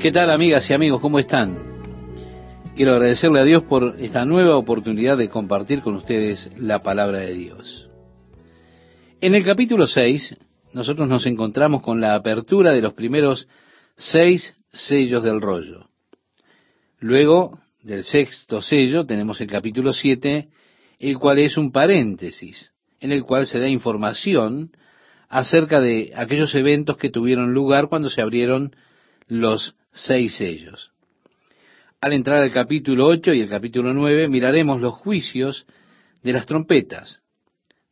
¿Qué 0.00 0.12
tal 0.12 0.30
amigas 0.30 0.70
y 0.70 0.72
amigos? 0.72 0.98
¿Cómo 1.02 1.18
están? 1.18 1.58
Quiero 2.74 2.92
agradecerle 2.92 3.38
a 3.38 3.44
Dios 3.44 3.64
por 3.64 3.96
esta 3.98 4.24
nueva 4.24 4.56
oportunidad 4.56 5.18
de 5.18 5.28
compartir 5.28 5.82
con 5.82 5.94
ustedes 5.94 6.48
la 6.56 6.82
palabra 6.82 7.18
de 7.18 7.34
Dios. 7.34 7.86
En 9.20 9.34
el 9.34 9.44
capítulo 9.44 9.86
6, 9.86 10.38
nosotros 10.72 11.06
nos 11.06 11.26
encontramos 11.26 11.82
con 11.82 12.00
la 12.00 12.14
apertura 12.14 12.72
de 12.72 12.80
los 12.80 12.94
primeros 12.94 13.46
seis 13.94 14.56
sellos 14.72 15.22
del 15.22 15.38
rollo. 15.42 15.90
Luego 16.98 17.60
del 17.82 18.04
sexto 18.04 18.62
sello 18.62 19.04
tenemos 19.04 19.38
el 19.42 19.48
capítulo 19.48 19.92
7, 19.92 20.48
el 20.98 21.18
cual 21.18 21.40
es 21.40 21.58
un 21.58 21.72
paréntesis, 21.72 22.72
en 23.00 23.12
el 23.12 23.24
cual 23.24 23.46
se 23.46 23.60
da 23.60 23.68
información 23.68 24.72
acerca 25.28 25.78
de 25.78 26.12
aquellos 26.16 26.54
eventos 26.54 26.96
que 26.96 27.10
tuvieron 27.10 27.52
lugar 27.52 27.90
cuando 27.90 28.08
se 28.08 28.22
abrieron 28.22 28.74
los 29.28 29.76
seis 29.92 30.36
sellos. 30.36 30.92
Al 32.00 32.12
entrar 32.12 32.42
al 32.42 32.52
capítulo 32.52 33.06
8 33.06 33.34
y 33.34 33.40
el 33.40 33.48
capítulo 33.48 33.92
9 33.92 34.28
miraremos 34.28 34.80
los 34.80 34.94
juicios 34.94 35.66
de 36.22 36.32
las 36.32 36.46
trompetas, 36.46 37.20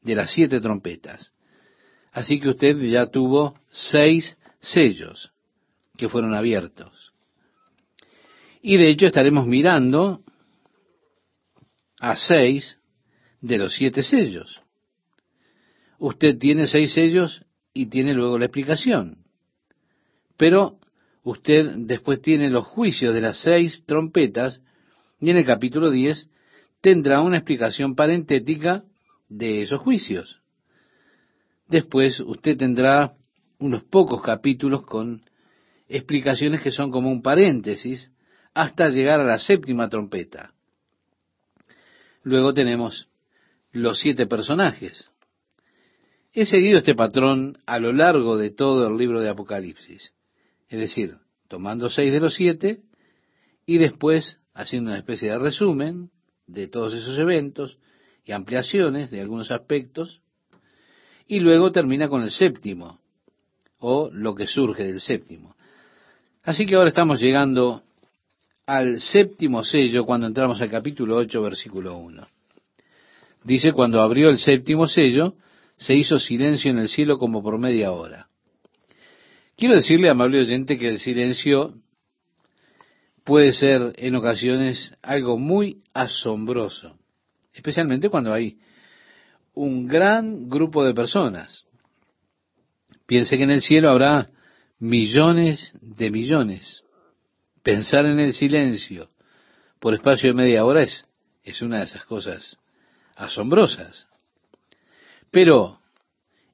de 0.01 0.15
las 0.15 0.33
siete 0.33 0.61
trompetas. 0.61 1.33
Así 2.13 2.41
que 2.41 2.49
usted 2.49 2.79
ya 2.79 3.07
tuvo 3.07 3.59
seis 3.69 4.37
sellos 4.61 5.31
que 5.97 6.09
fueron 6.09 6.35
abiertos. 6.35 7.13
Y 8.63 8.77
de 8.77 8.89
hecho 8.89 9.07
estaremos 9.07 9.47
mirando 9.47 10.23
a 12.01 12.17
seis 12.17 12.79
de 13.41 13.59
los 13.59 13.75
siete 13.75 14.03
sellos. 14.03 14.63
Usted 15.99 16.39
tiene 16.39 16.67
seis 16.67 16.93
sellos 16.93 17.45
y 17.75 17.87
tiene 17.87 18.15
luego 18.15 18.39
la 18.39 18.47
explicación. 18.47 19.19
Pero 20.37 20.79
usted 21.29 21.75
después 21.81 22.23
tiene 22.23 22.49
los 22.49 22.67
juicios 22.67 23.13
de 23.13 23.21
las 23.21 23.39
seis 23.39 23.85
trompetas 23.85 24.63
y 25.21 25.29
en 25.29 25.37
el 25.37 25.45
capítulo 25.45 25.91
10 25.91 26.27
tendrá 26.81 27.21
una 27.21 27.37
explicación 27.37 27.95
parentética 27.95 28.85
de 29.29 29.61
esos 29.61 29.79
juicios. 29.81 30.41
Después 31.69 32.21
usted 32.21 32.57
tendrá 32.57 33.15
unos 33.59 33.85
pocos 33.85 34.23
capítulos 34.23 34.87
con 34.87 35.23
explicaciones 35.87 36.63
que 36.63 36.71
son 36.71 36.91
como 36.91 37.11
un 37.11 37.21
paréntesis 37.21 38.11
hasta 38.55 38.89
llegar 38.89 39.21
a 39.21 39.25
la 39.25 39.39
séptima 39.39 39.91
trompeta. 39.91 40.55
Luego 42.23 42.55
tenemos 42.55 43.11
los 43.73 44.01
siete 44.01 44.27
personajes. 44.27 45.11
He 46.33 46.47
seguido 46.47 46.79
este 46.79 46.95
patrón 46.95 47.59
a 47.67 47.79
lo 47.79 47.93
largo 47.93 48.39
de 48.39 48.51
todo 48.51 48.89
el 48.89 48.97
libro 48.97 49.21
de 49.21 49.29
Apocalipsis. 49.29 50.15
Es 50.69 50.79
decir, 50.79 51.15
tomando 51.49 51.89
seis 51.89 52.13
de 52.13 52.21
los 52.21 52.35
siete 52.35 52.83
y 53.67 53.79
después 53.79 54.39
haciendo 54.55 54.91
una 54.91 54.99
especie 54.99 55.31
de 55.31 55.39
resumen 55.39 56.11
de 56.47 56.67
todos 56.69 56.95
esos 56.95 57.19
eventos 57.19 57.79
y 58.25 58.33
ampliaciones 58.33 59.11
de 59.11 59.21
algunos 59.21 59.51
aspectos. 59.51 60.21
Y 61.27 61.41
luego 61.41 61.73
termina 61.73 62.09
con 62.09 62.23
el 62.23 62.31
séptimo, 62.31 63.01
o 63.79 64.11
lo 64.13 64.35
que 64.35 64.47
surge 64.47 64.85
del 64.85 65.01
séptimo. 65.01 65.55
Así 66.43 66.67
que 66.67 66.75
ahora 66.75 66.89
estamos 66.89 67.21
llegando 67.21 67.83
al 68.67 69.01
séptimo 69.01 69.65
sello 69.65 70.05
cuando 70.05 70.27
entramos 70.27 70.61
al 70.61 70.71
capítulo 70.71 71.17
8, 71.17 71.43
versículo 71.43 71.97
1. 71.97 72.27
Dice, 73.45 73.73
cuando 73.73 74.01
abrió 74.01 74.31
el 74.31 74.39
séptimo 74.39 74.89
sello, 74.89 75.35
se 75.77 75.95
hizo 75.95 76.19
silencio 76.19 76.71
en 76.71 76.79
el 76.79 76.89
cielo 76.89 77.19
como 77.19 77.43
por 77.43 77.59
media 77.59 77.93
hora. 77.93 78.29
Quiero 79.59 79.75
decirle, 79.75 80.09
amable 80.09 80.39
oyente, 80.39 80.79
que 80.79 80.89
el 80.89 81.01
silencio 81.01 81.75
puede 83.25 83.53
ser 83.53 83.93
en 83.97 84.15
ocasiones 84.15 84.97
algo 85.03 85.37
muy 85.37 85.81
asombroso, 85.93 86.97
especialmente 87.53 88.09
cuando 88.09 88.33
hay 88.33 88.59
un 89.55 89.89
gran 89.89 90.49
grupo 90.49 90.85
de 90.85 90.95
personas. 90.95 91.65
Piense 93.05 93.37
que 93.37 93.43
en 93.43 93.51
el 93.51 93.61
cielo 93.61 93.91
habrá 93.91 94.31
millones 94.79 95.75
de 95.81 96.13
millones. 96.13 96.85
Pensar 97.65 98.07
en 98.07 98.21
el 98.21 98.35
silencio 98.35 99.09
por 99.81 99.93
espacio 99.93 100.29
de 100.29 100.35
media 100.35 100.65
hora 100.65 100.85
es, 100.85 101.05
es 101.43 101.63
una 101.63 101.79
de 101.79 101.87
esas 101.87 102.05
cosas 102.05 102.59
asombrosas. 103.17 104.07
Pero 105.33 105.81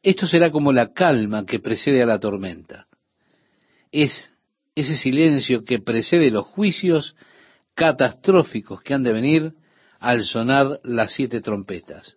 esto 0.02 0.26
será 0.26 0.50
como 0.50 0.72
la 0.72 0.94
calma 0.94 1.44
que 1.44 1.60
precede 1.60 2.02
a 2.02 2.06
la 2.06 2.18
tormenta. 2.18 2.86
Es 3.94 4.32
ese 4.74 4.96
silencio 4.96 5.64
que 5.64 5.78
precede 5.78 6.32
los 6.32 6.46
juicios 6.46 7.14
catastróficos 7.76 8.82
que 8.82 8.92
han 8.92 9.04
de 9.04 9.12
venir 9.12 9.52
al 10.00 10.24
sonar 10.24 10.80
las 10.82 11.12
siete 11.12 11.40
trompetas. 11.40 12.16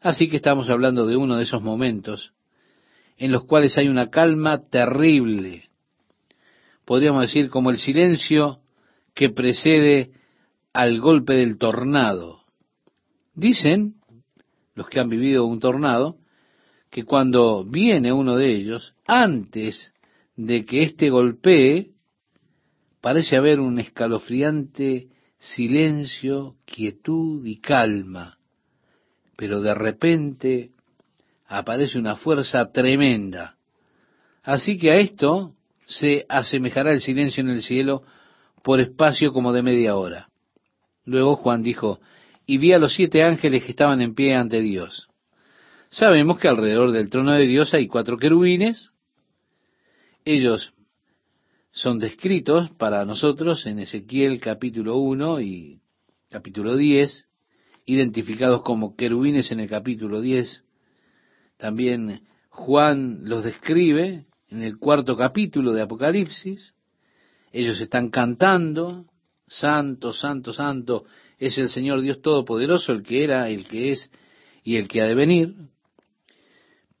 Así 0.00 0.30
que 0.30 0.36
estamos 0.36 0.70
hablando 0.70 1.06
de 1.06 1.18
uno 1.18 1.36
de 1.36 1.42
esos 1.42 1.60
momentos 1.60 2.32
en 3.18 3.32
los 3.32 3.44
cuales 3.44 3.76
hay 3.76 3.88
una 3.88 4.08
calma 4.08 4.66
terrible. 4.70 5.64
Podríamos 6.86 7.20
decir 7.20 7.50
como 7.50 7.68
el 7.68 7.76
silencio 7.76 8.60
que 9.12 9.28
precede 9.28 10.10
al 10.72 11.00
golpe 11.00 11.34
del 11.34 11.58
tornado. 11.58 12.44
Dicen 13.34 13.96
los 14.74 14.88
que 14.88 15.00
han 15.00 15.10
vivido 15.10 15.44
un 15.44 15.60
tornado 15.60 16.16
que 16.88 17.04
cuando 17.04 17.62
viene 17.62 18.10
uno 18.10 18.36
de 18.36 18.56
ellos, 18.56 18.94
antes 19.06 19.92
de 20.46 20.64
que 20.64 20.82
éste 20.82 21.10
golpee, 21.10 21.90
parece 23.02 23.36
haber 23.36 23.60
un 23.60 23.78
escalofriante 23.78 25.08
silencio, 25.38 26.56
quietud 26.64 27.44
y 27.44 27.60
calma. 27.60 28.38
Pero 29.36 29.60
de 29.60 29.74
repente 29.74 30.70
aparece 31.46 31.98
una 31.98 32.16
fuerza 32.16 32.72
tremenda. 32.72 33.56
Así 34.42 34.78
que 34.78 34.90
a 34.90 34.96
esto 34.96 35.54
se 35.86 36.24
asemejará 36.28 36.92
el 36.92 37.00
silencio 37.00 37.42
en 37.42 37.50
el 37.50 37.62
cielo 37.62 38.02
por 38.62 38.80
espacio 38.80 39.32
como 39.32 39.52
de 39.52 39.62
media 39.62 39.96
hora. 39.96 40.28
Luego 41.04 41.36
Juan 41.36 41.62
dijo, 41.62 42.00
y 42.46 42.56
vi 42.56 42.72
a 42.72 42.78
los 42.78 42.94
siete 42.94 43.22
ángeles 43.22 43.64
que 43.64 43.70
estaban 43.72 44.00
en 44.00 44.14
pie 44.14 44.34
ante 44.34 44.60
Dios. 44.60 45.08
Sabemos 45.90 46.38
que 46.38 46.48
alrededor 46.48 46.92
del 46.92 47.10
trono 47.10 47.32
de 47.32 47.46
Dios 47.46 47.74
hay 47.74 47.88
cuatro 47.88 48.16
querubines. 48.16 48.89
Ellos 50.24 50.72
son 51.72 51.98
descritos 51.98 52.70
para 52.70 53.04
nosotros 53.04 53.66
en 53.66 53.78
Ezequiel 53.78 54.40
capítulo 54.40 54.98
1 54.98 55.40
y 55.40 55.80
capítulo 56.28 56.76
10, 56.76 57.26
identificados 57.86 58.62
como 58.62 58.96
querubines 58.96 59.50
en 59.52 59.60
el 59.60 59.68
capítulo 59.68 60.20
10 60.20 60.64
también 61.60 62.22
Juan 62.48 63.20
los 63.24 63.44
describe 63.44 64.24
en 64.48 64.62
el 64.62 64.78
cuarto 64.78 65.16
capítulo 65.16 65.72
de 65.72 65.82
Apocalipsis. 65.82 66.74
Ellos 67.52 67.78
están 67.80 68.08
cantando, 68.08 69.04
Santo, 69.46 70.12
Santo, 70.14 70.54
Santo 70.54 71.04
es 71.38 71.58
el 71.58 71.68
Señor 71.68 72.00
Dios 72.00 72.22
Todopoderoso, 72.22 72.92
el 72.92 73.02
que 73.02 73.24
era, 73.24 73.48
el 73.50 73.66
que 73.66 73.90
es 73.90 74.10
y 74.64 74.76
el 74.76 74.88
que 74.88 75.02
ha 75.02 75.04
de 75.04 75.14
venir. 75.14 75.54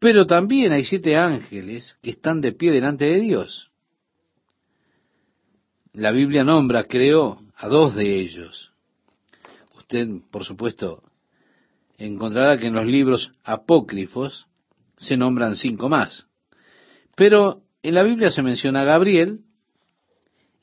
Pero 0.00 0.26
también 0.26 0.72
hay 0.72 0.84
siete 0.84 1.14
ángeles 1.14 1.98
que 2.02 2.10
están 2.10 2.40
de 2.40 2.52
pie 2.52 2.72
delante 2.72 3.04
de 3.04 3.20
Dios. 3.20 3.70
La 5.92 6.10
Biblia 6.10 6.42
nombra, 6.42 6.84
creo, 6.84 7.38
a 7.54 7.68
dos 7.68 7.94
de 7.94 8.18
ellos. 8.18 8.72
Usted, 9.76 10.08
por 10.30 10.44
supuesto, 10.44 11.02
encontrará 11.98 12.56
que 12.56 12.68
en 12.68 12.74
los 12.74 12.86
libros 12.86 13.32
apócrifos 13.44 14.46
se 14.96 15.18
nombran 15.18 15.54
cinco 15.54 15.90
más. 15.90 16.26
Pero 17.14 17.62
en 17.82 17.94
la 17.94 18.02
Biblia 18.02 18.30
se 18.30 18.42
menciona 18.42 18.80
a 18.80 18.84
Gabriel. 18.84 19.40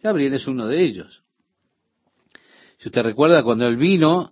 Gabriel 0.02 0.34
es 0.34 0.48
uno 0.48 0.66
de 0.66 0.82
ellos. 0.82 1.22
Si 2.80 2.88
usted 2.88 3.04
recuerda, 3.04 3.44
cuando 3.44 3.68
él 3.68 3.78
vino 3.78 4.32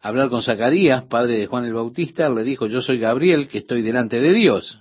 hablar 0.00 0.28
con 0.28 0.42
Zacarías, 0.42 1.04
padre 1.04 1.38
de 1.38 1.46
Juan 1.46 1.64
el 1.64 1.74
Bautista, 1.74 2.28
le 2.28 2.44
dijo, 2.44 2.66
yo 2.66 2.80
soy 2.80 2.98
Gabriel, 2.98 3.48
que 3.48 3.58
estoy 3.58 3.82
delante 3.82 4.20
de 4.20 4.32
Dios. 4.32 4.80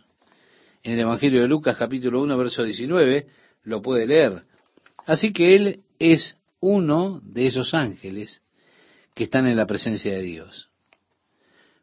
En 0.83 0.93
el 0.93 0.99
Evangelio 1.01 1.41
de 1.41 1.47
Lucas 1.47 1.75
capítulo 1.77 2.21
1, 2.21 2.37
verso 2.37 2.63
19, 2.63 3.27
lo 3.63 3.81
puede 3.81 4.05
leer. 4.05 4.43
Así 5.05 5.33
que 5.33 5.55
él 5.55 5.83
es 5.99 6.37
uno 6.59 7.19
de 7.23 7.47
esos 7.47 7.73
ángeles 7.73 8.41
que 9.13 9.23
están 9.23 9.47
en 9.47 9.57
la 9.57 9.65
presencia 9.65 10.13
de 10.13 10.21
Dios. 10.21 10.69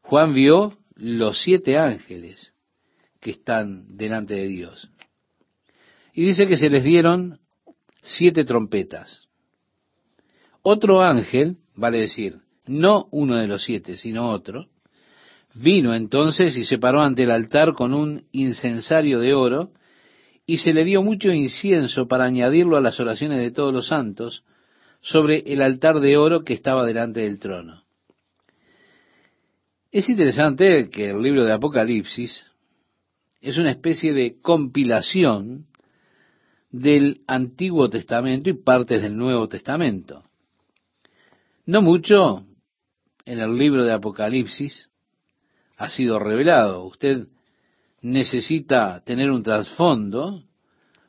Juan 0.02 0.34
vio 0.34 0.76
los 0.94 1.42
siete 1.42 1.78
ángeles 1.78 2.52
que 3.20 3.32
están 3.32 3.96
delante 3.96 4.34
de 4.34 4.46
Dios. 4.46 4.90
Y 6.12 6.24
dice 6.24 6.46
que 6.46 6.58
se 6.58 6.70
les 6.70 6.84
dieron 6.84 7.40
siete 8.02 8.44
trompetas. 8.44 9.26
Otro 10.62 11.02
ángel, 11.02 11.56
vale 11.74 11.98
decir, 11.98 12.36
no 12.66 13.08
uno 13.10 13.36
de 13.36 13.46
los 13.46 13.62
siete, 13.62 13.96
sino 13.96 14.30
otro, 14.30 14.66
vino 15.54 15.94
entonces 15.94 16.56
y 16.56 16.64
se 16.64 16.78
paró 16.78 17.00
ante 17.02 17.24
el 17.24 17.30
altar 17.30 17.74
con 17.74 17.94
un 17.94 18.24
incensario 18.32 19.20
de 19.20 19.34
oro 19.34 19.70
y 20.46 20.58
se 20.58 20.72
le 20.72 20.84
dio 20.84 21.02
mucho 21.02 21.30
incienso 21.32 22.06
para 22.06 22.24
añadirlo 22.24 22.76
a 22.76 22.80
las 22.80 22.98
oraciones 23.00 23.38
de 23.38 23.50
todos 23.50 23.72
los 23.72 23.88
santos 23.88 24.44
sobre 25.00 25.40
el 25.46 25.62
altar 25.62 26.00
de 26.00 26.16
oro 26.16 26.44
que 26.44 26.54
estaba 26.54 26.84
delante 26.84 27.20
del 27.20 27.38
trono. 27.38 27.82
Es 29.92 30.08
interesante 30.08 30.88
que 30.90 31.10
el 31.10 31.22
libro 31.22 31.44
de 31.44 31.52
Apocalipsis 31.52 32.50
es 33.40 33.58
una 33.58 33.70
especie 33.70 34.12
de 34.12 34.40
compilación 34.40 35.66
del 36.70 37.20
Antiguo 37.26 37.88
Testamento 37.88 38.50
y 38.50 38.54
partes 38.54 39.02
del 39.02 39.16
Nuevo 39.16 39.46
Testamento. 39.46 40.24
No 41.66 41.80
mucho 41.80 42.44
en 43.26 43.38
el 43.40 43.56
libro 43.56 43.84
de 43.84 43.92
Apocalipsis 43.92 44.88
ha 45.76 45.88
sido 45.90 46.18
revelado. 46.18 46.84
Usted 46.84 47.28
necesita 48.02 49.02
tener 49.04 49.30
un 49.30 49.42
trasfondo, 49.42 50.42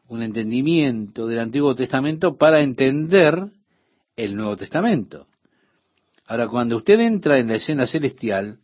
un 0.07 0.21
entendimiento 0.21 1.27
del 1.27 1.39
Antiguo 1.39 1.75
Testamento 1.75 2.37
para 2.37 2.61
entender 2.61 3.47
el 4.15 4.35
Nuevo 4.35 4.55
Testamento. 4.55 5.27
Ahora, 6.27 6.47
cuando 6.47 6.77
usted 6.77 6.99
entra 6.99 7.37
en 7.37 7.49
la 7.49 7.55
escena 7.55 7.85
celestial, 7.85 8.59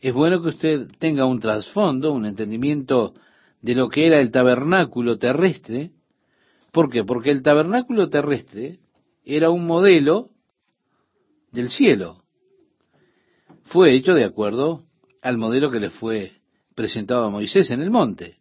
es 0.00 0.14
bueno 0.14 0.40
que 0.42 0.50
usted 0.50 0.88
tenga 0.98 1.26
un 1.26 1.40
trasfondo, 1.40 2.12
un 2.12 2.26
entendimiento 2.26 3.14
de 3.62 3.74
lo 3.74 3.88
que 3.88 4.06
era 4.06 4.20
el 4.20 4.30
tabernáculo 4.30 5.18
terrestre. 5.18 5.90
¿Por 6.70 6.90
qué? 6.90 7.02
Porque 7.02 7.30
el 7.30 7.42
tabernáculo 7.42 8.08
terrestre 8.08 8.78
era 9.24 9.50
un 9.50 9.66
modelo 9.66 10.30
del 11.50 11.68
cielo. 11.68 12.22
Fue 13.68 13.94
hecho 13.94 14.14
de 14.14 14.24
acuerdo 14.24 14.82
al 15.20 15.36
modelo 15.36 15.70
que 15.70 15.80
le 15.80 15.90
fue 15.90 16.32
presentado 16.74 17.24
a 17.24 17.30
Moisés 17.30 17.70
en 17.70 17.82
el 17.82 17.90
monte. 17.90 18.38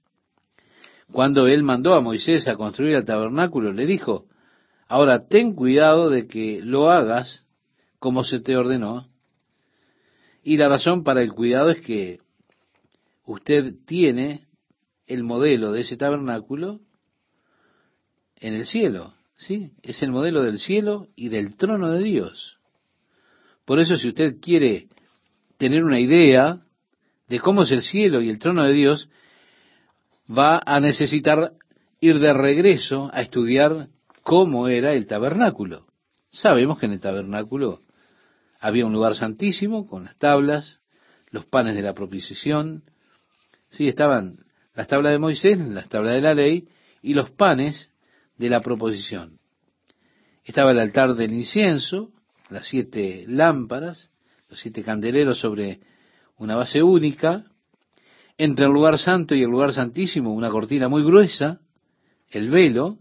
Cuando 1.11 1.47
él 1.47 1.63
mandó 1.63 1.95
a 1.95 2.01
Moisés 2.01 2.47
a 2.47 2.55
construir 2.55 2.95
el 2.95 3.03
tabernáculo, 3.03 3.73
le 3.73 3.85
dijo, 3.85 4.25
ahora 4.87 5.27
ten 5.27 5.53
cuidado 5.53 6.09
de 6.09 6.27
que 6.27 6.61
lo 6.63 6.89
hagas 6.89 7.45
como 7.99 8.23
se 8.23 8.39
te 8.39 8.55
ordenó. 8.55 9.05
Y 10.43 10.55
la 10.55 10.69
razón 10.69 11.03
para 11.03 11.21
el 11.21 11.33
cuidado 11.33 11.71
es 11.71 11.81
que 11.81 12.21
usted 13.25 13.73
tiene 13.85 14.47
el 15.07 15.23
modelo 15.23 15.73
de 15.73 15.81
ese 15.81 15.97
tabernáculo 15.97 16.79
en 18.39 18.53
el 18.53 18.65
cielo, 18.65 19.13
¿sí? 19.35 19.73
Es 19.81 20.01
el 20.03 20.11
modelo 20.11 20.41
del 20.41 20.57
cielo 20.57 21.07
y 21.17 21.27
del 21.27 21.57
trono 21.57 21.91
de 21.91 22.01
Dios. 22.01 22.59
Por 23.65 23.81
eso 23.81 23.97
si 23.97 24.07
usted 24.07 24.37
quiere 24.39 24.87
tener 25.57 25.83
una 25.83 25.99
idea 25.99 26.59
de 27.27 27.39
cómo 27.39 27.63
es 27.63 27.71
el 27.71 27.81
cielo 27.81 28.21
y 28.21 28.29
el 28.29 28.39
trono 28.39 28.63
de 28.63 28.73
Dios, 28.73 29.09
va 30.29 30.61
a 30.65 30.79
necesitar 30.79 31.53
ir 31.99 32.19
de 32.19 32.33
regreso 32.33 33.09
a 33.13 33.21
estudiar 33.21 33.87
cómo 34.23 34.67
era 34.67 34.93
el 34.93 35.07
tabernáculo. 35.07 35.85
Sabemos 36.29 36.77
que 36.79 36.85
en 36.85 36.93
el 36.93 36.99
tabernáculo 36.99 37.81
había 38.59 38.85
un 38.85 38.93
lugar 38.93 39.15
santísimo 39.15 39.87
con 39.87 40.05
las 40.05 40.17
tablas, 40.17 40.79
los 41.29 41.45
panes 41.45 41.75
de 41.75 41.81
la 41.81 41.93
propiciación, 41.93 42.83
sí, 43.69 43.87
estaban 43.87 44.45
las 44.73 44.87
tablas 44.87 45.11
de 45.11 45.19
Moisés, 45.19 45.57
las 45.59 45.89
tablas 45.89 46.13
de 46.13 46.21
la 46.21 46.33
ley 46.33 46.67
y 47.01 47.13
los 47.13 47.31
panes 47.31 47.91
de 48.37 48.49
la 48.49 48.61
proposición. 48.61 49.39
Estaba 50.43 50.71
el 50.71 50.79
altar 50.79 51.15
del 51.15 51.33
incienso, 51.33 52.11
las 52.49 52.67
siete 52.67 53.25
lámparas, 53.27 54.09
los 54.49 54.59
siete 54.59 54.83
candeleros 54.83 55.39
sobre 55.39 55.79
una 56.37 56.55
base 56.55 56.81
única, 56.81 57.45
entre 58.37 58.65
el 58.65 58.71
lugar 58.71 58.97
santo 58.97 59.35
y 59.35 59.41
el 59.41 59.49
lugar 59.49 59.73
santísimo 59.73 60.33
una 60.33 60.49
cortina 60.49 60.87
muy 60.87 61.03
gruesa, 61.03 61.59
el 62.29 62.49
velo, 62.49 62.97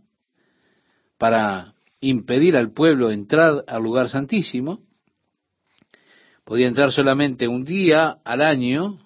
para 1.18 1.74
impedir 2.00 2.56
al 2.56 2.72
pueblo 2.72 3.10
entrar 3.10 3.64
al 3.66 3.82
lugar 3.82 4.08
santísimo. 4.08 4.80
Podía 6.44 6.68
entrar 6.68 6.92
solamente 6.92 7.48
un 7.48 7.64
día 7.64 8.18
al 8.24 8.42
año, 8.42 8.98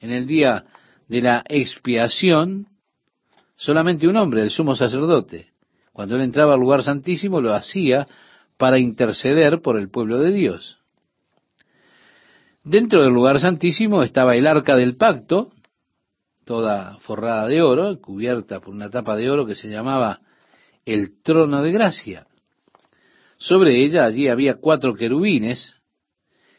en 0.00 0.10
el 0.10 0.26
día 0.26 0.64
de 1.08 1.20
la 1.20 1.44
expiación, 1.48 2.68
solamente 3.56 4.08
un 4.08 4.16
hombre, 4.16 4.42
el 4.42 4.50
sumo 4.50 4.74
sacerdote. 4.74 5.50
Cuando 5.92 6.16
él 6.16 6.22
entraba 6.22 6.54
al 6.54 6.60
lugar 6.60 6.82
santísimo 6.82 7.40
lo 7.40 7.54
hacía 7.54 8.06
para 8.56 8.78
interceder 8.78 9.60
por 9.60 9.78
el 9.78 9.90
pueblo 9.90 10.18
de 10.18 10.32
Dios. 10.32 10.77
Dentro 12.68 13.02
del 13.02 13.14
lugar 13.14 13.40
santísimo 13.40 14.02
estaba 14.02 14.36
el 14.36 14.46
arca 14.46 14.76
del 14.76 14.94
pacto, 14.94 15.48
toda 16.44 16.98
forrada 16.98 17.48
de 17.48 17.62
oro, 17.62 17.98
cubierta 17.98 18.60
por 18.60 18.74
una 18.74 18.90
tapa 18.90 19.16
de 19.16 19.30
oro 19.30 19.46
que 19.46 19.54
se 19.54 19.70
llamaba 19.70 20.20
el 20.84 21.22
trono 21.22 21.62
de 21.62 21.72
gracia. 21.72 22.26
Sobre 23.38 23.82
ella 23.82 24.04
allí 24.04 24.28
había 24.28 24.56
cuatro 24.56 24.94
querubines, 24.94 25.76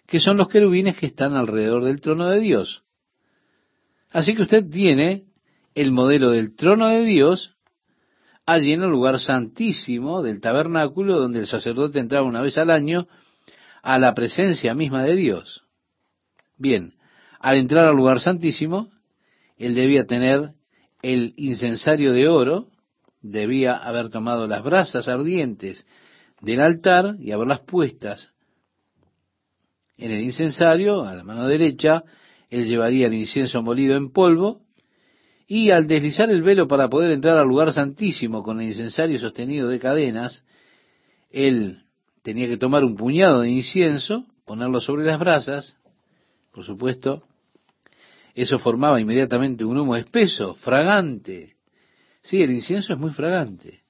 que 0.08 0.20
son 0.20 0.38
los 0.38 0.48
querubines 0.48 0.98
que 0.98 1.06
están 1.06 1.36
alrededor 1.36 1.86
del 1.86 2.02
trono 2.02 2.28
de 2.28 2.40
Dios. 2.40 2.82
Así 4.10 4.34
que 4.34 4.42
usted 4.42 4.68
tiene 4.68 5.26
el 5.76 5.92
modelo 5.92 6.32
del 6.32 6.56
trono 6.56 6.88
de 6.88 7.04
Dios 7.04 7.56
allí 8.48 8.74
en 8.74 8.82
el 8.82 8.90
lugar 8.90 9.20
santísimo 9.20 10.24
del 10.24 10.42
tabernáculo, 10.42 11.20
donde 11.20 11.38
el 11.38 11.46
sacerdote 11.46 12.00
entraba 12.00 12.26
una 12.26 12.42
vez 12.42 12.58
al 12.58 12.72
año 12.72 13.08
a 13.84 14.00
la 14.00 14.16
presencia 14.16 14.74
misma 14.74 15.04
de 15.04 15.16
Dios. 15.16 15.69
Bien, 16.60 16.94
al 17.40 17.58
entrar 17.58 17.86
al 17.86 17.96
lugar 17.96 18.20
santísimo, 18.20 18.90
él 19.58 19.74
debía 19.74 20.06
tener 20.06 20.52
el 21.02 21.34
incensario 21.38 22.14
de 22.14 22.28
oro, 22.28 22.68
debía 23.22 23.76
haber 23.76 24.10
tomado 24.10 24.48
las 24.48 24.64
brasas 24.64 25.08
ardientes 25.08 25.86
del 26.42 26.62
altar 26.62 27.16
y 27.18 27.32
haberlas 27.32 27.62
puestas 27.62 28.36
en 30.00 30.12
el 30.12 30.22
incensario, 30.22 31.04
a 31.04 31.14
la 31.14 31.24
mano 31.24 31.46
derecha, 31.48 32.04
él 32.50 32.68
llevaría 32.68 33.08
el 33.08 33.14
incienso 33.14 33.62
molido 33.62 33.98
en 33.98 34.12
polvo, 34.12 34.62
y 35.46 35.72
al 35.72 35.88
deslizar 35.88 36.30
el 36.30 36.42
velo 36.42 36.68
para 36.68 36.90
poder 36.90 37.12
entrar 37.12 37.38
al 37.38 37.48
lugar 37.48 37.74
santísimo 37.74 38.42
con 38.42 38.62
el 38.62 38.68
incensario 38.68 39.20
sostenido 39.20 39.68
de 39.68 39.80
cadenas, 39.80 40.46
él 41.32 41.84
tenía 42.22 42.48
que 42.48 42.58
tomar 42.58 42.86
un 42.86 42.96
puñado 42.96 43.42
de 43.42 43.50
incienso, 43.50 44.26
ponerlo 44.46 44.80
sobre 44.80 45.06
las 45.06 45.20
brasas, 45.20 45.76
por 46.60 46.66
supuesto, 46.66 47.24
eso 48.36 48.60
formaba 48.60 49.00
inmediatamente 49.00 49.64
un 49.64 49.78
humo 49.78 49.96
espeso, 49.96 50.56
fragante. 50.56 51.56
Sí, 52.22 52.42
el 52.44 52.52
incienso 52.52 52.92
es 52.92 53.00
muy 53.00 53.12
fragante. 53.12 53.84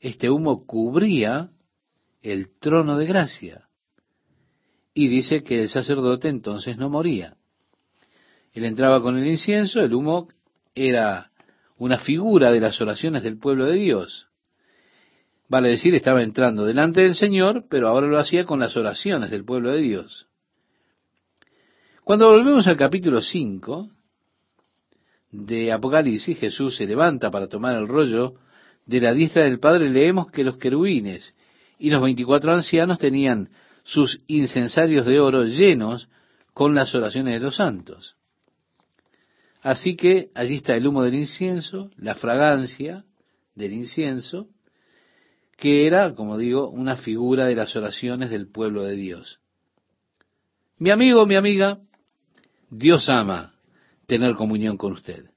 Este 0.00 0.30
humo 0.30 0.64
cubría 0.64 1.50
el 2.22 2.48
trono 2.58 2.96
de 2.96 3.04
gracia. 3.04 3.68
Y 4.94 5.08
dice 5.08 5.42
que 5.42 5.60
el 5.60 5.68
sacerdote 5.68 6.30
entonces 6.30 6.78
no 6.78 6.88
moría. 6.88 7.36
Él 8.54 8.64
entraba 8.64 9.02
con 9.02 9.18
el 9.18 9.26
incienso, 9.26 9.82
el 9.82 9.92
humo 9.92 10.28
era 10.74 11.30
una 11.76 11.98
figura 11.98 12.52
de 12.52 12.60
las 12.60 12.80
oraciones 12.80 13.22
del 13.22 13.36
pueblo 13.36 13.66
de 13.66 13.74
Dios. 13.74 14.28
Vale 15.46 15.68
decir, 15.68 15.94
estaba 15.94 16.22
entrando 16.22 16.64
delante 16.64 17.02
del 17.02 17.14
Señor, 17.14 17.66
pero 17.68 17.88
ahora 17.88 18.06
lo 18.06 18.18
hacía 18.18 18.46
con 18.46 18.60
las 18.60 18.78
oraciones 18.78 19.30
del 19.30 19.44
pueblo 19.44 19.72
de 19.72 19.82
Dios. 19.82 20.31
Cuando 22.04 22.28
volvemos 22.28 22.66
al 22.66 22.76
capítulo 22.76 23.20
5 23.20 23.88
de 25.30 25.70
Apocalipsis, 25.70 26.36
Jesús 26.36 26.76
se 26.76 26.84
levanta 26.84 27.30
para 27.30 27.46
tomar 27.46 27.76
el 27.76 27.86
rollo 27.86 28.34
de 28.86 29.00
la 29.00 29.14
diestra 29.14 29.44
del 29.44 29.60
Padre, 29.60 29.88
leemos 29.88 30.28
que 30.32 30.42
los 30.42 30.56
querubines 30.56 31.32
y 31.78 31.90
los 31.90 32.02
veinticuatro 32.02 32.52
ancianos 32.52 32.98
tenían 32.98 33.50
sus 33.84 34.20
incensarios 34.26 35.06
de 35.06 35.20
oro 35.20 35.44
llenos 35.44 36.08
con 36.52 36.74
las 36.74 36.92
oraciones 36.92 37.34
de 37.34 37.40
los 37.40 37.54
santos. 37.54 38.16
Así 39.62 39.94
que 39.94 40.30
allí 40.34 40.56
está 40.56 40.74
el 40.74 40.88
humo 40.88 41.04
del 41.04 41.14
incienso, 41.14 41.92
la 41.96 42.16
fragancia 42.16 43.04
del 43.54 43.74
incienso, 43.74 44.48
que 45.56 45.86
era, 45.86 46.16
como 46.16 46.36
digo, 46.36 46.68
una 46.68 46.96
figura 46.96 47.46
de 47.46 47.54
las 47.54 47.76
oraciones 47.76 48.30
del 48.30 48.48
pueblo 48.48 48.82
de 48.82 48.96
Dios. 48.96 49.38
Mi 50.78 50.90
amigo, 50.90 51.26
mi 51.26 51.36
amiga, 51.36 51.78
Dios 52.74 53.10
ama 53.10 53.52
tener 54.06 54.34
comunión 54.34 54.78
con 54.78 54.94
usted. 54.94 55.28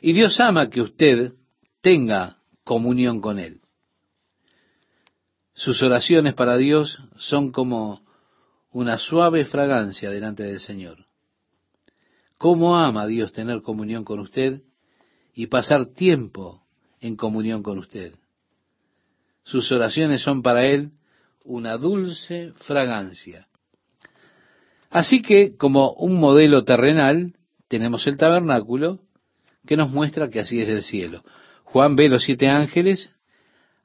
Y 0.00 0.14
Dios 0.14 0.40
ama 0.40 0.70
que 0.70 0.80
usted 0.80 1.34
tenga 1.82 2.38
comunión 2.64 3.20
con 3.20 3.38
Él. 3.38 3.60
Sus 5.52 5.82
oraciones 5.82 6.32
para 6.32 6.56
Dios 6.56 6.98
son 7.18 7.52
como 7.52 8.00
una 8.72 8.96
suave 8.96 9.44
fragancia 9.44 10.08
delante 10.08 10.44
del 10.44 10.60
Señor. 10.60 11.04
¿Cómo 12.38 12.78
ama 12.78 13.06
Dios 13.06 13.30
tener 13.32 13.60
comunión 13.60 14.02
con 14.02 14.18
usted 14.20 14.62
y 15.34 15.48
pasar 15.48 15.92
tiempo 15.92 16.64
en 17.00 17.16
comunión 17.16 17.62
con 17.62 17.78
usted? 17.78 18.14
Sus 19.44 19.70
oraciones 19.72 20.22
son 20.22 20.40
para 20.40 20.64
Él 20.64 20.92
una 21.44 21.76
dulce 21.76 22.54
fragancia. 22.56 23.49
Así 24.90 25.22
que, 25.22 25.56
como 25.56 25.92
un 25.92 26.18
modelo 26.18 26.64
terrenal, 26.64 27.34
tenemos 27.68 28.06
el 28.06 28.16
tabernáculo, 28.16 28.98
que 29.66 29.76
nos 29.76 29.90
muestra 29.90 30.28
que 30.28 30.40
así 30.40 30.60
es 30.60 30.68
el 30.68 30.82
cielo. 30.82 31.22
Juan 31.64 31.94
ve 31.94 32.08
los 32.08 32.24
siete 32.24 32.48
ángeles 32.48 33.14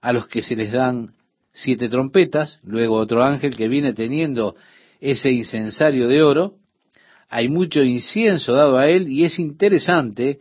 a 0.01 0.13
los 0.13 0.27
que 0.27 0.41
se 0.41 0.55
les 0.55 0.71
dan 0.71 1.13
siete 1.53 1.89
trompetas, 1.89 2.59
luego 2.63 2.95
otro 2.97 3.23
ángel 3.23 3.55
que 3.55 3.67
viene 3.67 3.93
teniendo 3.93 4.55
ese 4.99 5.31
incensario 5.31 6.07
de 6.07 6.23
oro, 6.23 6.55
hay 7.29 7.49
mucho 7.49 7.83
incienso 7.83 8.53
dado 8.53 8.77
a 8.77 8.87
él 8.87 9.07
y 9.07 9.25
es 9.25 9.39
interesante 9.39 10.39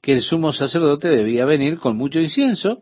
que 0.00 0.12
el 0.12 0.22
sumo 0.22 0.52
sacerdote 0.52 1.08
debía 1.08 1.44
venir 1.44 1.78
con 1.78 1.96
mucho 1.96 2.20
incienso 2.20 2.80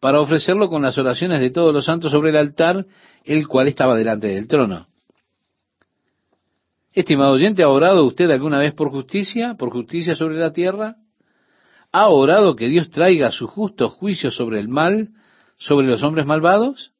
para 0.00 0.20
ofrecerlo 0.20 0.68
con 0.68 0.82
las 0.82 0.98
oraciones 0.98 1.40
de 1.40 1.50
todos 1.50 1.72
los 1.72 1.84
santos 1.84 2.12
sobre 2.12 2.30
el 2.30 2.36
altar, 2.36 2.86
el 3.24 3.48
cual 3.48 3.68
estaba 3.68 3.96
delante 3.96 4.28
del 4.28 4.48
trono. 4.48 4.86
Estimado 6.94 7.32
oyente, 7.32 7.64
¿ha 7.64 7.68
orado 7.68 8.04
usted 8.04 8.30
alguna 8.30 8.60
vez 8.60 8.72
por 8.72 8.88
justicia, 8.90 9.56
por 9.58 9.72
justicia 9.72 10.14
sobre 10.14 10.36
la 10.38 10.52
tierra? 10.52 10.94
¿Ha 11.90 12.08
orado 12.08 12.54
que 12.54 12.68
Dios 12.68 12.88
traiga 12.90 13.32
su 13.32 13.48
justo 13.48 13.90
juicio 13.90 14.30
sobre 14.30 14.60
el 14.60 14.68
mal, 14.68 15.08
sobre 15.56 15.88
los 15.88 16.04
hombres 16.04 16.24
malvados? 16.24 16.92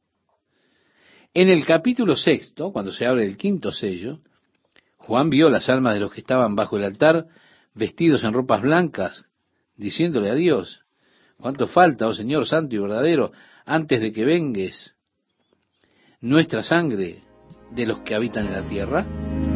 En 1.32 1.48
el 1.48 1.64
capítulo 1.64 2.16
sexto, 2.16 2.72
cuando 2.72 2.90
se 2.90 3.06
abre 3.06 3.24
el 3.24 3.36
quinto 3.36 3.70
sello, 3.70 4.18
Juan 4.96 5.30
vio 5.30 5.48
las 5.48 5.68
almas 5.68 5.94
de 5.94 6.00
los 6.00 6.12
que 6.12 6.22
estaban 6.22 6.56
bajo 6.56 6.76
el 6.76 6.82
altar, 6.82 7.26
vestidos 7.72 8.24
en 8.24 8.32
ropas 8.32 8.62
blancas, 8.62 9.26
diciéndole 9.76 10.28
a 10.28 10.34
Dios, 10.34 10.80
¿cuánto 11.38 11.68
falta, 11.68 12.08
oh 12.08 12.14
Señor 12.14 12.46
santo 12.46 12.74
y 12.74 12.80
verdadero, 12.80 13.30
antes 13.64 14.00
de 14.00 14.12
que 14.12 14.24
vengues 14.24 14.96
nuestra 16.20 16.64
sangre 16.64 17.22
de 17.70 17.86
los 17.86 18.00
que 18.00 18.16
habitan 18.16 18.46
en 18.46 18.52
la 18.54 18.62
tierra? 18.62 19.53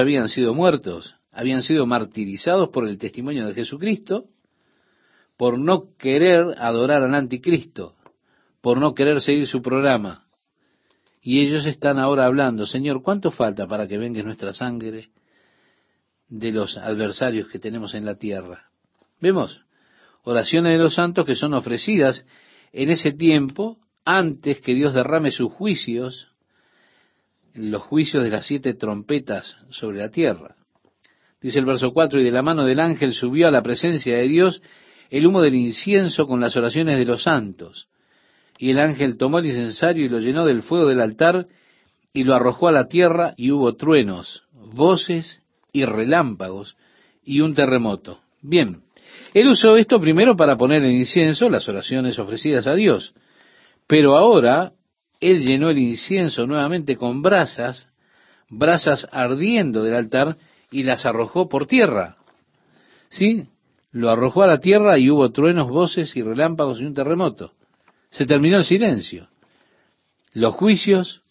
Habían 0.00 0.28
sido 0.28 0.54
muertos, 0.54 1.16
habían 1.32 1.62
sido 1.62 1.86
martirizados 1.86 2.70
por 2.70 2.86
el 2.86 2.98
testimonio 2.98 3.46
de 3.46 3.54
Jesucristo, 3.54 4.26
por 5.36 5.58
no 5.58 5.96
querer 5.96 6.54
adorar 6.58 7.02
al 7.02 7.14
anticristo, 7.14 7.94
por 8.60 8.78
no 8.78 8.94
querer 8.94 9.20
seguir 9.20 9.46
su 9.46 9.62
programa. 9.62 10.26
Y 11.22 11.40
ellos 11.40 11.66
están 11.66 11.98
ahora 11.98 12.26
hablando, 12.26 12.66
Señor, 12.66 13.02
¿cuánto 13.02 13.30
falta 13.30 13.66
para 13.66 13.86
que 13.86 13.98
venga 13.98 14.22
nuestra 14.22 14.52
sangre 14.52 15.10
de 16.28 16.52
los 16.52 16.76
adversarios 16.76 17.48
que 17.48 17.58
tenemos 17.58 17.94
en 17.94 18.04
la 18.04 18.16
tierra? 18.16 18.70
Vemos 19.20 19.62
oraciones 20.24 20.72
de 20.72 20.82
los 20.82 20.94
santos 20.94 21.24
que 21.24 21.34
son 21.34 21.54
ofrecidas 21.54 22.24
en 22.72 22.90
ese 22.90 23.12
tiempo 23.12 23.78
antes 24.04 24.60
que 24.60 24.74
Dios 24.74 24.94
derrame 24.94 25.30
sus 25.30 25.52
juicios 25.52 26.29
los 27.54 27.82
juicios 27.82 28.22
de 28.22 28.30
las 28.30 28.46
siete 28.46 28.74
trompetas 28.74 29.56
sobre 29.70 29.98
la 29.98 30.10
tierra. 30.10 30.56
Dice 31.40 31.58
el 31.58 31.64
verso 31.64 31.92
4, 31.92 32.20
y 32.20 32.24
de 32.24 32.30
la 32.30 32.42
mano 32.42 32.64
del 32.64 32.80
ángel 32.80 33.12
subió 33.12 33.48
a 33.48 33.50
la 33.50 33.62
presencia 33.62 34.16
de 34.16 34.28
Dios 34.28 34.62
el 35.08 35.26
humo 35.26 35.42
del 35.42 35.54
incienso 35.54 36.26
con 36.26 36.40
las 36.40 36.56
oraciones 36.56 36.98
de 36.98 37.04
los 37.04 37.22
santos. 37.24 37.88
Y 38.58 38.70
el 38.70 38.78
ángel 38.78 39.16
tomó 39.16 39.38
el 39.38 39.46
incensario 39.46 40.04
y 40.04 40.08
lo 40.08 40.20
llenó 40.20 40.44
del 40.44 40.62
fuego 40.62 40.86
del 40.86 41.00
altar 41.00 41.46
y 42.12 42.24
lo 42.24 42.34
arrojó 42.34 42.68
a 42.68 42.72
la 42.72 42.88
tierra 42.88 43.34
y 43.36 43.50
hubo 43.50 43.74
truenos, 43.74 44.42
voces 44.52 45.40
y 45.72 45.84
relámpagos 45.84 46.76
y 47.24 47.40
un 47.40 47.54
terremoto. 47.54 48.20
Bien, 48.42 48.82
él 49.32 49.48
usó 49.48 49.76
esto 49.76 50.00
primero 50.00 50.36
para 50.36 50.56
poner 50.56 50.84
en 50.84 50.92
incienso 50.92 51.48
las 51.48 51.68
oraciones 51.68 52.18
ofrecidas 52.18 52.66
a 52.66 52.74
Dios, 52.74 53.14
pero 53.86 54.16
ahora 54.16 54.72
él 55.20 55.44
llenó 55.44 55.70
el 55.70 55.78
incienso 55.78 56.46
nuevamente 56.46 56.96
con 56.96 57.22
brasas, 57.22 57.92
brasas 58.48 59.06
ardiendo 59.12 59.82
del 59.82 59.94
altar, 59.94 60.36
y 60.70 60.82
las 60.82 61.04
arrojó 61.04 61.48
por 61.48 61.66
tierra. 61.66 62.16
¿Sí? 63.10 63.44
Lo 63.92 64.10
arrojó 64.10 64.42
a 64.42 64.46
la 64.46 64.60
tierra 64.60 64.98
y 64.98 65.10
hubo 65.10 65.30
truenos, 65.32 65.68
voces 65.68 66.16
y 66.16 66.22
relámpagos 66.22 66.80
y 66.80 66.84
un 66.84 66.94
terremoto. 66.94 67.52
Se 68.10 68.24
terminó 68.24 68.58
el 68.58 68.64
silencio. 68.64 69.28
Los 70.32 70.54
juicios 70.54 71.22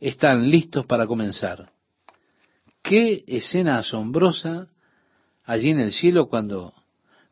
están 0.00 0.50
listos 0.50 0.86
para 0.86 1.06
comenzar. 1.06 1.70
Qué 2.82 3.24
escena 3.26 3.78
asombrosa 3.78 4.68
allí 5.44 5.70
en 5.70 5.80
el 5.80 5.92
cielo 5.92 6.28
cuando 6.28 6.74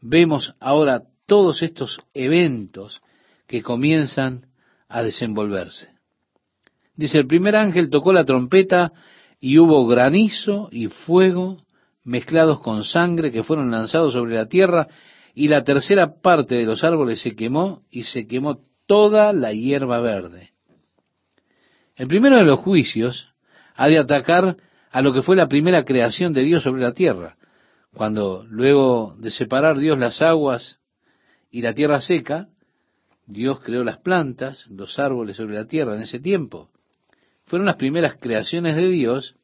vemos 0.01 0.55
ahora 0.59 1.03
todos 1.27 1.63
estos 1.63 2.01
eventos 2.15 3.03
que 3.47 3.63
comienzan 3.63 4.46
a 4.89 5.03
desenvolverse. 5.03 5.89
Dice, 6.95 7.19
el 7.19 7.27
primer 7.27 7.57
ángel 7.57 7.91
tocó 7.91 8.13
la 8.13 8.25
trompeta 8.25 8.93
y 9.41 9.59
hubo 9.59 9.87
granizo 9.87 10.69
y 10.73 10.89
fuego 10.89 11.59
mezclados 12.05 12.61
con 12.61 12.85
sangre 12.85 13.33
que 13.33 13.43
fueron 13.43 13.71
lanzados 13.71 14.13
sobre 14.13 14.35
la 14.35 14.47
tierra 14.47 14.89
y 15.35 15.49
la 15.49 15.65
tercera 15.65 16.21
parte 16.23 16.55
de 16.55 16.65
los 16.65 16.83
árboles 16.85 17.21
se 17.21 17.35
quemó 17.37 17.83
y 17.91 18.05
se 18.05 18.27
quemó 18.27 18.61
toda 18.87 19.33
la 19.33 19.53
hierba 19.53 20.01
verde. 20.01 20.53
El 21.97 22.09
primero 22.09 22.37
de 22.37 22.45
los 22.45 22.61
juicios 22.61 23.29
ha 23.75 23.89
de 23.89 23.99
atacar 23.99 24.57
a 24.91 25.03
lo 25.03 25.13
que 25.13 25.23
fue 25.23 25.37
la 25.37 25.49
primera 25.49 25.85
creación 25.85 26.33
de 26.33 26.43
Dios 26.43 26.63
sobre 26.63 26.83
la 26.83 26.93
tierra, 26.93 27.37
cuando 27.93 28.45
luego 28.49 29.15
de 29.19 29.31
separar 29.31 29.79
Dios 29.79 29.99
las 29.99 30.23
aguas 30.23 30.79
y 31.51 31.63
la 31.63 31.75
tierra 31.75 32.01
seca, 32.01 32.49
Dios 33.27 33.61
creó 33.61 33.83
las 33.83 33.99
plantas, 33.99 34.69
los 34.69 34.99
árboles 34.99 35.37
sobre 35.37 35.57
la 35.57 35.67
tierra 35.67 35.97
en 35.97 36.03
ese 36.03 36.21
tiempo. 36.21 36.71
Fueron 37.45 37.67
las 37.67 37.77
primeras 37.77 38.15
creaciones 38.21 38.77
de 38.77 38.89
Dios 38.89 39.37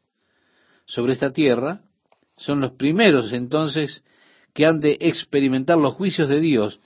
sobre 0.86 1.12
esta 1.12 1.32
tierra. 1.32 1.80
Son 2.36 2.60
los 2.60 2.72
primeros 2.72 3.32
entonces 3.32 4.04
que 4.52 4.66
han 4.66 4.78
de 4.78 4.98
experimentar 5.00 5.78
los 5.78 5.94
juicios 5.94 6.28
de 6.28 6.40
Dios 6.40 6.80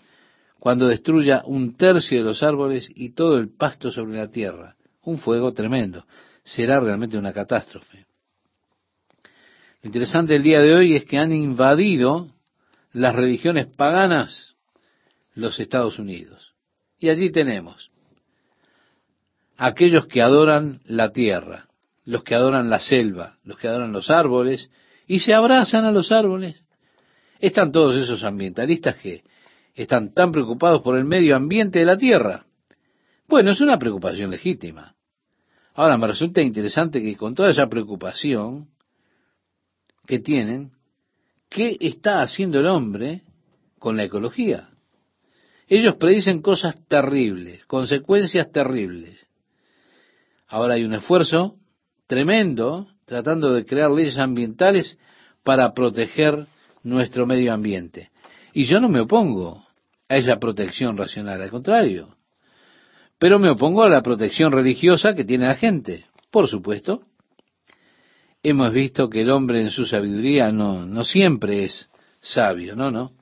cuando 0.58 0.88
destruya 0.88 1.42
un 1.44 1.76
tercio 1.76 2.18
de 2.18 2.24
los 2.24 2.42
árboles 2.42 2.88
y 2.94 3.10
todo 3.10 3.36
el 3.36 3.54
pasto 3.54 3.90
sobre 3.90 4.16
la 4.16 4.30
tierra. 4.30 4.76
Un 5.02 5.18
fuego 5.18 5.52
tremendo. 5.52 6.06
Será 6.44 6.80
realmente 6.80 7.18
una 7.18 7.32
catástrofe. 7.32 8.06
Lo 9.82 9.88
interesante 9.88 10.32
del 10.32 10.42
día 10.42 10.60
de 10.60 10.74
hoy 10.74 10.96
es 10.96 11.04
que 11.04 11.18
han 11.18 11.32
invadido 11.32 12.28
las 12.92 13.14
religiones 13.14 13.66
paganas 13.66 14.54
los 15.34 15.60
Estados 15.60 15.98
Unidos. 15.98 16.55
Y 16.98 17.08
allí 17.08 17.30
tenemos 17.30 17.90
aquellos 19.56 20.06
que 20.06 20.22
adoran 20.22 20.80
la 20.84 21.12
tierra, 21.12 21.66
los 22.04 22.22
que 22.22 22.34
adoran 22.34 22.70
la 22.70 22.78
selva, 22.78 23.38
los 23.44 23.58
que 23.58 23.68
adoran 23.68 23.92
los 23.92 24.10
árboles 24.10 24.70
y 25.06 25.20
se 25.20 25.34
abrazan 25.34 25.84
a 25.84 25.90
los 25.90 26.12
árboles. 26.12 26.62
Están 27.38 27.72
todos 27.72 27.96
esos 27.96 28.24
ambientalistas 28.24 28.96
que 28.96 29.24
están 29.74 30.12
tan 30.14 30.32
preocupados 30.32 30.82
por 30.82 30.96
el 30.96 31.04
medio 31.04 31.36
ambiente 31.36 31.78
de 31.80 31.84
la 31.84 31.98
tierra. 31.98 32.46
Bueno, 33.28 33.50
es 33.50 33.60
una 33.60 33.78
preocupación 33.78 34.30
legítima. 34.30 34.94
Ahora, 35.74 35.98
me 35.98 36.06
resulta 36.06 36.40
interesante 36.40 37.02
que 37.02 37.16
con 37.16 37.34
toda 37.34 37.50
esa 37.50 37.66
preocupación 37.66 38.68
que 40.06 40.20
tienen, 40.20 40.72
¿qué 41.50 41.76
está 41.80 42.22
haciendo 42.22 42.60
el 42.60 42.66
hombre 42.66 43.22
con 43.78 43.96
la 43.96 44.04
ecología? 44.04 44.70
Ellos 45.68 45.96
predicen 45.96 46.42
cosas 46.42 46.76
terribles, 46.86 47.64
consecuencias 47.66 48.50
terribles. 48.52 49.26
Ahora 50.48 50.74
hay 50.74 50.84
un 50.84 50.94
esfuerzo 50.94 51.56
tremendo 52.06 52.86
tratando 53.04 53.52
de 53.52 53.64
crear 53.64 53.90
leyes 53.90 54.18
ambientales 54.18 54.98
para 55.42 55.72
proteger 55.74 56.46
nuestro 56.82 57.26
medio 57.26 57.52
ambiente. 57.52 58.10
Y 58.52 58.64
yo 58.64 58.80
no 58.80 58.88
me 58.88 59.00
opongo 59.00 59.64
a 60.08 60.16
esa 60.16 60.38
protección 60.38 60.96
racional, 60.96 61.42
al 61.42 61.50
contrario. 61.50 62.16
Pero 63.18 63.38
me 63.38 63.50
opongo 63.50 63.82
a 63.82 63.88
la 63.88 64.02
protección 64.02 64.52
religiosa 64.52 65.14
que 65.14 65.24
tiene 65.24 65.46
la 65.46 65.56
gente, 65.56 66.04
por 66.30 66.48
supuesto. 66.48 67.02
Hemos 68.42 68.72
visto 68.72 69.08
que 69.08 69.22
el 69.22 69.30
hombre 69.30 69.62
en 69.62 69.70
su 69.70 69.86
sabiduría 69.86 70.52
no, 70.52 71.04
siempre 71.04 71.64
es 71.64 71.88
sabio, 72.20 72.76
no, 72.76 72.90
no. 72.90 73.12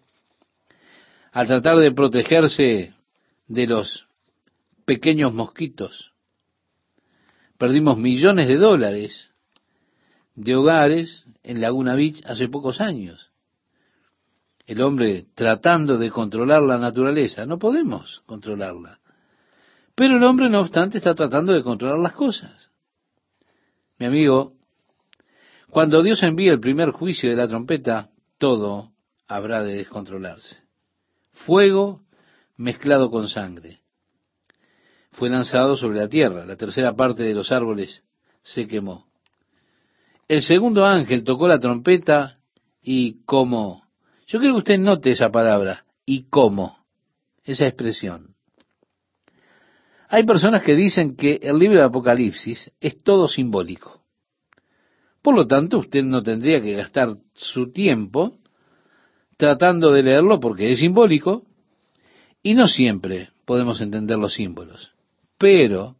Al 1.34 1.48
tratar 1.48 1.78
de 1.78 1.90
protegerse 1.90 2.94
de 3.48 3.66
los 3.66 4.06
pequeños 4.84 5.34
mosquitos, 5.34 6.12
perdimos 7.58 7.98
millones 7.98 8.46
de 8.46 8.56
dólares 8.56 9.32
de 10.36 10.54
hogares 10.54 11.24
en 11.42 11.60
Laguna 11.60 11.96
Beach 11.96 12.22
hace 12.24 12.46
pocos 12.48 12.80
años. 12.80 13.32
El 14.68 14.80
hombre 14.80 15.26
tratando 15.34 15.98
de 15.98 16.08
controlar 16.12 16.62
la 16.62 16.78
naturaleza, 16.78 17.44
no 17.46 17.58
podemos 17.58 18.22
controlarla. 18.26 19.00
Pero 19.96 20.18
el 20.18 20.22
hombre, 20.22 20.48
no 20.48 20.60
obstante, 20.60 20.98
está 20.98 21.16
tratando 21.16 21.52
de 21.52 21.64
controlar 21.64 21.98
las 21.98 22.12
cosas. 22.12 22.70
Mi 23.98 24.06
amigo, 24.06 24.52
cuando 25.68 26.00
Dios 26.00 26.22
envía 26.22 26.52
el 26.52 26.60
primer 26.60 26.92
juicio 26.92 27.28
de 27.28 27.34
la 27.34 27.48
trompeta, 27.48 28.10
todo 28.38 28.92
habrá 29.26 29.64
de 29.64 29.74
descontrolarse. 29.74 30.63
Fuego 31.34 32.00
mezclado 32.56 33.10
con 33.10 33.28
sangre. 33.28 33.80
Fue 35.12 35.28
lanzado 35.28 35.76
sobre 35.76 35.98
la 35.98 36.08
tierra, 36.08 36.46
la 36.46 36.56
tercera 36.56 36.94
parte 36.94 37.22
de 37.22 37.34
los 37.34 37.52
árboles 37.52 38.02
se 38.42 38.66
quemó. 38.66 39.06
El 40.26 40.42
segundo 40.42 40.86
ángel 40.86 41.22
tocó 41.22 41.46
la 41.46 41.60
trompeta 41.60 42.38
y 42.82 43.22
como. 43.24 43.84
Yo 44.26 44.38
quiero 44.38 44.54
que 44.54 44.58
usted 44.58 44.78
note 44.78 45.10
esa 45.10 45.30
palabra, 45.30 45.84
y 46.06 46.24
como, 46.24 46.78
esa 47.44 47.66
expresión. 47.66 48.34
Hay 50.08 50.24
personas 50.24 50.62
que 50.62 50.74
dicen 50.74 51.16
que 51.16 51.40
el 51.42 51.58
libro 51.58 51.78
de 51.78 51.84
Apocalipsis 51.84 52.72
es 52.80 53.02
todo 53.02 53.28
simbólico. 53.28 54.02
Por 55.22 55.34
lo 55.34 55.46
tanto, 55.46 55.78
usted 55.78 56.02
no 56.02 56.22
tendría 56.22 56.60
que 56.60 56.74
gastar 56.74 57.16
su 57.34 57.72
tiempo 57.72 58.38
tratando 59.36 59.92
de 59.92 60.02
leerlo 60.02 60.40
porque 60.40 60.70
es 60.70 60.78
simbólico 60.78 61.44
y 62.42 62.54
no 62.54 62.68
siempre 62.68 63.30
podemos 63.44 63.80
entender 63.80 64.18
los 64.18 64.34
símbolos. 64.34 64.92
Pero 65.38 65.96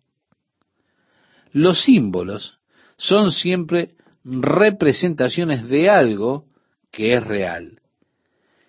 los 1.52 1.82
símbolos 1.82 2.58
son 2.96 3.32
siempre 3.32 3.90
representaciones 4.24 5.68
de 5.68 5.90
algo 5.90 6.46
que 6.90 7.14
es 7.14 7.24
real. 7.24 7.80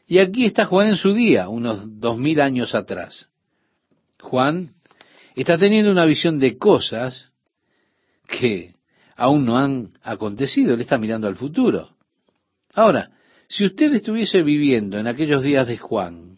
Y 0.07 0.19
aquí 0.19 0.45
está 0.45 0.65
Juan 0.65 0.89
en 0.89 0.95
su 0.95 1.13
día, 1.13 1.49
unos 1.49 1.99
dos 1.99 2.17
mil 2.17 2.39
años 2.39 2.75
atrás. 2.75 3.29
Juan 4.21 4.75
está 5.35 5.57
teniendo 5.57 5.91
una 5.91 6.05
visión 6.05 6.39
de 6.39 6.57
cosas 6.57 7.31
que 8.27 8.75
aún 9.15 9.45
no 9.45 9.57
han 9.57 9.91
acontecido, 10.03 10.73
él 10.73 10.81
está 10.81 10.97
mirando 10.97 11.27
al 11.27 11.35
futuro. 11.35 11.95
Ahora, 12.73 13.11
si 13.47 13.65
usted 13.65 13.93
estuviese 13.93 14.41
viviendo 14.41 14.97
en 14.97 15.07
aquellos 15.07 15.43
días 15.43 15.67
de 15.67 15.77
Juan, 15.77 16.37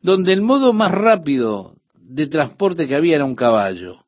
donde 0.00 0.32
el 0.32 0.40
modo 0.40 0.72
más 0.72 0.92
rápido 0.92 1.76
de 1.94 2.26
transporte 2.26 2.86
que 2.86 2.94
había 2.94 3.16
era 3.16 3.24
un 3.24 3.34
caballo, 3.34 4.04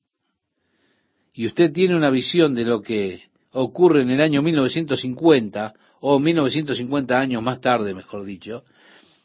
y 1.33 1.47
usted 1.47 1.73
tiene 1.73 1.97
una 1.97 2.11
visión 2.11 2.55
de 2.55 2.65
lo 2.65 2.83
que 2.83 3.23
ocurre 3.53 4.03
en 4.03 4.11
el 4.11 4.21
año 4.21 4.43
1950, 4.43 5.75
o 6.01 6.19
1950 6.19 7.19
años 7.19 7.43
más 7.43 7.61
tarde, 7.61 7.95
mejor 7.95 8.25
dicho, 8.25 8.65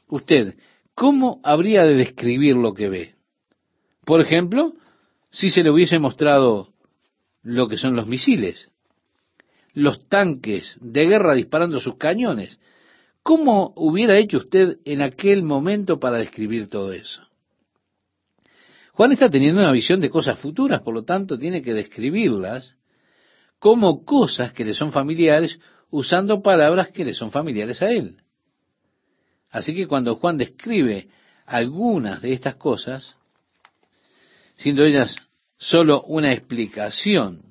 usted, 0.08 0.56
¿cómo 0.94 1.40
habría 1.44 1.84
de 1.84 1.96
describir 1.96 2.56
lo 2.56 2.74
que 2.74 2.90
ve? 2.90 3.16
Por 4.06 4.22
ejemplo, 4.22 4.74
si 5.30 5.50
se 5.50 5.64
le 5.64 5.72
hubiese 5.72 6.00
mostrado 6.00 6.74
lo 7.42 7.68
que 7.68 7.78
son 7.78 7.96
los 7.96 8.08
misiles, 8.08 8.72
los 9.76 10.08
tanques 10.08 10.78
de 10.82 11.06
guerra 11.06 11.36
disparando 11.36 11.80
sus 11.80 11.98
cañones, 11.98 12.60
¿cómo 13.22 13.74
hubiera 13.76 14.18
hecho 14.18 14.38
usted 14.38 14.80
en 14.86 15.02
aquel 15.02 15.44
momento 15.44 16.00
para 16.00 16.18
describir 16.18 16.70
todo 16.70 16.94
eso? 16.94 17.22
Juan 18.94 19.12
está 19.12 19.30
teniendo 19.30 19.60
una 19.60 19.74
visión 19.74 20.00
de 20.00 20.10
cosas 20.10 20.40
futuras, 20.40 20.82
por 20.82 20.94
lo 20.94 21.04
tanto 21.04 21.38
tiene 21.38 21.62
que 21.62 21.74
describirlas 21.74 22.76
como 23.60 24.06
cosas 24.06 24.54
que 24.54 24.64
le 24.64 24.74
son 24.74 24.94
familiares 24.94 25.60
usando 25.90 26.42
palabras 26.42 26.90
que 26.90 27.04
le 27.04 27.14
son 27.14 27.30
familiares 27.30 27.82
a 27.82 27.92
él. 27.92 28.18
Así 29.50 29.76
que 29.76 29.88
cuando 29.88 30.16
Juan 30.16 30.38
describe 30.38 31.10
algunas 31.46 32.22
de 32.22 32.32
estas 32.32 32.56
cosas, 32.56 33.16
siendo 34.56 34.84
ellas 34.84 35.16
solo 35.58 36.04
una 36.04 36.32
explicación 36.32 37.45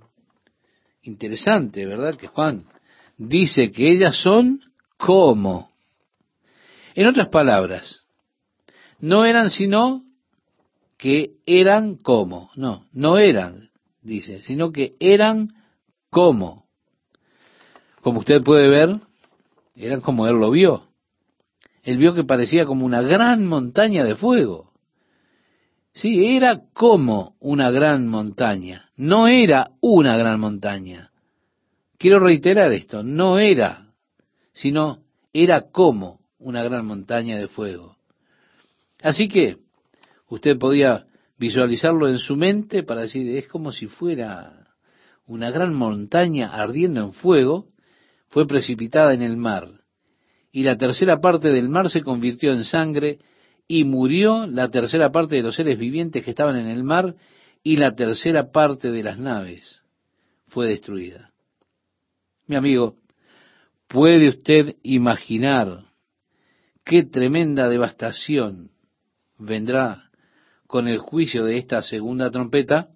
interesante, 1.05 1.87
¿verdad? 1.87 2.17
Que 2.17 2.27
Juan 2.27 2.65
dice 3.17 3.71
que 3.71 3.91
ellas 3.91 4.17
son 4.17 4.61
como. 4.97 5.71
En 6.95 7.07
otras 7.07 7.29
palabras, 7.29 8.05
no 9.01 9.25
eran 9.25 9.51
sino 9.51 10.03
que 10.97 11.37
eran 11.47 11.97
como. 11.97 12.51
No, 12.57 12.87
no 12.93 13.19
eran, 13.19 13.71
dice, 14.03 14.41
sino 14.41 14.73
que 14.73 14.97
eran 15.01 15.49
como. 16.11 16.67
Como 18.03 18.21
usted 18.21 18.43
puede 18.43 18.69
ver, 18.69 18.97
eran 19.77 20.01
como 20.01 20.27
él 20.27 20.35
lo 20.35 20.51
vio. 20.51 20.89
Él 21.83 21.99
vio 21.99 22.15
que 22.15 22.25
parecía 22.25 22.65
como 22.65 22.87
una 22.87 23.03
gran 23.03 23.47
montaña 23.47 24.05
de 24.05 24.17
fuego. 24.17 24.73
Sí, 25.95 26.37
era 26.37 26.61
como 26.73 27.37
una 27.39 27.71
gran 27.71 28.09
montaña, 28.09 28.91
no 28.97 29.29
era 29.29 29.71
una 29.81 30.17
gran 30.17 30.41
montaña. 30.41 31.13
Quiero 31.99 32.19
reiterar 32.19 32.73
esto, 32.73 33.05
no 33.05 33.39
era, 33.39 33.93
sino 34.53 35.05
era 35.33 35.71
como 35.71 36.19
una 36.41 36.65
gran 36.65 36.85
montaña 36.85 37.39
de 37.39 37.47
fuego. 37.47 37.97
Así 39.03 39.29
que 39.29 39.59
usted 40.29 40.59
podía 40.59 41.07
visualizarlo 41.39 42.09
en 42.09 42.19
su 42.19 42.35
mente 42.35 42.83
para 42.83 43.03
decir, 43.03 43.37
es 43.37 43.47
como 43.47 43.71
si 43.71 43.87
fuera 43.87 44.67
una 45.27 45.53
gran 45.53 45.75
montaña 45.75 46.49
ardiendo 46.49 47.03
en 47.03 47.13
fuego, 47.13 47.69
fue 48.31 48.49
precipitada 48.49 49.15
en 49.15 49.23
el 49.23 49.37
mar, 49.37 49.69
y 50.51 50.65
la 50.65 50.77
tercera 50.77 51.21
parte 51.21 51.51
del 51.51 51.69
mar 51.69 51.89
se 51.89 52.03
convirtió 52.03 52.53
en 52.53 52.65
sangre, 52.65 53.21
y 53.67 53.85
murió 53.85 54.47
la 54.47 54.71
tercera 54.71 55.11
parte 55.11 55.37
de 55.37 55.43
los 55.43 55.57
seres 55.57 55.79
vivientes 55.79 56.23
que 56.23 56.31
estaban 56.31 56.57
en 56.57 56.69
el 56.69 56.85
mar 56.85 57.15
y 57.63 57.77
la 57.77 57.95
tercera 57.95 58.51
parte 58.53 58.91
de 58.91 59.03
las 59.03 59.19
naves 59.19 59.83
fue 60.49 60.69
destruida. 60.69 61.31
Mi 62.47 62.57
amigo, 62.57 62.97
¿puede 63.89 64.29
usted 64.29 64.77
imaginar 64.83 65.81
qué 66.85 67.05
tremenda 67.05 67.69
devastación 67.69 68.71
vendrá 69.39 70.11
con 70.67 70.87
el 70.87 70.99
juicio 70.99 71.45
de 71.45 71.57
esta 71.57 71.83
segunda 71.83 72.31
trompeta? 72.31 72.91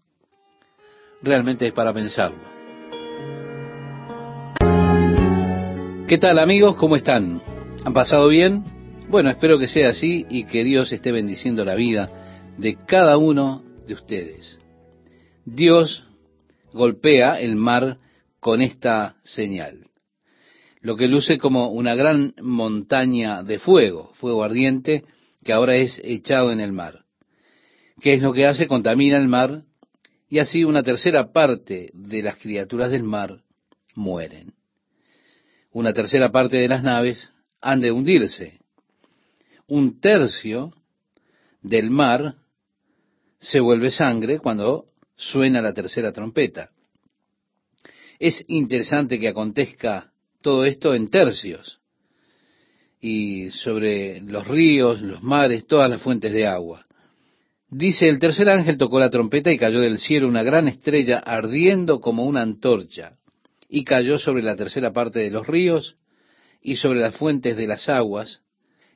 Realmente 1.23 1.67
es 1.67 1.73
para 1.73 1.95
pensarlo. 1.95 2.59
¿Qué 6.07 6.19
tal 6.19 6.39
amigos? 6.39 6.77
¿Cómo 6.77 6.97
están? 6.97 7.43
¿Han 7.85 7.93
pasado 7.93 8.29
bien? 8.29 8.78
Bueno, 9.11 9.31
espero 9.31 9.59
que 9.59 9.69
sea 9.69 9.89
así 9.89 10.27
y 10.29 10.45
que 10.45 10.65
Dios 10.65 10.93
esté 10.93 11.13
bendiciendo 11.13 11.65
la 11.65 11.75
vida 11.75 12.11
de 12.59 12.77
cada 12.77 13.17
uno 13.17 13.63
de 13.87 13.95
ustedes. 13.95 14.59
Dios 15.47 16.05
golpea 16.75 17.41
el 17.41 17.57
mar 17.57 17.97
con 18.39 18.61
esta 18.61 19.17
señal, 19.25 19.87
lo 20.83 20.97
que 20.97 21.09
luce 21.09 21.39
como 21.39 21.71
una 21.71 21.95
gran 21.95 22.35
montaña 22.43 23.43
de 23.43 23.59
fuego, 23.59 24.13
fuego 24.13 24.45
ardiente, 24.45 25.05
que 25.43 25.55
ahora 25.55 25.77
es 25.77 25.99
echado 26.05 26.53
en 26.53 26.61
el 26.61 26.73
mar. 26.73 27.07
¿Qué 28.03 28.13
es 28.13 28.21
lo 28.21 28.35
que 28.35 28.47
hace? 28.47 28.67
Contamina 28.67 29.17
el 29.17 29.27
mar 29.27 29.63
y 30.29 30.39
así 30.39 30.65
una 30.65 30.83
tercera 30.83 31.33
parte 31.33 31.89
de 31.95 32.23
las 32.23 32.37
criaturas 32.37 32.91
del 32.91 33.05
mar 33.05 33.41
mueren. 33.95 34.53
Una 35.73 35.95
tercera 35.95 36.31
parte 36.31 36.59
de 36.59 36.69
las 36.69 36.83
naves 36.83 37.31
han 37.63 37.81
de 37.81 37.91
hundirse 37.91 38.59
un 39.69 40.01
tercio 40.01 40.73
del 41.63 41.91
mar 41.91 42.35
se 43.39 43.61
vuelve 43.61 43.91
sangre 43.91 44.39
cuando 44.39 44.87
suena 45.17 45.63
la 45.63 45.73
tercera 45.73 46.13
trompeta. 46.13 46.71
Es 48.19 48.45
interesante 48.49 49.21
que 49.21 49.29
acontezca 49.29 50.13
todo 50.41 50.65
esto 50.65 50.95
en 50.95 51.09
tercios 51.09 51.79
y 53.01 53.51
sobre 53.53 54.21
los 54.23 54.47
ríos, 54.49 55.01
los 55.01 55.23
mares, 55.23 55.67
todas 55.67 55.89
las 55.89 56.03
fuentes 56.03 56.33
de 56.33 56.47
agua. 56.47 56.87
Dice, 57.71 58.09
el 58.09 58.19
tercer 58.19 58.49
ángel 58.49 58.79
tocó 58.79 58.99
la 58.99 59.11
trompeta 59.11 59.53
y 59.53 59.59
cayó 59.59 59.81
del 59.81 59.99
cielo 59.99 60.27
una 60.27 60.43
gran 60.43 60.69
estrella 60.69 61.19
ardiendo 61.19 62.01
como 62.01 62.25
una 62.25 62.43
antorcha, 62.43 63.19
y 63.69 63.85
cayó 63.85 64.19
sobre 64.19 64.43
la 64.43 64.57
tercera 64.57 64.93
parte 64.93 65.21
de 65.21 65.31
los 65.31 65.47
ríos 65.47 65.97
y 66.63 66.77
sobre 66.77 67.01
las 67.01 67.15
fuentes 67.15 67.57
de 67.57 67.67
las 67.67 67.89
aguas, 67.89 68.43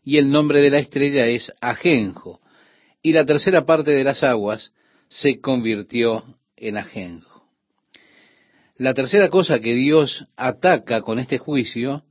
y 0.04 0.16
el 0.16 0.30
nombre 0.30 0.60
de 0.60 0.70
la 0.70 0.78
estrella 0.78 1.26
es 1.26 1.52
Ajenjo, 1.60 2.40
y 3.02 3.12
la 3.12 3.24
tercera 3.24 3.64
parte 3.64 3.92
de 3.92 4.04
las 4.04 4.22
aguas 4.22 4.72
se 5.08 5.40
convirtió 5.40 6.24
en 6.56 6.76
Ajenjo. 6.76 7.44
La 8.76 8.94
tercera 8.94 9.28
cosa 9.28 9.60
que 9.60 9.74
Dios 9.74 10.26
ataca 10.36 11.02
con 11.02 11.18
este 11.18 11.38
juicio 11.38 12.04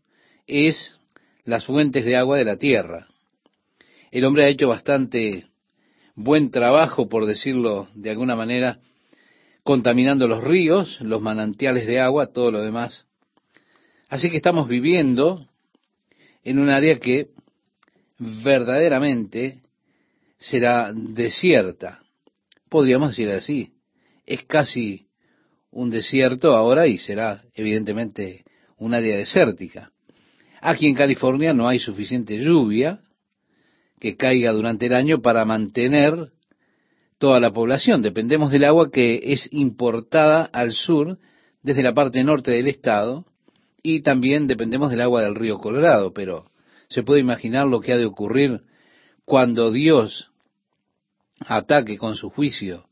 es 0.47 0.97
las 1.43 1.65
fuentes 1.65 2.05
de 2.05 2.15
agua 2.15 2.37
de 2.37 2.45
la 2.45 2.57
tierra. 2.57 3.07
El 4.11 4.25
hombre 4.25 4.45
ha 4.45 4.49
hecho 4.49 4.67
bastante 4.67 5.47
buen 6.15 6.51
trabajo, 6.51 7.09
por 7.09 7.25
decirlo 7.25 7.87
de 7.95 8.11
alguna 8.11 8.35
manera, 8.35 8.79
contaminando 9.63 10.27
los 10.27 10.43
ríos, 10.43 10.99
los 11.01 11.21
manantiales 11.21 11.87
de 11.87 11.99
agua, 11.99 12.27
todo 12.27 12.51
lo 12.51 12.61
demás. 12.61 13.05
Así 14.09 14.29
que 14.29 14.37
estamos 14.37 14.67
viviendo 14.67 15.39
en 16.43 16.59
un 16.59 16.69
área 16.69 16.99
que 16.99 17.29
verdaderamente 18.21 19.61
será 20.37 20.93
desierta. 20.93 22.03
Podríamos 22.69 23.09
decir 23.09 23.29
así. 23.29 23.73
Es 24.25 24.43
casi 24.43 25.07
un 25.71 25.89
desierto 25.89 26.55
ahora 26.55 26.85
y 26.87 26.99
será 26.99 27.41
evidentemente 27.55 28.45
un 28.77 28.93
área 28.93 29.17
desértica. 29.17 29.91
Aquí 30.61 30.85
en 30.85 30.95
California 30.95 31.53
no 31.53 31.67
hay 31.67 31.79
suficiente 31.79 32.37
lluvia 32.37 32.99
que 33.99 34.15
caiga 34.15 34.51
durante 34.51 34.85
el 34.85 34.93
año 34.93 35.21
para 35.21 35.43
mantener 35.43 36.31
toda 37.17 37.39
la 37.39 37.51
población. 37.51 38.03
Dependemos 38.03 38.51
del 38.51 38.65
agua 38.65 38.91
que 38.91 39.19
es 39.33 39.47
importada 39.51 40.43
al 40.45 40.71
sur 40.73 41.17
desde 41.63 41.83
la 41.83 41.93
parte 41.93 42.23
norte 42.23 42.51
del 42.51 42.67
estado 42.67 43.25
y 43.81 44.01
también 44.01 44.45
dependemos 44.45 44.91
del 44.91 45.01
agua 45.01 45.23
del 45.23 45.35
río 45.35 45.57
Colorado, 45.57 46.13
pero 46.13 46.50
se 46.91 47.03
puede 47.03 47.21
imaginar 47.21 47.67
lo 47.67 47.79
que 47.79 47.93
ha 47.93 47.97
de 47.97 48.05
ocurrir 48.05 48.63
cuando 49.23 49.71
Dios 49.71 50.29
ataque 51.39 51.97
con 51.97 52.15
su 52.15 52.29
juicio 52.29 52.85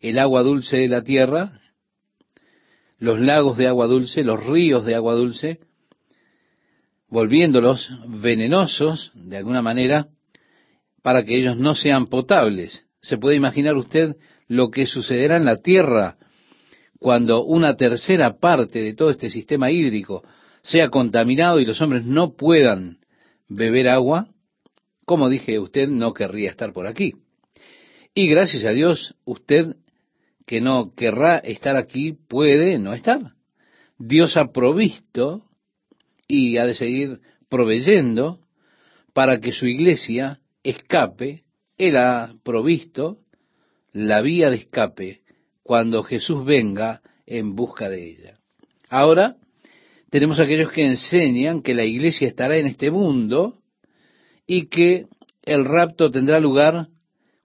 el 0.00 0.18
agua 0.18 0.42
dulce 0.42 0.76
de 0.76 0.88
la 0.88 1.02
tierra, 1.02 1.48
los 2.98 3.18
lagos 3.18 3.56
de 3.56 3.66
agua 3.66 3.86
dulce, 3.86 4.22
los 4.22 4.44
ríos 4.44 4.84
de 4.84 4.94
agua 4.94 5.14
dulce, 5.14 5.60
volviéndolos 7.08 7.90
venenosos 8.06 9.10
de 9.14 9.38
alguna 9.38 9.62
manera 9.62 10.08
para 11.02 11.24
que 11.24 11.38
ellos 11.38 11.56
no 11.56 11.74
sean 11.74 12.06
potables. 12.06 12.84
¿Se 13.00 13.16
puede 13.16 13.36
imaginar 13.36 13.76
usted 13.76 14.16
lo 14.46 14.70
que 14.70 14.84
sucederá 14.84 15.38
en 15.38 15.46
la 15.46 15.56
tierra 15.56 16.18
cuando 16.98 17.44
una 17.44 17.76
tercera 17.76 18.38
parte 18.38 18.82
de 18.82 18.92
todo 18.92 19.08
este 19.08 19.30
sistema 19.30 19.70
hídrico 19.70 20.22
sea 20.60 20.90
contaminado 20.90 21.60
y 21.60 21.66
los 21.66 21.80
hombres 21.80 22.04
no 22.04 22.36
puedan 22.36 22.98
beber 23.48 23.88
agua? 23.88 24.28
Como 25.04 25.28
dije, 25.28 25.58
usted 25.58 25.88
no 25.88 26.12
querría 26.12 26.50
estar 26.50 26.72
por 26.72 26.86
aquí. 26.86 27.14
Y 28.14 28.28
gracias 28.28 28.64
a 28.64 28.70
Dios, 28.70 29.14
usted 29.24 29.76
que 30.46 30.60
no 30.60 30.94
querrá 30.94 31.38
estar 31.38 31.76
aquí 31.76 32.12
puede 32.12 32.78
no 32.78 32.94
estar. 32.94 33.34
Dios 33.98 34.36
ha 34.36 34.52
provisto 34.52 35.42
y 36.26 36.56
ha 36.58 36.66
de 36.66 36.74
seguir 36.74 37.20
proveyendo 37.48 38.40
para 39.12 39.40
que 39.40 39.52
su 39.52 39.66
iglesia 39.66 40.40
escape. 40.62 41.44
Él 41.76 41.96
ha 41.96 42.34
provisto 42.42 43.18
la 43.92 44.20
vía 44.20 44.50
de 44.50 44.56
escape 44.56 45.22
cuando 45.62 46.02
Jesús 46.02 46.44
venga 46.44 47.02
en 47.26 47.54
busca 47.54 47.88
de 47.88 48.10
ella. 48.10 48.38
Ahora 48.88 49.36
tenemos 50.10 50.40
aquellos 50.40 50.72
que 50.72 50.86
enseñan 50.86 51.62
que 51.62 51.74
la 51.74 51.84
iglesia 51.84 52.28
estará 52.28 52.56
en 52.56 52.66
este 52.66 52.90
mundo 52.90 53.58
y 54.46 54.68
que 54.68 55.06
el 55.42 55.64
rapto 55.64 56.10
tendrá 56.10 56.40
lugar 56.40 56.88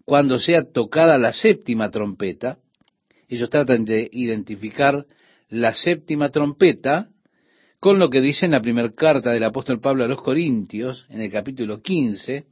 cuando 0.06 0.38
sea 0.38 0.64
tocada 0.64 1.18
la 1.18 1.34
séptima 1.34 1.90
trompeta. 1.92 2.58
Ellos 3.28 3.50
tratan 3.50 3.86
de 3.86 4.10
identificar 4.12 5.06
la 5.50 5.74
séptima 5.74 6.30
trompeta 6.30 7.10
con 7.80 8.00
lo 8.00 8.10
que 8.10 8.22
dice 8.22 8.46
en 8.46 8.54
la 8.54 8.62
primera 8.62 8.92
carta 8.92 9.32
del 9.32 9.44
apóstol 9.44 9.82
Pablo 9.82 10.06
a 10.06 10.08
los 10.08 10.22
Corintios, 10.22 11.06
en 11.10 11.22
el 11.22 11.32
capítulo 11.32 11.82
15, 11.82 12.46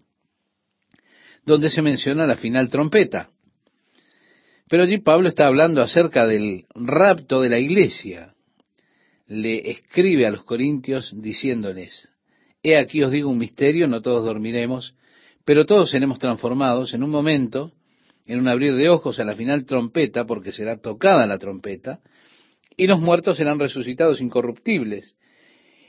donde 1.46 1.70
se 1.70 1.82
menciona 1.82 2.28
la 2.28 2.36
final 2.36 2.70
trompeta. 2.70 3.30
Pero 4.68 4.84
allí 4.84 4.98
Pablo 5.00 5.30
está 5.30 5.48
hablando 5.48 5.82
acerca 5.82 6.28
del 6.28 6.66
rapto 6.76 7.42
de 7.42 7.50
la 7.50 7.60
iglesia. 7.60 8.34
Le 9.32 9.72
escribe 9.72 10.28
a 10.28 10.32
los 10.32 10.44
Corintios 10.44 11.14
diciéndoles, 11.16 12.10
He 12.62 12.76
aquí 12.76 13.02
os 13.02 13.12
digo 13.12 13.30
un 13.30 13.38
misterio, 13.38 13.88
no 13.88 14.02
todos 14.02 14.26
dormiremos, 14.26 14.94
pero 15.46 15.66
todos 15.66 15.90
seremos 15.90 16.20
transformados 16.20 16.94
en 16.94 17.02
un 17.02 17.12
momento, 17.12 17.72
en 18.26 18.40
un 18.40 18.50
abrir 18.50 18.76
de 18.76 18.90
ojos 18.90 19.22
a 19.22 19.24
la 19.24 19.34
final 19.34 19.66
trompeta, 19.66 20.26
porque 20.26 20.52
será 20.52 20.82
tocada 20.82 21.26
la 21.28 21.40
trompeta, 21.40 22.02
y 22.76 22.88
los 22.88 23.00
muertos 23.00 23.38
serán 23.38 23.58
resucitados 23.58 24.20
incorruptibles, 24.20 25.16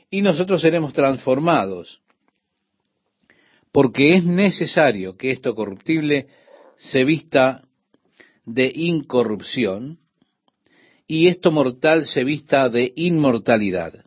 y 0.09 0.21
nosotros 0.21 0.61
seremos 0.61 0.93
transformados, 0.93 1.99
porque 3.73 4.15
es 4.15 4.25
necesario 4.25 5.17
que 5.17 5.31
esto 5.31 5.53
corruptible 5.53 6.27
se 6.77 7.03
vista 7.03 7.67
de 8.45 8.71
incorrupción 8.73 9.99
y 11.07 11.27
esto 11.27 11.51
mortal 11.51 12.05
se 12.05 12.23
vista 12.23 12.69
de 12.69 12.93
inmortalidad. 12.95 14.03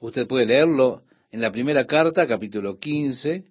Usted 0.00 0.26
puede 0.26 0.46
leerlo 0.46 1.02
en 1.30 1.40
la 1.40 1.50
primera 1.50 1.86
carta, 1.86 2.26
capítulo 2.26 2.78
15, 2.78 3.44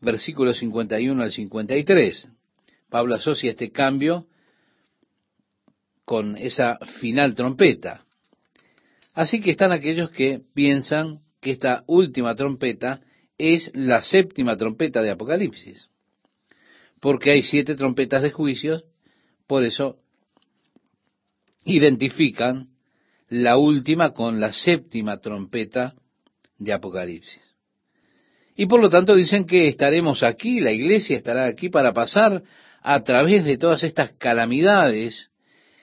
versículos 0.00 0.58
51 0.58 1.22
al 1.22 1.32
53. 1.32 2.28
Pablo 2.90 3.14
asocia 3.14 3.50
este 3.50 3.70
cambio 3.70 4.26
con 6.04 6.36
esa 6.36 6.78
final 7.00 7.34
trompeta. 7.34 8.04
Así 9.14 9.40
que 9.40 9.50
están 9.50 9.72
aquellos 9.72 10.10
que 10.10 10.40
piensan 10.52 11.20
que 11.40 11.52
esta 11.52 11.84
última 11.86 12.34
trompeta 12.34 13.00
es 13.38 13.70
la 13.74 14.02
séptima 14.02 14.56
trompeta 14.56 15.02
de 15.02 15.10
Apocalipsis. 15.10 15.88
Porque 17.00 17.30
hay 17.30 17.42
siete 17.42 17.76
trompetas 17.76 18.22
de 18.22 18.30
juicios, 18.30 18.84
por 19.46 19.62
eso 19.62 19.98
identifican 21.64 22.68
la 23.28 23.56
última 23.56 24.12
con 24.12 24.40
la 24.40 24.52
séptima 24.52 25.18
trompeta 25.18 25.94
de 26.58 26.72
Apocalipsis. 26.72 27.40
Y 28.56 28.66
por 28.66 28.80
lo 28.80 28.90
tanto 28.90 29.14
dicen 29.14 29.46
que 29.46 29.68
estaremos 29.68 30.22
aquí, 30.22 30.60
la 30.60 30.72
iglesia 30.72 31.16
estará 31.16 31.46
aquí 31.46 31.68
para 31.68 31.92
pasar 31.92 32.42
a 32.82 33.02
través 33.02 33.44
de 33.44 33.58
todas 33.58 33.82
estas 33.82 34.12
calamidades 34.12 35.30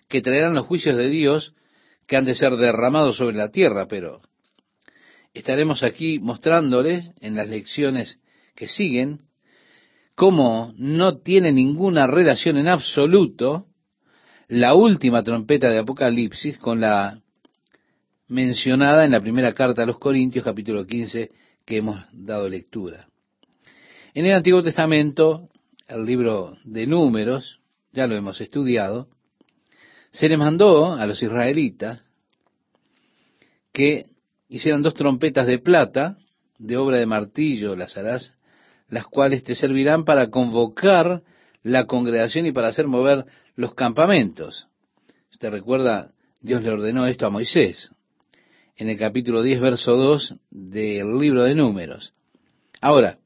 que 0.08 0.22
traerán 0.22 0.54
los 0.54 0.68
juicios 0.68 0.96
de 0.96 1.10
Dios 1.10 1.54
que 2.08 2.16
han 2.16 2.26
de 2.26 2.36
ser 2.36 2.56
derramados 2.56 3.18
sobre 3.18 3.36
la 3.36 3.50
tierra, 3.50 3.88
pero 3.88 4.22
estaremos 5.34 5.84
aquí 5.84 6.20
mostrándoles 6.20 7.12
en 7.22 7.36
las 7.36 7.48
lecciones 7.48 8.20
que 8.56 8.68
siguen 8.68 9.22
cómo 10.16 10.74
no 10.78 11.18
tiene 11.18 11.52
ninguna 11.52 12.08
relación 12.08 12.58
en 12.58 12.68
absoluto 12.68 13.66
la 14.52 14.76
última 14.76 15.24
trompeta 15.24 15.70
de 15.70 15.80
Apocalipsis 15.80 16.58
con 16.58 16.82
la 16.82 17.22
mencionada 18.28 19.06
en 19.06 19.12
la 19.12 19.22
primera 19.22 19.54
carta 19.54 19.84
a 19.84 19.86
los 19.86 19.98
Corintios, 19.98 20.44
capítulo 20.44 20.86
15, 20.86 21.32
que 21.64 21.78
hemos 21.78 22.04
dado 22.12 22.50
lectura. 22.50 23.08
En 24.14 24.26
el 24.26 24.34
Antiguo 24.34 24.62
Testamento, 24.62 25.48
el 25.88 26.06
libro 26.06 26.58
de 26.66 26.86
números, 26.86 27.62
ya 27.94 28.08
lo 28.08 28.16
hemos 28.18 28.42
estudiado, 28.42 29.08
se 30.12 30.28
les 30.28 30.38
mandó 30.38 30.96
a 30.96 31.08
los 31.08 31.24
israelitas 31.24 32.04
que 33.72 34.08
hicieran 34.50 34.82
dos 34.82 34.96
trompetas 34.96 35.48
de 35.48 35.60
plata, 35.60 36.18
de 36.58 36.76
obra 36.76 36.98
de 36.98 37.06
martillo 37.06 37.78
las 37.78 37.96
harás, 37.96 38.36
las 38.90 39.06
cuales 39.06 39.46
te 39.46 39.56
servirán 39.56 40.04
para 40.04 40.30
convocar 40.30 41.24
la 41.64 41.86
congregación 41.86 42.46
y 42.48 42.52
para 42.52 42.68
hacer 42.68 42.88
mover 42.88 43.26
los 43.56 43.74
campamentos. 43.74 44.68
Usted 45.32 45.50
recuerda, 45.50 46.12
Dios 46.42 46.64
le 46.64 46.72
ordenó 46.72 47.06
esto 47.06 47.26
a 47.26 47.30
Moisés, 47.30 47.92
en 48.76 48.90
el 48.90 48.98
capítulo 48.98 49.42
10, 49.44 49.62
verso 49.62 49.96
2 49.96 50.36
del 50.50 51.20
libro 51.20 51.44
de 51.44 51.56
números. 51.56 52.14
Ahora, 52.82 53.20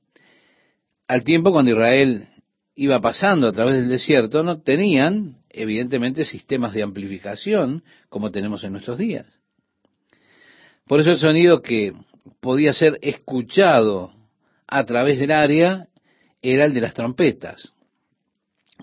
al 1.07 1.23
tiempo 1.23 1.51
cuando 1.51 1.71
Israel 1.71 2.27
iba 2.75 2.99
pasando 2.99 3.47
a 3.47 3.51
través 3.51 3.75
del 3.75 3.89
desierto, 3.89 4.43
no 4.43 4.61
tenían 4.61 5.37
evidentemente 5.49 6.25
sistemas 6.25 6.73
de 6.73 6.83
amplificación 6.83 7.83
como 8.09 8.31
tenemos 8.31 8.63
en 8.63 8.73
nuestros 8.73 8.97
días. 8.97 9.39
Por 10.85 10.99
eso 10.99 11.11
el 11.11 11.17
sonido 11.17 11.61
que 11.61 11.93
podía 12.41 12.73
ser 12.73 12.99
escuchado 13.01 14.13
a 14.67 14.83
través 14.85 15.19
del 15.19 15.31
área 15.31 15.87
era 16.41 16.65
el 16.65 16.73
de 16.73 16.81
las 16.81 16.93
trompetas. 16.93 17.73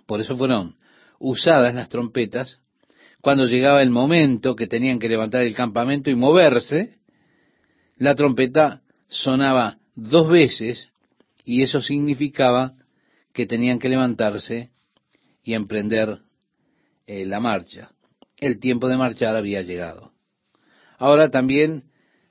Por 0.07 0.21
eso 0.21 0.37
fueron 0.37 0.77
usadas 1.23 1.75
las 1.75 1.89
trompetas 1.89 2.59
cuando 3.23 3.45
llegaba 3.45 3.83
el 3.83 3.91
momento 3.91 4.57
que 4.57 4.67
tenían 4.67 4.99
que 4.99 5.09
levantar 5.09 5.45
el 5.45 5.55
campamento 5.55 6.11
y 6.11 6.17
moverse, 6.17 6.99
la 7.97 8.17
trompeta 8.17 8.83
sonaba 9.09 9.79
dos 9.95 10.29
veces 10.29 10.93
y 11.45 11.63
eso 11.63 11.81
significaba 11.81 12.73
que 13.33 13.47
tenían 13.47 13.79
que 13.79 13.89
levantarse 13.89 14.71
y 15.45 15.55
emprender 15.55 16.19
eh, 17.07 17.25
la 17.25 17.39
marcha. 17.39 17.93
El 18.39 18.59
tiempo 18.59 18.89
de 18.89 18.97
marchar 18.97 19.37
había 19.37 19.63
llegado. 19.63 20.13
Ahora 20.99 21.31
también 21.31 21.85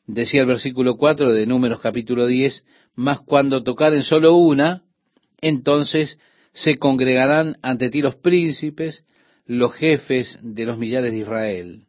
decía 0.07 0.41
el 0.41 0.47
versículo 0.47 0.97
4 0.97 1.31
de 1.31 1.45
Números 1.47 1.79
capítulo 1.79 2.27
10, 2.27 2.65
mas 2.95 3.21
cuando 3.21 3.63
tocaren 3.63 4.03
solo 4.03 4.35
una, 4.35 4.83
entonces 5.39 6.19
se 6.53 6.77
congregarán 6.77 7.57
ante 7.61 7.89
ti 7.89 8.01
los 8.01 8.15
príncipes, 8.15 9.03
los 9.45 9.73
jefes 9.73 10.39
de 10.41 10.65
los 10.65 10.77
millares 10.77 11.11
de 11.11 11.19
Israel. 11.19 11.85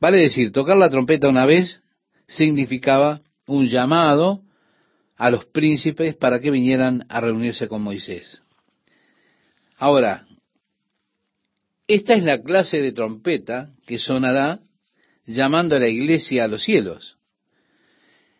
Vale 0.00 0.18
decir, 0.18 0.52
tocar 0.52 0.76
la 0.76 0.90
trompeta 0.90 1.28
una 1.28 1.46
vez 1.46 1.82
significaba 2.26 3.20
un 3.46 3.66
llamado 3.66 4.42
a 5.16 5.30
los 5.30 5.46
príncipes 5.46 6.14
para 6.14 6.40
que 6.40 6.50
vinieran 6.50 7.04
a 7.08 7.20
reunirse 7.20 7.66
con 7.66 7.82
Moisés. 7.82 8.40
Ahora, 9.76 10.26
esta 11.88 12.14
es 12.14 12.22
la 12.22 12.42
clase 12.42 12.80
de 12.80 12.92
trompeta 12.92 13.70
que 13.86 13.98
sonará 13.98 14.60
llamando 15.24 15.76
a 15.76 15.80
la 15.80 15.88
iglesia 15.88 16.44
a 16.44 16.48
los 16.48 16.62
cielos. 16.62 17.16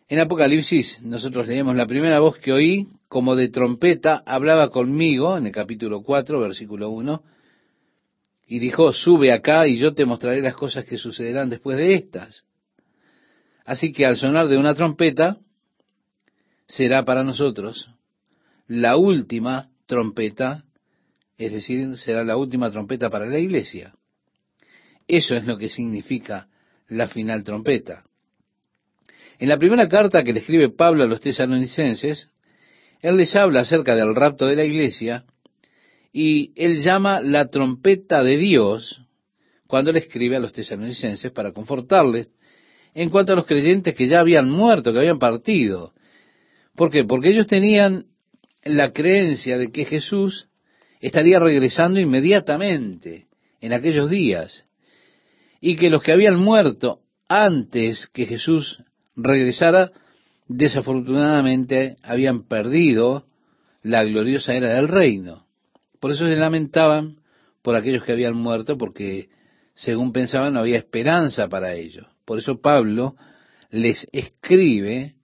En 0.07 0.19
Apocalipsis 0.19 1.01
nosotros 1.01 1.47
leemos 1.47 1.75
la 1.75 1.85
primera 1.85 2.19
voz 2.19 2.37
que 2.39 2.51
oí 2.51 2.87
como 3.09 3.35
de 3.35 3.49
trompeta 3.49 4.23
hablaba 4.25 4.69
conmigo 4.69 5.35
en 5.35 5.47
el 5.47 5.51
capítulo 5.51 6.03
4, 6.03 6.39
versículo 6.39 6.91
1, 6.91 7.23
y 8.47 8.59
dijo, 8.59 8.93
sube 8.93 9.33
acá 9.33 9.67
y 9.67 9.77
yo 9.77 9.93
te 9.93 10.05
mostraré 10.05 10.41
las 10.41 10.55
cosas 10.55 10.85
que 10.85 10.97
sucederán 10.97 11.49
después 11.49 11.77
de 11.77 11.95
estas. 11.95 12.45
Así 13.65 13.91
que 13.91 14.05
al 14.05 14.15
sonar 14.15 14.47
de 14.47 14.57
una 14.57 14.75
trompeta, 14.75 15.37
será 16.67 17.03
para 17.03 17.23
nosotros 17.23 17.89
la 18.67 18.95
última 18.95 19.69
trompeta, 19.87 20.63
es 21.37 21.51
decir, 21.51 21.97
será 21.97 22.23
la 22.23 22.37
última 22.37 22.71
trompeta 22.71 23.09
para 23.09 23.25
la 23.25 23.39
iglesia. 23.39 23.93
Eso 25.07 25.35
es 25.35 25.45
lo 25.45 25.57
que 25.57 25.69
significa 25.69 26.47
la 26.87 27.07
final 27.07 27.43
trompeta. 27.43 28.03
En 29.39 29.49
la 29.49 29.57
primera 29.57 29.87
carta 29.87 30.23
que 30.23 30.33
le 30.33 30.39
escribe 30.41 30.69
Pablo 30.69 31.03
a 31.03 31.07
los 31.07 31.21
tesalonicenses, 31.21 32.31
él 33.01 33.17
les 33.17 33.35
habla 33.35 33.61
acerca 33.61 33.95
del 33.95 34.15
rapto 34.15 34.45
de 34.45 34.55
la 34.55 34.65
iglesia 34.65 35.25
y 36.11 36.51
él 36.55 36.81
llama 36.83 37.21
la 37.21 37.49
trompeta 37.49 38.23
de 38.23 38.37
Dios 38.37 39.01
cuando 39.67 39.91
le 39.91 39.99
escribe 39.99 40.35
a 40.35 40.39
los 40.39 40.53
tesalonicenses 40.53 41.31
para 41.31 41.51
confortarles 41.51 42.29
en 42.93 43.09
cuanto 43.09 43.33
a 43.33 43.35
los 43.35 43.45
creyentes 43.45 43.95
que 43.95 44.07
ya 44.07 44.19
habían 44.19 44.49
muerto, 44.49 44.91
que 44.91 44.99
habían 44.99 45.19
partido. 45.19 45.93
¿Por 46.75 46.89
qué? 46.89 47.03
Porque 47.03 47.29
ellos 47.29 47.45
tenían 47.45 48.07
la 48.63 48.91
creencia 48.91 49.57
de 49.57 49.71
que 49.71 49.85
Jesús 49.85 50.47
estaría 50.99 51.39
regresando 51.39 51.99
inmediatamente 51.99 53.27
en 53.61 53.73
aquellos 53.73 54.09
días 54.09 54.65
y 55.61 55.75
que 55.75 55.89
los 55.89 56.01
que 56.01 56.11
habían 56.11 56.39
muerto 56.39 57.01
antes 57.27 58.07
que 58.07 58.25
Jesús 58.25 58.83
regresara, 59.15 59.91
desafortunadamente 60.49 61.95
habían 62.01 62.43
perdido 62.43 63.27
la 63.83 64.03
gloriosa 64.03 64.55
era 64.55 64.73
del 64.73 64.89
reino. 64.89 65.45
Por 66.01 66.11
eso 66.11 66.27
se 66.27 66.35
lamentaban 66.35 67.19
por 67.61 67.75
aquellos 67.75 68.03
que 68.03 68.11
habían 68.11 68.35
muerto, 68.35 68.77
porque 68.77 69.29
según 69.75 70.11
pensaban 70.11 70.53
no 70.53 70.59
había 70.59 70.77
esperanza 70.77 71.47
para 71.47 71.75
ellos. 71.75 72.07
Por 72.25 72.39
eso 72.39 72.59
Pablo 72.59 73.15
les 73.69 74.07
escribe 74.11 75.15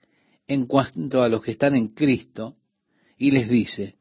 en 0.47 0.65
cuanto 0.67 1.23
a 1.23 1.29
los 1.29 1.41
que 1.41 1.51
están 1.51 1.75
en 1.75 1.87
Cristo 1.89 2.55
y 3.17 3.31
les 3.31 3.49
dice, 3.49 3.95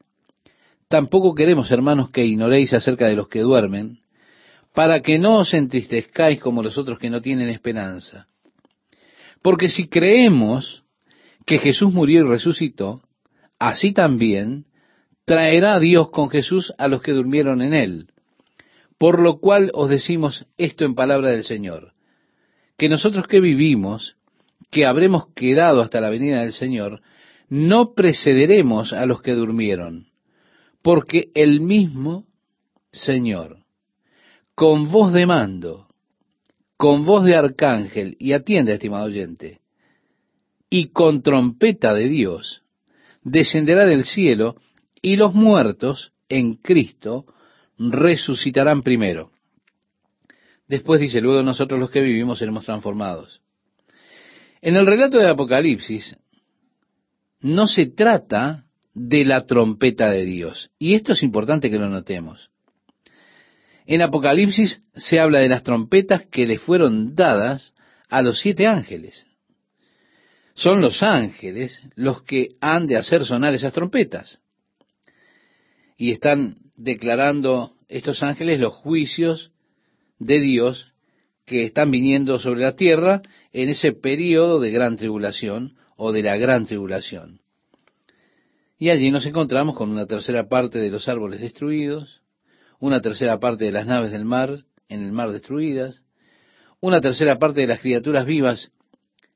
tampoco 0.89 1.35
queremos, 1.35 1.71
hermanos, 1.71 2.11
que 2.11 2.25
ignoréis 2.25 2.75
acerca 2.75 3.07
de 3.09 3.17
los 3.17 3.29
que 3.29 3.41
duermen, 3.41 4.01
para 4.75 5.01
que 5.01 5.19
no 5.19 5.39
os 5.39 5.55
entristezcáis 5.55 6.41
como 6.41 6.63
los 6.63 6.77
otros 6.77 6.99
que 6.99 7.09
no 7.09 7.23
tienen 7.23 7.49
esperanza. 7.49 8.27
Porque 9.41 9.69
si 9.69 9.89
creemos 9.89 10.84
que 11.45 11.59
Jesús 11.59 11.93
murió 11.93 12.21
y 12.21 12.29
resucitó, 12.29 13.03
así 13.59 13.93
también 13.93 14.67
traerá 15.25 15.79
Dios 15.79 16.11
con 16.11 16.31
Jesús 16.31 16.73
a 16.79 16.89
los 16.89 17.03
que 17.03 17.13
durmieron 17.13 17.63
en 17.63 17.75
él. 17.75 18.07
Por 18.99 19.21
lo 19.21 19.39
cual 19.39 19.71
os 19.75 19.89
decimos 19.89 20.47
esto 20.57 20.85
en 20.85 20.95
palabra 20.95 21.31
del 21.31 21.45
Señor, 21.45 21.93
que 22.77 22.89
nosotros 22.89 23.27
que 23.27 23.41
vivimos, 23.41 24.17
que 24.71 24.87
habremos 24.87 25.29
quedado 25.35 25.81
hasta 25.81 26.01
la 26.01 26.11
venida 26.11 26.41
del 26.41 26.53
Señor, 26.53 27.03
no 27.49 27.95
precederemos 27.95 28.93
a 28.93 29.07
los 29.07 29.21
que 29.21 29.33
durmieron, 29.33 30.09
porque 30.83 31.31
el 31.35 31.61
mismo 31.61 32.27
Señor, 32.93 33.59
con 34.55 34.91
voz 34.91 35.13
de 35.13 35.27
mando, 35.27 35.89
con 36.77 37.05
voz 37.05 37.25
de 37.25 37.37
arcángel, 37.37 38.17
y 38.19 38.33
atiende, 38.33 38.73
estimado 38.73 39.05
oyente, 39.05 39.61
y 40.77 40.89
con 40.89 41.23
trompeta 41.23 41.95
de 41.95 42.09
Dios, 42.09 42.63
descenderá 43.23 43.85
del 43.85 44.05
cielo, 44.05 44.57
y 45.01 45.15
los 45.15 45.33
muertos 45.33 46.13
en 46.29 46.55
Cristo 46.55 47.27
resucitarán 47.79 48.83
primero. 48.83 49.31
Después 50.67 51.01
dice, 51.01 51.21
luego 51.21 51.45
nosotros 51.45 51.79
los 51.79 51.93
que 51.93 52.01
vivimos 52.01 52.41
seremos 52.41 52.65
transformados. 52.65 53.41
En 54.63 54.75
el 54.75 54.85
relato 54.85 55.19
de 55.19 55.29
Apocalipsis 55.29 56.19
no 57.39 57.69
se 57.69 57.87
trata 57.87 58.65
de 58.95 59.25
la 59.25 59.47
trompeta 59.47 60.11
de 60.11 60.25
Dios. 60.25 60.73
Y 60.81 60.95
esto 60.95 61.13
es 61.13 61.23
importante 61.23 61.71
que 61.71 61.79
lo 61.79 61.89
notemos. 61.89 62.51
En 63.87 64.03
Apocalipsis 64.03 64.81
se 64.97 65.21
habla 65.21 65.39
de 65.39 65.51
las 65.51 65.63
trompetas 65.63 66.27
que 66.27 66.49
le 66.49 66.59
fueron 66.59 67.15
dadas 67.15 67.75
a 68.09 68.23
los 68.23 68.41
siete 68.41 68.67
ángeles. 68.67 69.29
Son 70.55 70.81
los 70.81 71.03
ángeles 71.03 71.81
los 71.97 72.23
que 72.23 72.57
han 72.61 72.87
de 72.87 72.97
hacer 72.97 73.25
sonar 73.25 73.55
esas 73.55 73.73
trompetas. 73.73 74.41
Y 75.97 76.13
están 76.13 76.57
declarando 76.77 77.73
estos 77.89 78.23
ángeles 78.23 78.61
los 78.61 78.75
juicios 78.75 79.53
de 80.19 80.41
Dios 80.41 80.93
que 81.45 81.65
están 81.65 81.91
viniendo 81.91 82.39
sobre 82.39 82.63
la 82.63 82.77
tierra 82.77 83.23
en 83.53 83.69
ese 83.69 83.93
periodo 83.93 84.61
de 84.61 84.71
gran 84.71 84.97
tribulación 84.97 85.77
o 85.97 86.13
de 86.13 86.23
la 86.23 86.37
gran 86.37 86.67
tribulación. 86.67 87.41
Y 88.79 88.91
allí 88.91 89.11
nos 89.11 89.27
encontramos 89.27 89.77
con 89.77 89.91
una 89.91 90.07
tercera 90.07 90.49
parte 90.49 90.79
de 90.79 90.91
los 90.91 91.09
árboles 91.09 91.41
destruidos, 91.41 92.23
una 92.81 93.01
tercera 93.01 93.39
parte 93.39 93.65
de 93.65 93.73
las 93.73 93.87
naves 93.87 94.11
del 94.11 94.25
mar 94.25 94.65
en 94.89 95.05
el 95.05 95.13
mar 95.13 95.33
destruidas, 95.33 96.03
una 96.81 97.01
tercera 97.01 97.39
parte 97.39 97.61
de 97.61 97.67
las 97.67 97.81
criaturas 97.81 98.27
vivas 98.27 98.71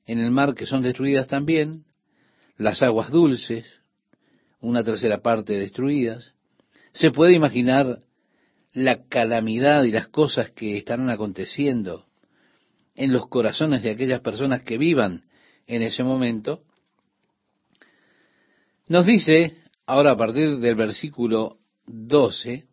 en 0.09 0.21
el 0.21 0.31
mar 0.31 0.55
que 0.55 0.67
son 0.67 0.83
destruidas 0.83 1.29
también, 1.29 1.85
las 2.57 2.83
aguas 2.83 3.11
dulces, 3.11 3.83
una 4.59 4.83
tercera 4.83 5.21
parte 5.21 5.59
destruidas. 5.59 6.33
Se 6.93 7.11
puede 7.11 7.35
imaginar 7.35 8.01
la 8.73 9.05
calamidad 9.05 9.85
y 9.85 9.91
las 9.91 10.09
cosas 10.09 10.51
que 10.51 10.79
estarán 10.79 11.11
aconteciendo 11.11 12.07
en 12.95 13.13
los 13.13 13.29
corazones 13.29 13.83
de 13.83 13.91
aquellas 13.91 14.21
personas 14.21 14.63
que 14.63 14.79
vivan 14.79 15.25
en 15.67 15.83
ese 15.83 16.03
momento, 16.03 16.65
nos 18.87 19.05
dice, 19.05 19.59
ahora 19.85 20.13
a 20.13 20.17
partir 20.17 20.57
del 20.59 20.75
versículo 20.75 21.59
12, 21.87 22.67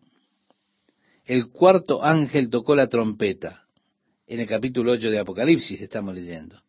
el 1.25 1.49
cuarto 1.49 2.01
ángel 2.01 2.49
tocó 2.49 2.75
la 2.75 2.87
trompeta. 2.87 3.67
En 4.25 4.39
el 4.39 4.47
capítulo 4.47 4.93
8 4.93 5.09
de 5.09 5.19
Apocalipsis 5.19 5.81
estamos 5.81 6.15
leyendo. 6.15 6.64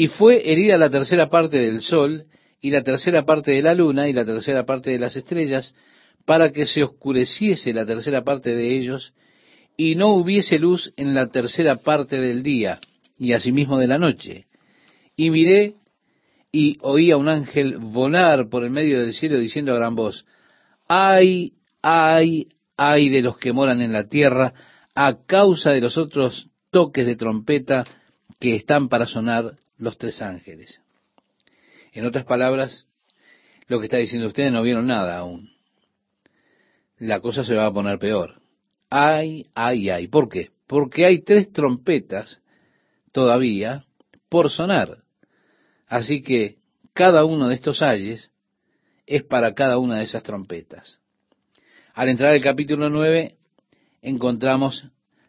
Y 0.00 0.08
fue 0.08 0.50
herida 0.50 0.78
la 0.78 0.88
tercera 0.88 1.28
parte 1.28 1.58
del 1.58 1.82
sol, 1.82 2.24
y 2.62 2.70
la 2.70 2.82
tercera 2.82 3.26
parte 3.26 3.50
de 3.50 3.60
la 3.60 3.74
luna, 3.74 4.08
y 4.08 4.14
la 4.14 4.24
tercera 4.24 4.64
parte 4.64 4.92
de 4.92 4.98
las 4.98 5.14
estrellas, 5.14 5.74
para 6.24 6.52
que 6.52 6.64
se 6.64 6.82
oscureciese 6.82 7.74
la 7.74 7.84
tercera 7.84 8.24
parte 8.24 8.54
de 8.54 8.78
ellos, 8.78 9.12
y 9.76 9.96
no 9.96 10.14
hubiese 10.14 10.58
luz 10.58 10.90
en 10.96 11.12
la 11.12 11.26
tercera 11.26 11.76
parte 11.76 12.18
del 12.18 12.42
día, 12.42 12.80
y 13.18 13.34
asimismo 13.34 13.76
de 13.76 13.88
la 13.88 13.98
noche. 13.98 14.46
Y 15.16 15.28
miré 15.28 15.74
y 16.50 16.78
oí 16.80 17.10
a 17.10 17.18
un 17.18 17.28
ángel 17.28 17.76
volar 17.76 18.48
por 18.48 18.64
el 18.64 18.70
medio 18.70 19.02
del 19.02 19.12
cielo 19.12 19.38
diciendo 19.38 19.72
a 19.72 19.76
gran 19.76 19.96
voz, 19.96 20.24
ay, 20.88 21.52
ay, 21.82 22.48
ay 22.78 23.10
de 23.10 23.20
los 23.20 23.36
que 23.36 23.52
moran 23.52 23.82
en 23.82 23.92
la 23.92 24.08
tierra 24.08 24.54
a 24.94 25.26
causa 25.26 25.72
de 25.72 25.82
los 25.82 25.98
otros 25.98 26.48
toques 26.70 27.04
de 27.04 27.16
trompeta 27.16 27.84
que 28.38 28.56
están 28.56 28.88
para 28.88 29.06
sonar 29.06 29.59
los 29.80 29.98
tres 29.98 30.22
ángeles. 30.22 30.80
En 31.92 32.06
otras 32.06 32.24
palabras, 32.24 32.86
lo 33.66 33.80
que 33.80 33.86
está 33.86 33.96
diciendo 33.96 34.28
ustedes 34.28 34.52
no 34.52 34.62
vieron 34.62 34.86
nada 34.86 35.18
aún 35.18 35.50
la 37.00 37.20
cosa 37.20 37.42
se 37.42 37.56
va 37.56 37.66
a 37.66 37.72
poner 37.72 37.98
peor. 37.98 38.40
Ay, 38.90 39.46
ay, 39.54 39.90
ay. 39.90 40.06
¿Por 40.06 40.28
qué? 40.28 40.50
Porque 40.66 41.06
hay 41.06 41.22
tres 41.22 41.50
trompetas 41.50 42.40
todavía 43.10 43.86
por 44.28 44.50
sonar. 44.50 44.98
Así 45.88 46.22
que 46.22 46.58
cada 46.92 47.24
uno 47.24 47.48
de 47.48 47.54
estos 47.54 47.82
ayes 47.82 48.30
es 49.06 49.24
para 49.24 49.54
cada 49.54 49.78
una 49.78 49.96
de 49.96 50.04
esas 50.04 50.22
trompetas. 50.22 51.00
Al 51.94 52.10
entrar 52.10 52.32
al 52.32 52.40
capítulo 52.40 52.90
9 52.90 53.36
encontramos 54.02 54.84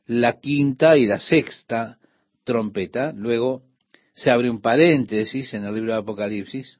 la 0.06 0.40
quinta 0.40 0.98
y 0.98 1.06
la 1.06 1.20
sexta 1.20 1.98
trompeta. 2.44 3.14
Luego 3.16 3.64
se 4.13 4.32
abre 4.32 4.50
un 4.50 4.62
paréntesis 4.62 5.54
en 5.54 5.65
el 5.65 5.74
libro 5.74 5.93
de 5.93 6.00
Apocalipsis. 6.00 6.80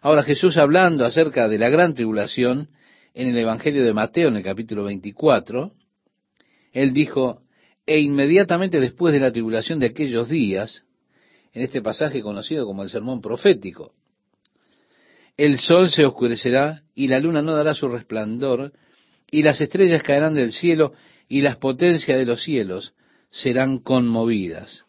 Ahora 0.00 0.22
Jesús 0.22 0.56
hablando 0.56 1.04
acerca 1.04 1.48
de 1.48 1.58
la 1.58 1.68
gran 1.68 1.94
tribulación 1.94 2.68
en 3.14 3.28
el 3.28 3.38
Evangelio 3.38 3.84
de 3.84 3.92
Mateo 3.92 4.28
en 4.28 4.36
el 4.36 4.44
capítulo 4.44 4.84
24, 4.84 5.72
él 6.72 6.92
dijo, 6.92 7.42
e 7.86 7.98
inmediatamente 8.00 8.80
después 8.80 9.12
de 9.12 9.20
la 9.20 9.32
tribulación 9.32 9.80
de 9.80 9.86
aquellos 9.86 10.28
días, 10.28 10.84
en 11.52 11.62
este 11.62 11.82
pasaje 11.82 12.22
conocido 12.22 12.66
como 12.66 12.82
el 12.82 12.90
sermón 12.90 13.20
profético, 13.20 13.94
el 15.36 15.58
sol 15.58 15.88
se 15.88 16.04
oscurecerá 16.04 16.82
y 16.94 17.08
la 17.08 17.20
luna 17.20 17.42
no 17.42 17.54
dará 17.54 17.72
su 17.74 17.88
resplandor, 17.88 18.72
y 19.30 19.42
las 19.42 19.60
estrellas 19.60 20.02
caerán 20.02 20.34
del 20.34 20.52
cielo 20.52 20.94
y 21.28 21.42
las 21.42 21.56
potencias 21.56 22.18
de 22.18 22.26
los 22.26 22.42
cielos 22.42 22.94
serán 23.30 23.78
conmovidas. 23.78 24.84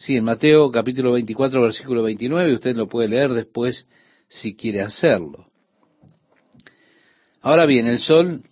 Sí, 0.00 0.14
en 0.14 0.22
Mateo 0.22 0.70
capítulo 0.70 1.10
24, 1.14 1.60
versículo 1.60 2.04
29, 2.04 2.54
usted 2.54 2.76
lo 2.76 2.86
puede 2.88 3.08
leer 3.08 3.32
después 3.32 3.88
si 4.28 4.54
quiere 4.54 4.80
hacerlo. 4.80 5.50
Ahora 7.40 7.66
bien, 7.66 7.88
el 7.88 7.98
sol 7.98 8.44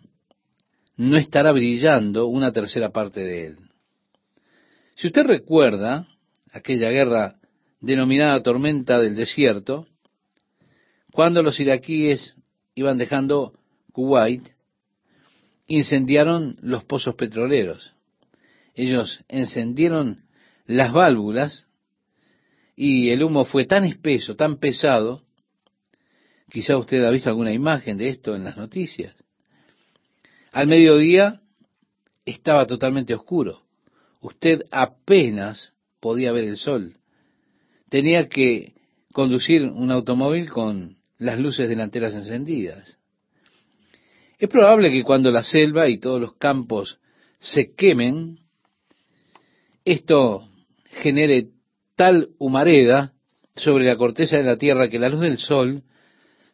no 0.96 1.16
estará 1.16 1.52
brillando 1.52 2.26
una 2.26 2.52
tercera 2.52 2.90
parte 2.90 3.20
de 3.20 3.46
él. 3.46 3.58
Si 4.96 5.06
usted 5.06 5.22
recuerda 5.24 6.08
aquella 6.50 6.90
guerra 6.90 7.36
denominada 7.80 8.42
tormenta 8.42 8.98
del 8.98 9.14
desierto, 9.14 9.86
cuando 11.12 11.44
los 11.44 11.60
iraquíes 11.60 12.34
iban 12.74 12.98
dejando 12.98 13.52
Kuwait, 13.92 14.42
incendiaron 15.68 16.56
los 16.60 16.82
pozos 16.82 17.14
petroleros. 17.14 17.94
Ellos 18.74 19.24
encendieron 19.28 20.25
las 20.66 20.92
válvulas 20.92 21.66
y 22.74 23.10
el 23.10 23.22
humo 23.22 23.44
fue 23.44 23.64
tan 23.66 23.84
espeso, 23.84 24.36
tan 24.36 24.58
pesado, 24.58 25.22
quizá 26.50 26.76
usted 26.76 27.04
ha 27.04 27.10
visto 27.10 27.30
alguna 27.30 27.52
imagen 27.52 27.96
de 27.96 28.08
esto 28.08 28.34
en 28.34 28.44
las 28.44 28.56
noticias. 28.56 29.14
Al 30.52 30.66
mediodía 30.66 31.40
estaba 32.24 32.66
totalmente 32.66 33.14
oscuro. 33.14 33.62
Usted 34.20 34.64
apenas 34.70 35.72
podía 36.00 36.32
ver 36.32 36.44
el 36.44 36.56
sol. 36.56 36.96
Tenía 37.88 38.28
que 38.28 38.74
conducir 39.12 39.62
un 39.64 39.90
automóvil 39.90 40.50
con 40.50 40.96
las 41.18 41.38
luces 41.38 41.68
delanteras 41.68 42.12
encendidas. 42.14 42.98
Es 44.38 44.48
probable 44.48 44.90
que 44.90 45.02
cuando 45.02 45.30
la 45.30 45.42
selva 45.42 45.88
y 45.88 45.98
todos 45.98 46.20
los 46.20 46.34
campos 46.36 46.98
se 47.38 47.74
quemen, 47.74 48.38
esto 49.84 50.46
genere 51.02 51.48
tal 51.94 52.30
humareda 52.38 53.12
sobre 53.54 53.86
la 53.86 53.96
corteza 53.96 54.36
de 54.36 54.44
la 54.44 54.56
tierra 54.56 54.88
que 54.88 54.98
la 54.98 55.08
luz 55.08 55.20
del 55.20 55.38
sol 55.38 55.82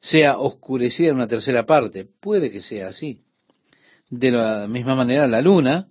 sea 0.00 0.38
oscurecida 0.38 1.08
en 1.08 1.16
una 1.16 1.28
tercera 1.28 1.64
parte. 1.64 2.06
Puede 2.20 2.50
que 2.50 2.62
sea 2.62 2.88
así. 2.88 3.20
De 4.10 4.30
la 4.30 4.66
misma 4.68 4.94
manera 4.94 5.26
la 5.26 5.40
luna, 5.40 5.88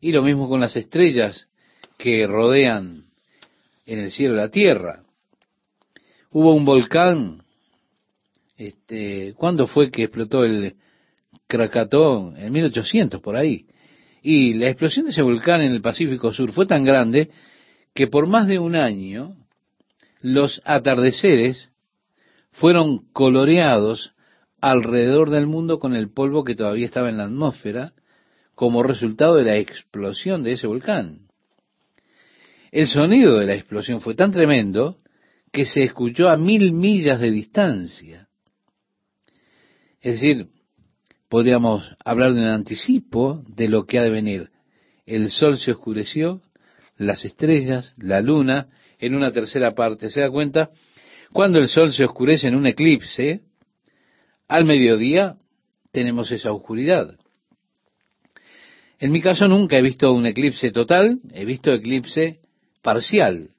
y 0.00 0.12
lo 0.12 0.22
mismo 0.22 0.48
con 0.48 0.60
las 0.60 0.76
estrellas 0.76 1.48
que 1.96 2.26
rodean 2.26 3.04
en 3.86 3.98
el 3.98 4.10
cielo 4.10 4.34
la 4.34 4.50
tierra. 4.50 5.02
Hubo 6.30 6.52
un 6.52 6.64
volcán, 6.64 7.42
este, 8.56 9.34
¿cuándo 9.34 9.66
fue 9.66 9.90
que 9.90 10.04
explotó 10.04 10.44
el 10.44 10.74
Krakatau? 11.46 12.34
En 12.36 12.52
1800, 12.52 13.20
por 13.20 13.36
ahí. 13.36 13.66
Y 14.22 14.54
la 14.54 14.68
explosión 14.68 15.06
de 15.06 15.12
ese 15.12 15.22
volcán 15.22 15.60
en 15.60 15.72
el 15.72 15.80
Pacífico 15.80 16.32
Sur 16.32 16.52
fue 16.52 16.66
tan 16.66 16.84
grande 16.84 17.30
que 17.94 18.06
por 18.08 18.26
más 18.26 18.46
de 18.46 18.58
un 18.58 18.76
año 18.76 19.36
los 20.20 20.60
atardeceres 20.64 21.70
fueron 22.50 23.10
coloreados 23.12 24.12
alrededor 24.60 25.30
del 25.30 25.46
mundo 25.46 25.78
con 25.78 25.94
el 25.94 26.10
polvo 26.10 26.44
que 26.44 26.54
todavía 26.54 26.86
estaba 26.86 27.08
en 27.08 27.18
la 27.18 27.24
atmósfera 27.24 27.92
como 28.54 28.82
resultado 28.82 29.36
de 29.36 29.44
la 29.44 29.56
explosión 29.56 30.42
de 30.42 30.52
ese 30.52 30.66
volcán. 30.66 31.28
El 32.72 32.86
sonido 32.86 33.38
de 33.38 33.46
la 33.46 33.54
explosión 33.54 34.00
fue 34.00 34.14
tan 34.14 34.32
tremendo 34.32 34.98
que 35.52 35.66
se 35.66 35.84
escuchó 35.84 36.28
a 36.28 36.36
mil 36.36 36.72
millas 36.72 37.20
de 37.20 37.30
distancia. 37.30 38.28
Es 40.00 40.20
decir, 40.20 40.48
podríamos 41.28 41.96
hablar 42.04 42.34
de 42.34 42.40
un 42.40 42.46
anticipo 42.46 43.44
de 43.46 43.68
lo 43.68 43.86
que 43.86 43.98
ha 43.98 44.02
de 44.02 44.10
venir. 44.10 44.50
El 45.06 45.30
sol 45.30 45.56
se 45.58 45.72
oscureció, 45.72 46.40
las 46.96 47.24
estrellas, 47.24 47.92
la 47.96 48.20
luna, 48.20 48.68
en 48.98 49.14
una 49.14 49.32
tercera 49.32 49.74
parte. 49.74 50.10
¿Se 50.10 50.20
da 50.20 50.30
cuenta? 50.30 50.70
Cuando 51.32 51.58
el 51.58 51.68
sol 51.68 51.92
se 51.92 52.04
oscurece 52.04 52.48
en 52.48 52.54
un 52.54 52.66
eclipse, 52.66 53.42
al 54.48 54.64
mediodía 54.64 55.36
tenemos 55.92 56.30
esa 56.30 56.52
oscuridad. 56.52 57.16
En 58.98 59.10
mi 59.10 59.20
caso 59.20 59.48
nunca 59.48 59.76
he 59.76 59.82
visto 59.82 60.12
un 60.12 60.26
eclipse 60.26 60.70
total, 60.70 61.20
he 61.32 61.44
visto 61.44 61.72
eclipse 61.72 62.40
parcial. 62.82 63.50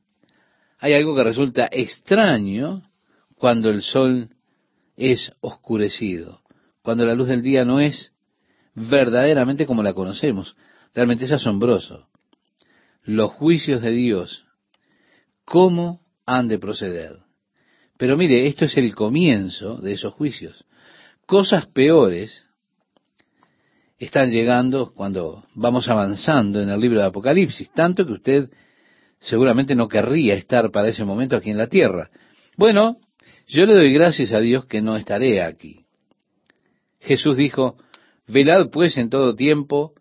Hay 0.79 0.93
algo 0.93 1.15
que 1.15 1.23
resulta 1.23 1.67
extraño 1.71 2.83
cuando 3.35 3.69
el 3.69 3.81
sol 3.81 4.29
es 4.95 5.31
oscurecido 5.41 6.41
cuando 6.85 7.03
la 7.03 7.15
luz 7.15 7.27
del 7.27 7.41
día 7.41 7.65
no 7.65 7.79
es 7.81 8.13
verdaderamente 8.75 9.65
como 9.65 9.81
la 9.81 9.93
conocemos. 9.93 10.55
Realmente 10.93 11.25
es 11.25 11.31
asombroso. 11.31 12.07
Los 13.05 13.31
juicios 13.33 13.81
de 13.81 13.91
Dios, 13.91 14.45
¿cómo 15.45 16.01
han 16.25 16.47
de 16.47 16.57
proceder? 16.57 17.19
Pero 17.97 18.17
mire, 18.17 18.47
esto 18.47 18.65
es 18.65 18.75
el 18.77 18.95
comienzo 18.95 19.77
de 19.77 19.93
esos 19.93 20.13
juicios. 20.13 20.65
Cosas 21.27 21.67
peores 21.67 22.45
están 23.99 24.31
llegando 24.31 24.91
cuando 24.93 25.43
vamos 25.53 25.87
avanzando 25.87 26.61
en 26.61 26.69
el 26.69 26.79
libro 26.79 26.99
de 26.99 27.05
Apocalipsis, 27.05 27.71
tanto 27.71 28.05
que 28.05 28.13
usted 28.13 28.49
seguramente 29.19 29.75
no 29.75 29.87
querría 29.87 30.33
estar 30.33 30.71
para 30.71 30.89
ese 30.89 31.05
momento 31.05 31.35
aquí 31.35 31.51
en 31.51 31.57
la 31.57 31.67
tierra. 31.67 32.09
Bueno, 32.57 32.97
yo 33.47 33.65
le 33.67 33.73
doy 33.73 33.93
gracias 33.93 34.31
a 34.31 34.39
Dios 34.39 34.65
que 34.65 34.81
no 34.81 34.97
estaré 34.97 35.43
aquí. 35.43 35.85
Jesús 36.99 37.37
dijo, 37.37 37.77
velad 38.27 38.69
pues 38.71 38.97
en 38.97 39.09
todo 39.09 39.35
tiempo, 39.35 39.93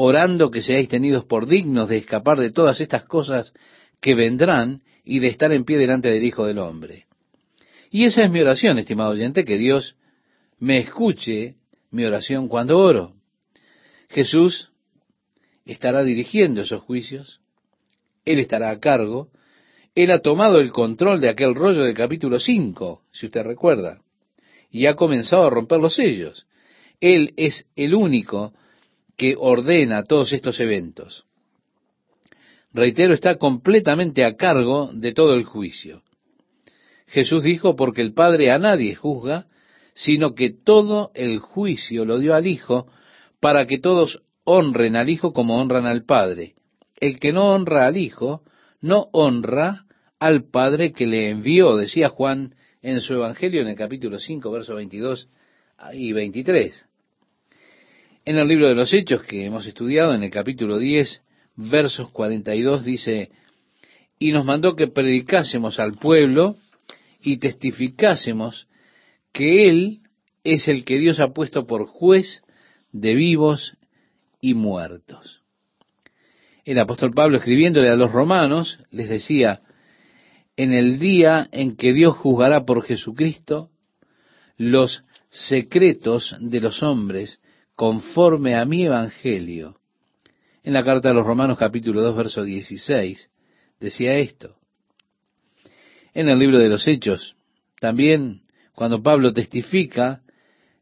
orando 0.00 0.52
que 0.52 0.62
seáis 0.62 0.88
tenidos 0.88 1.24
por 1.24 1.48
dignos 1.48 1.88
de 1.88 1.96
escapar 1.96 2.38
de 2.38 2.52
todas 2.52 2.80
estas 2.80 3.02
cosas 3.02 3.52
que 4.00 4.14
vendrán 4.14 4.82
y 5.04 5.18
de 5.18 5.26
estar 5.26 5.50
en 5.50 5.64
pie 5.64 5.76
delante 5.76 6.08
del 6.08 6.22
Hijo 6.22 6.46
del 6.46 6.58
Hombre. 6.58 7.06
Y 7.90 8.04
esa 8.04 8.22
es 8.22 8.30
mi 8.30 8.38
oración, 8.38 8.78
estimado 8.78 9.10
oyente, 9.10 9.44
que 9.44 9.58
Dios 9.58 9.96
me 10.60 10.78
escuche 10.78 11.56
mi 11.90 12.04
oración 12.04 12.46
cuando 12.46 12.78
oro. 12.78 13.14
Jesús 14.08 14.70
estará 15.64 16.04
dirigiendo 16.04 16.60
esos 16.60 16.80
juicios, 16.82 17.40
Él 18.24 18.38
estará 18.38 18.70
a 18.70 18.78
cargo, 18.78 19.30
Él 19.96 20.12
ha 20.12 20.20
tomado 20.20 20.60
el 20.60 20.70
control 20.70 21.20
de 21.20 21.28
aquel 21.28 21.56
rollo 21.56 21.82
del 21.82 21.94
capítulo 21.94 22.38
5, 22.38 23.02
si 23.10 23.26
usted 23.26 23.42
recuerda, 23.42 24.00
y 24.70 24.86
ha 24.86 24.94
comenzado 24.94 25.44
a 25.44 25.50
romper 25.50 25.80
los 25.80 25.96
sellos. 25.96 26.46
Él 27.00 27.34
es 27.36 27.66
el 27.74 27.96
único 27.96 28.52
que 29.18 29.34
ordena 29.36 30.04
todos 30.04 30.32
estos 30.32 30.58
eventos. 30.60 31.26
Reitero, 32.72 33.12
está 33.12 33.36
completamente 33.36 34.24
a 34.24 34.36
cargo 34.36 34.90
de 34.92 35.12
todo 35.12 35.34
el 35.34 35.44
juicio. 35.44 36.02
Jesús 37.08 37.42
dijo, 37.42 37.74
porque 37.74 38.00
el 38.00 38.14
Padre 38.14 38.52
a 38.52 38.58
nadie 38.58 38.94
juzga, 38.94 39.46
sino 39.92 40.34
que 40.34 40.50
todo 40.50 41.10
el 41.14 41.40
juicio 41.40 42.04
lo 42.04 42.18
dio 42.18 42.34
al 42.34 42.46
Hijo, 42.46 42.86
para 43.40 43.66
que 43.66 43.78
todos 43.78 44.22
honren 44.44 44.94
al 44.94 45.08
Hijo 45.08 45.32
como 45.32 45.60
honran 45.60 45.86
al 45.86 46.04
Padre. 46.04 46.54
El 47.00 47.18
que 47.18 47.32
no 47.32 47.52
honra 47.52 47.86
al 47.86 47.96
Hijo, 47.96 48.42
no 48.80 49.08
honra 49.12 49.86
al 50.20 50.44
Padre 50.44 50.92
que 50.92 51.06
le 51.06 51.30
envió, 51.30 51.76
decía 51.76 52.08
Juan 52.08 52.54
en 52.82 53.00
su 53.00 53.14
Evangelio 53.14 53.62
en 53.62 53.68
el 53.68 53.76
capítulo 53.76 54.20
5, 54.20 54.50
verso 54.50 54.76
22 54.76 55.28
y 55.94 56.12
23. 56.12 56.87
En 58.28 58.36
el 58.36 58.46
libro 58.46 58.68
de 58.68 58.74
los 58.74 58.92
Hechos 58.92 59.22
que 59.22 59.46
hemos 59.46 59.66
estudiado, 59.66 60.12
en 60.12 60.22
el 60.22 60.30
capítulo 60.30 60.76
10, 60.76 61.22
versos 61.56 62.12
42, 62.12 62.84
dice, 62.84 63.30
y 64.18 64.32
nos 64.32 64.44
mandó 64.44 64.76
que 64.76 64.86
predicásemos 64.86 65.80
al 65.80 65.94
pueblo 65.94 66.56
y 67.22 67.38
testificásemos 67.38 68.68
que 69.32 69.70
Él 69.70 70.00
es 70.44 70.68
el 70.68 70.84
que 70.84 70.98
Dios 70.98 71.20
ha 71.20 71.28
puesto 71.28 71.66
por 71.66 71.86
juez 71.86 72.42
de 72.92 73.14
vivos 73.14 73.78
y 74.42 74.52
muertos. 74.52 75.40
El 76.66 76.80
apóstol 76.80 77.12
Pablo 77.12 77.38
escribiéndole 77.38 77.88
a 77.88 77.96
los 77.96 78.12
romanos 78.12 78.78
les 78.90 79.08
decía, 79.08 79.62
en 80.54 80.74
el 80.74 80.98
día 80.98 81.48
en 81.50 81.76
que 81.76 81.94
Dios 81.94 82.14
juzgará 82.18 82.66
por 82.66 82.84
Jesucristo 82.84 83.70
los 84.58 85.02
secretos 85.30 86.36
de 86.40 86.60
los 86.60 86.82
hombres 86.82 87.40
conforme 87.78 88.56
a 88.56 88.64
mi 88.64 88.86
evangelio. 88.86 89.76
En 90.64 90.72
la 90.72 90.84
carta 90.84 91.10
de 91.10 91.14
los 91.14 91.24
Romanos 91.24 91.58
capítulo 91.58 92.02
2 92.02 92.16
verso 92.16 92.42
16 92.42 93.30
decía 93.78 94.16
esto. 94.16 94.56
En 96.12 96.28
el 96.28 96.40
libro 96.40 96.58
de 96.58 96.68
los 96.68 96.88
Hechos, 96.88 97.36
también 97.80 98.40
cuando 98.74 99.00
Pablo 99.00 99.32
testifica, 99.32 100.22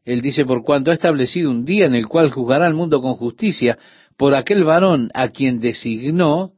él 0.05 0.23
dice, 0.23 0.43
por 0.43 0.63
cuanto 0.63 0.89
ha 0.89 0.95
establecido 0.95 1.51
un 1.51 1.65
día 1.65 1.85
en 1.85 1.93
el 1.93 2.07
cual 2.07 2.31
juzgará 2.31 2.65
al 2.65 2.73
mundo 2.73 2.99
con 2.99 3.13
justicia 3.13 3.77
por 4.17 4.33
aquel 4.33 4.63
varón 4.63 5.11
a 5.13 5.27
quien 5.27 5.59
designó, 5.59 6.53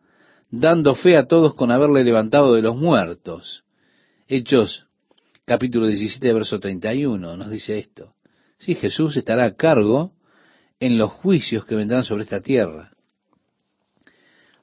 dando 0.50 0.96
fe 0.96 1.18
a 1.18 1.28
todos 1.28 1.54
con 1.54 1.70
haberle 1.70 2.06
levantado 2.06 2.54
de 2.54 2.62
los 2.62 2.78
muertos. 2.78 3.66
Hechos 4.30 4.86
capítulo 5.44 5.88
17, 5.88 6.32
verso 6.32 6.62
31 6.62 7.36
nos 7.36 7.50
dice 7.50 7.78
esto. 7.78 8.14
Sí, 8.58 8.76
Jesús 8.76 9.18
estará 9.18 9.44
a 9.44 9.56
cargo 9.56 10.14
en 10.80 10.98
los 10.98 11.12
juicios 11.12 11.66
que 11.66 11.76
vendrán 11.76 12.04
sobre 12.04 12.24
esta 12.24 12.42
tierra. 12.42 12.92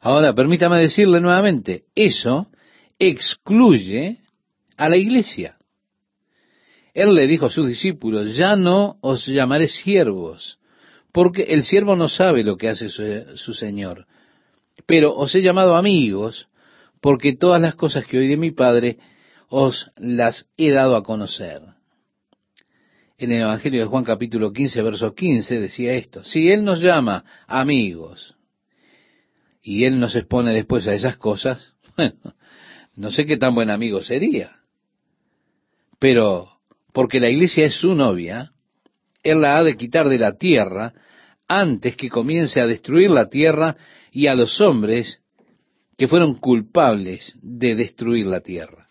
Ahora, 0.01 0.35
permítame 0.35 0.79
decirle 0.79 1.21
nuevamente, 1.21 1.85
eso 1.95 2.49
excluye 2.99 4.21
a 4.77 4.89
la 4.89 4.97
iglesia. 4.97 5.57
Él 6.95 7.15
le 7.15 7.27
dijo 7.27 7.47
a 7.47 7.51
sus 7.51 7.69
discípulos, 7.69 8.37
ya 8.37 8.57
no 8.57 8.97
os 9.03 9.27
llamaré 9.27 9.69
siervos, 9.69 10.59
porque 11.13 11.43
el 11.43 11.65
siervo 11.65 11.97
no 11.97 12.09
sabe 12.09 12.45
lo 12.45 12.57
que 12.57 12.69
hace 12.69 12.89
su, 12.89 13.03
su 13.37 13.53
Señor, 13.53 14.07
pero 14.87 15.15
os 15.15 15.35
he 15.35 15.43
llamado 15.43 15.77
amigos, 15.77 16.49
porque 17.01 17.37
todas 17.37 17.61
las 17.61 17.75
cosas 17.75 18.07
que 18.07 18.19
oí 18.19 18.29
de 18.29 18.37
mi 18.37 18.51
Padre 18.51 18.99
os 19.49 19.91
las 19.97 20.47
he 20.57 20.71
dado 20.71 20.97
a 20.97 21.03
conocer. 21.03 21.76
En 23.19 23.33
el 23.33 23.43
Evangelio 23.43 23.81
de 23.81 23.87
Juan 23.87 24.05
capítulo 24.05 24.53
15, 24.53 24.83
verso 24.83 25.15
15 25.15 25.59
decía 25.59 25.95
esto, 25.95 26.23
si 26.23 26.51
Él 26.51 26.65
nos 26.65 26.83
llama 26.83 27.25
amigos 27.47 28.37
y 29.63 29.85
Él 29.85 29.99
nos 29.99 30.15
expone 30.17 30.53
después 30.53 30.87
a 30.87 30.93
esas 30.93 31.17
cosas, 31.17 31.73
bueno, 31.97 32.35
no 32.95 33.11
sé 33.11 33.25
qué 33.25 33.39
tan 33.39 33.55
buen 33.55 33.71
amigo 33.71 34.03
sería. 34.03 34.59
Pero 35.99 36.61
porque 36.93 37.19
la 37.19 37.31
iglesia 37.31 37.65
es 37.65 37.77
su 37.77 37.95
novia, 37.95 38.53
Él 39.23 39.41
la 39.41 39.57
ha 39.57 39.65
de 39.65 39.79
quitar 39.79 40.11
de 40.11 40.19
la 40.19 40.37
tierra 40.37 40.93
antes 41.49 41.97
que 41.97 42.11
comience 42.11 42.61
a 42.61 42.67
destruir 42.67 43.09
la 43.09 43.31
tierra 43.31 43.79
y 44.13 44.27
a 44.27 44.35
los 44.35 44.61
hombres 44.61 45.23
que 45.97 46.07
fueron 46.07 46.35
culpables 46.35 47.39
de 47.41 47.77
destruir 47.77 48.27
la 48.27 48.41
tierra. 48.41 48.91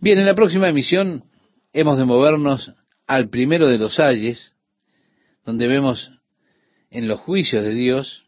Bien, 0.00 0.18
en 0.18 0.26
la 0.26 0.34
próxima 0.34 0.68
emisión 0.68 1.27
hemos 1.72 1.98
de 1.98 2.04
movernos 2.04 2.72
al 3.06 3.28
primero 3.28 3.68
de 3.68 3.78
los 3.78 3.98
ayes, 3.98 4.54
donde 5.44 5.66
vemos 5.66 6.10
en 6.90 7.08
los 7.08 7.20
juicios 7.20 7.64
de 7.64 7.74
Dios 7.74 8.24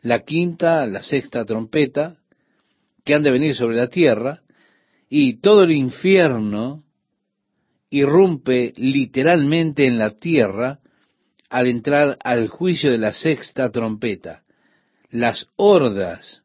la 0.00 0.24
quinta, 0.24 0.86
la 0.86 1.02
sexta 1.02 1.44
trompeta, 1.44 2.16
que 3.04 3.14
han 3.14 3.22
de 3.22 3.30
venir 3.30 3.54
sobre 3.54 3.76
la 3.76 3.88
tierra, 3.88 4.42
y 5.08 5.40
todo 5.40 5.64
el 5.64 5.72
infierno 5.72 6.82
irrumpe 7.90 8.72
literalmente 8.76 9.86
en 9.86 9.98
la 9.98 10.10
tierra 10.18 10.80
al 11.50 11.66
entrar 11.66 12.16
al 12.24 12.48
juicio 12.48 12.90
de 12.90 12.98
la 12.98 13.12
sexta 13.12 13.70
trompeta. 13.70 14.42
Las 15.10 15.48
hordas 15.56 16.42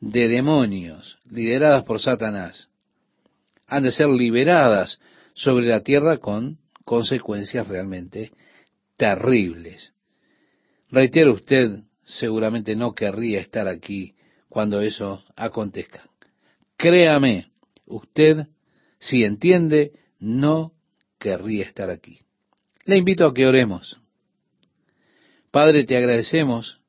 de 0.00 0.28
demonios 0.28 1.18
lideradas 1.28 1.82
por 1.84 2.00
Satanás 2.00 2.68
han 3.66 3.82
de 3.82 3.90
ser 3.90 4.08
liberadas 4.08 5.00
sobre 5.34 5.66
la 5.66 5.82
tierra 5.82 6.18
con 6.18 6.58
consecuencias 6.84 7.66
realmente 7.66 8.32
terribles. 8.96 9.92
Reitero, 10.90 11.32
usted 11.32 11.82
seguramente 12.04 12.76
no 12.76 12.94
querría 12.94 13.40
estar 13.40 13.68
aquí 13.68 14.14
cuando 14.48 14.80
eso 14.80 15.24
acontezca. 15.36 16.08
Créame, 16.76 17.50
usted, 17.86 18.46
si 18.98 19.24
entiende, 19.24 19.92
no 20.18 20.72
querría 21.18 21.64
estar 21.64 21.90
aquí. 21.90 22.20
Le 22.84 22.96
invito 22.96 23.26
a 23.26 23.34
que 23.34 23.46
oremos. 23.46 23.98
Padre, 25.50 25.84
te 25.84 25.96
agradecemos 25.96 26.80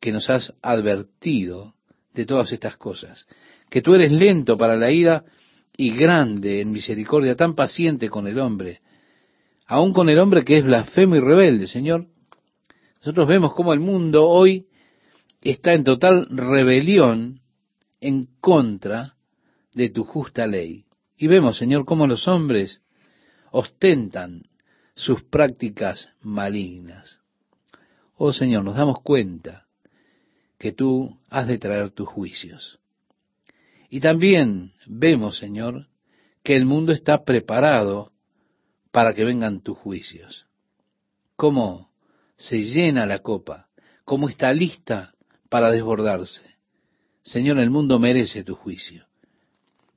que 0.00 0.12
nos 0.12 0.28
has 0.30 0.52
advertido 0.62 1.74
de 2.12 2.26
todas 2.26 2.52
estas 2.52 2.76
cosas, 2.76 3.26
que 3.70 3.82
tú 3.82 3.94
eres 3.94 4.10
lento 4.10 4.56
para 4.56 4.76
la 4.76 4.90
ira 4.90 5.24
y 5.76 5.90
grande 5.90 6.60
en 6.60 6.72
misericordia, 6.72 7.36
tan 7.36 7.54
paciente 7.54 8.08
con 8.08 8.26
el 8.26 8.38
hombre, 8.38 8.80
aun 9.66 9.92
con 9.92 10.08
el 10.08 10.18
hombre 10.18 10.44
que 10.44 10.58
es 10.58 10.64
blasfemo 10.64 11.16
y 11.16 11.20
rebelde, 11.20 11.66
Señor. 11.66 12.06
Nosotros 13.00 13.28
vemos 13.28 13.54
cómo 13.54 13.72
el 13.72 13.80
mundo 13.80 14.26
hoy 14.28 14.66
está 15.42 15.74
en 15.74 15.84
total 15.84 16.26
rebelión 16.30 17.40
en 18.00 18.28
contra 18.40 19.16
de 19.74 19.90
tu 19.90 20.04
justa 20.04 20.46
ley. 20.46 20.84
Y 21.16 21.26
vemos, 21.26 21.56
Señor, 21.56 21.84
cómo 21.84 22.06
los 22.06 22.26
hombres 22.28 22.82
ostentan 23.50 24.42
sus 24.94 25.22
prácticas 25.22 26.10
malignas. 26.22 27.20
Oh 28.16 28.32
Señor, 28.32 28.64
nos 28.64 28.76
damos 28.76 29.02
cuenta 29.02 29.66
que 30.58 30.72
tú 30.72 31.18
has 31.28 31.46
de 31.46 31.58
traer 31.58 31.90
tus 31.90 32.08
juicios. 32.08 32.78
Y 33.96 34.00
también 34.00 34.72
vemos, 34.86 35.38
Señor, 35.38 35.86
que 36.44 36.54
el 36.54 36.66
mundo 36.66 36.92
está 36.92 37.24
preparado 37.24 38.12
para 38.90 39.14
que 39.14 39.24
vengan 39.24 39.62
tus 39.62 39.78
juicios. 39.78 40.44
Cómo 41.34 41.90
se 42.36 42.62
llena 42.64 43.06
la 43.06 43.20
copa, 43.20 43.68
cómo 44.04 44.28
está 44.28 44.52
lista 44.52 45.14
para 45.48 45.70
desbordarse. 45.70 46.42
Señor, 47.22 47.58
el 47.58 47.70
mundo 47.70 47.98
merece 47.98 48.44
tu 48.44 48.54
juicio. 48.54 49.06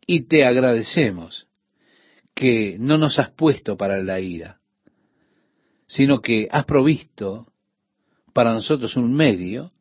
Y 0.07 0.21
te 0.21 0.45
agradecemos 0.45 1.49
que 2.33 2.77
no 2.79 2.97
nos 2.97 3.19
has 3.19 3.31
puesto 3.31 3.75
para 3.75 4.01
la 4.01 4.21
ira, 4.21 4.61
sino 5.87 6.21
que 6.21 6.47
has 6.49 6.63
provisto 6.63 7.51
para 8.31 8.53
nosotros 8.53 8.95
un 8.95 9.13
medio 9.13 9.73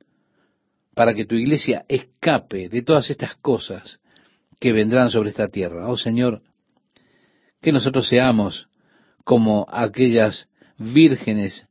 para 0.93 1.15
que 1.15 1.25
tu 1.25 1.37
iglesia 1.37 1.85
escape 1.87 2.69
de 2.69 2.83
todas 2.83 3.11
estas 3.11 3.37
cosas 3.37 4.01
que 4.59 4.73
vendrán 4.73 5.11
sobre 5.11 5.31
esta 5.31 5.49
tierra. 5.49 5.89
Oh 5.89 5.97
Señor, 5.97 6.43
que 7.61 7.73
nosotros 7.73 8.09
seamos 8.09 8.69
como 9.25 9.67
aquellas 9.71 10.49
vírgenes 10.79 11.67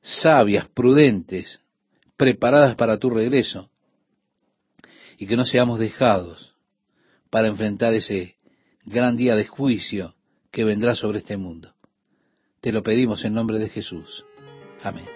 sabias, 0.00 0.68
prudentes, 0.68 1.60
preparadas 2.16 2.76
para 2.76 2.98
tu 2.98 3.10
regreso, 3.10 3.70
y 5.18 5.26
que 5.26 5.36
no 5.36 5.44
seamos 5.44 5.78
dejados 5.78 6.54
para 7.30 7.48
enfrentar 7.48 7.94
ese 7.94 8.36
gran 8.84 9.16
día 9.16 9.34
de 9.34 9.46
juicio 9.46 10.14
que 10.50 10.64
vendrá 10.64 10.94
sobre 10.94 11.18
este 11.18 11.36
mundo. 11.36 11.74
Te 12.60 12.72
lo 12.72 12.82
pedimos 12.82 13.24
en 13.24 13.34
nombre 13.34 13.58
de 13.58 13.68
Jesús. 13.68 14.24
Amén. 14.82 15.06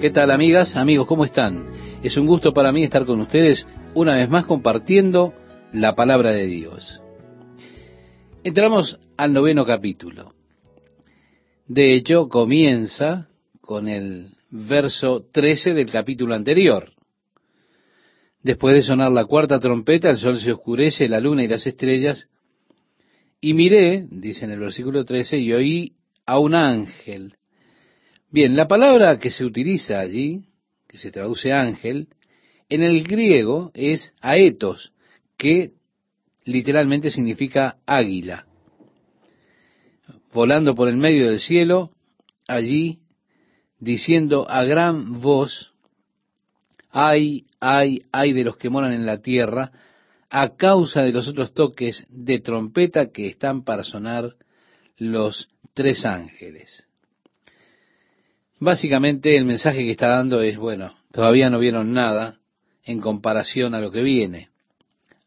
¿Qué 0.00 0.10
tal 0.10 0.30
amigas, 0.30 0.76
amigos? 0.76 1.06
¿Cómo 1.06 1.24
están? 1.24 1.71
Es 2.02 2.16
un 2.16 2.26
gusto 2.26 2.52
para 2.52 2.72
mí 2.72 2.82
estar 2.82 3.06
con 3.06 3.20
ustedes 3.20 3.66
una 3.94 4.16
vez 4.16 4.28
más 4.28 4.44
compartiendo 4.46 5.32
la 5.72 5.94
palabra 5.94 6.32
de 6.32 6.46
Dios. 6.46 7.00
Entramos 8.42 8.98
al 9.16 9.32
noveno 9.32 9.64
capítulo. 9.64 10.34
De 11.68 11.94
hecho, 11.94 12.28
comienza 12.28 13.28
con 13.60 13.86
el 13.86 14.30
verso 14.50 15.24
13 15.30 15.74
del 15.74 15.90
capítulo 15.90 16.34
anterior. 16.34 16.92
Después 18.42 18.74
de 18.74 18.82
sonar 18.82 19.12
la 19.12 19.24
cuarta 19.24 19.60
trompeta, 19.60 20.10
el 20.10 20.18
sol 20.18 20.38
se 20.38 20.52
oscurece, 20.52 21.08
la 21.08 21.20
luna 21.20 21.44
y 21.44 21.48
las 21.48 21.66
estrellas, 21.66 22.28
y 23.40 23.54
miré, 23.54 24.06
dice 24.10 24.44
en 24.44 24.50
el 24.50 24.58
versículo 24.58 25.04
13, 25.04 25.38
y 25.38 25.52
oí 25.52 25.92
a 26.26 26.40
un 26.40 26.54
ángel 26.54 27.36
Bien, 28.32 28.56
la 28.56 28.66
palabra 28.66 29.18
que 29.18 29.30
se 29.30 29.44
utiliza 29.44 30.00
allí, 30.00 30.40
que 30.92 30.98
se 30.98 31.10
traduce 31.10 31.54
ángel, 31.54 32.08
en 32.68 32.82
el 32.82 33.02
griego 33.02 33.70
es 33.72 34.12
aetos, 34.20 34.92
que 35.38 35.72
literalmente 36.44 37.10
significa 37.10 37.78
águila. 37.86 38.46
Volando 40.34 40.74
por 40.74 40.88
el 40.88 40.98
medio 40.98 41.30
del 41.30 41.40
cielo, 41.40 41.92
allí 42.46 43.00
diciendo 43.80 44.46
a 44.50 44.64
gran 44.64 45.22
voz, 45.22 45.72
ay, 46.90 47.46
ay, 47.58 48.02
ay 48.12 48.34
de 48.34 48.44
los 48.44 48.58
que 48.58 48.68
moran 48.68 48.92
en 48.92 49.06
la 49.06 49.22
tierra, 49.22 49.72
a 50.28 50.56
causa 50.56 51.04
de 51.04 51.12
los 51.12 51.26
otros 51.26 51.54
toques 51.54 52.06
de 52.10 52.38
trompeta 52.40 53.10
que 53.10 53.28
están 53.28 53.64
para 53.64 53.82
sonar 53.82 54.36
los 54.98 55.48
tres 55.72 56.04
ángeles. 56.04 56.86
Básicamente 58.64 59.36
el 59.36 59.44
mensaje 59.44 59.78
que 59.78 59.90
está 59.90 60.06
dando 60.06 60.40
es, 60.40 60.56
bueno, 60.56 60.92
todavía 61.10 61.50
no 61.50 61.58
vieron 61.58 61.92
nada, 61.92 62.38
en 62.84 63.00
comparación 63.00 63.74
a 63.74 63.80
lo 63.80 63.90
que 63.90 64.02
viene. 64.02 64.50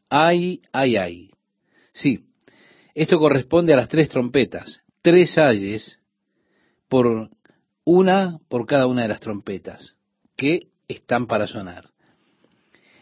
Ay, 0.09 0.61
ay, 0.71 0.95
ay. 0.95 1.31
Sí, 1.91 2.27
esto 2.93 3.19
corresponde 3.19 3.73
a 3.73 3.75
las 3.75 3.89
tres 3.89 4.07
trompetas, 4.07 4.83
tres 5.01 5.37
ayes 5.37 5.99
por 6.87 7.29
una 7.83 8.39
por 8.47 8.65
cada 8.65 8.87
una 8.87 9.01
de 9.01 9.09
las 9.09 9.19
trompetas 9.19 9.97
que 10.37 10.69
están 10.87 11.27
para 11.27 11.45
sonar. 11.45 11.89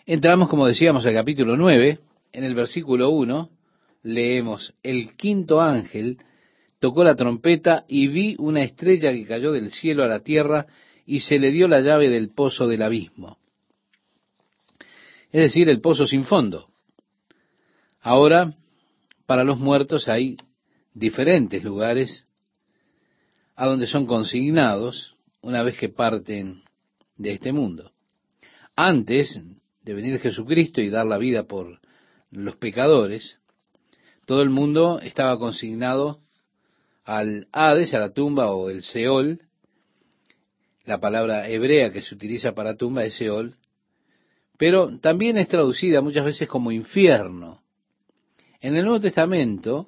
Entramos, 0.08 0.50
como 0.50 0.66
decíamos, 0.66 1.06
al 1.06 1.14
capítulo 1.14 1.58
9, 1.58 2.00
en 2.32 2.44
el 2.44 2.56
versículo 2.56 3.12
1, 3.12 3.52
leemos, 4.02 4.74
el 4.82 5.16
quinto 5.16 5.62
ángel 5.62 6.18
tocó 6.84 7.06
la 7.06 7.16
trompeta 7.16 7.86
y 7.88 8.10
vi 8.10 8.36
una 8.40 8.62
estrella 8.62 9.14
que 9.14 9.26
cayó 9.26 9.54
del 9.54 9.72
cielo 9.72 10.04
a 10.04 10.08
la 10.08 10.20
tierra 10.20 10.68
y 11.06 11.22
se 11.22 11.40
le 11.40 11.50
dio 11.50 11.70
la 11.70 11.80
llave 11.80 12.10
del 12.10 12.28
pozo 12.28 12.68
del 12.68 12.82
abismo. 12.82 13.38
Es 15.32 15.44
decir, 15.44 15.70
el 15.70 15.80
pozo 15.80 16.06
sin 16.06 16.26
fondo. 16.26 16.68
Ahora, 18.02 18.54
para 19.26 19.46
los 19.46 19.60
muertos 19.60 20.10
hay 20.10 20.36
diferentes 20.94 21.64
lugares 21.64 22.28
a 23.56 23.66
donde 23.66 23.88
son 23.88 24.06
consignados 24.06 25.16
una 25.40 25.64
vez 25.64 25.78
que 25.78 25.88
parten 25.88 26.64
de 27.16 27.32
este 27.32 27.54
mundo. 27.54 27.94
Antes 28.76 29.42
de 29.84 29.94
venir 29.94 30.20
Jesucristo 30.20 30.82
y 30.82 30.90
dar 30.90 31.06
la 31.06 31.18
vida 31.18 31.44
por 31.44 31.80
los 32.30 32.58
pecadores, 32.58 33.38
todo 34.26 34.42
el 34.42 34.50
mundo 34.50 35.00
estaba 35.00 35.40
consignado 35.40 36.20
al 37.04 37.48
Hades, 37.52 37.94
a 37.94 38.00
la 38.00 38.14
tumba 38.14 38.52
o 38.52 38.70
el 38.70 38.84
Seol. 38.84 39.42
La 40.86 41.00
palabra 41.00 41.48
hebrea 41.50 41.92
que 41.92 42.02
se 42.02 42.16
utiliza 42.16 42.54
para 42.54 42.76
tumba 42.76 43.06
es 43.06 43.16
Seol, 43.16 43.56
pero 44.58 45.00
también 45.00 45.38
es 45.38 45.48
traducida 45.48 46.02
muchas 46.02 46.26
veces 46.26 46.48
como 46.48 46.72
infierno. 46.72 47.62
En 48.62 48.76
el 48.76 48.84
Nuevo 48.84 49.00
Testamento 49.00 49.88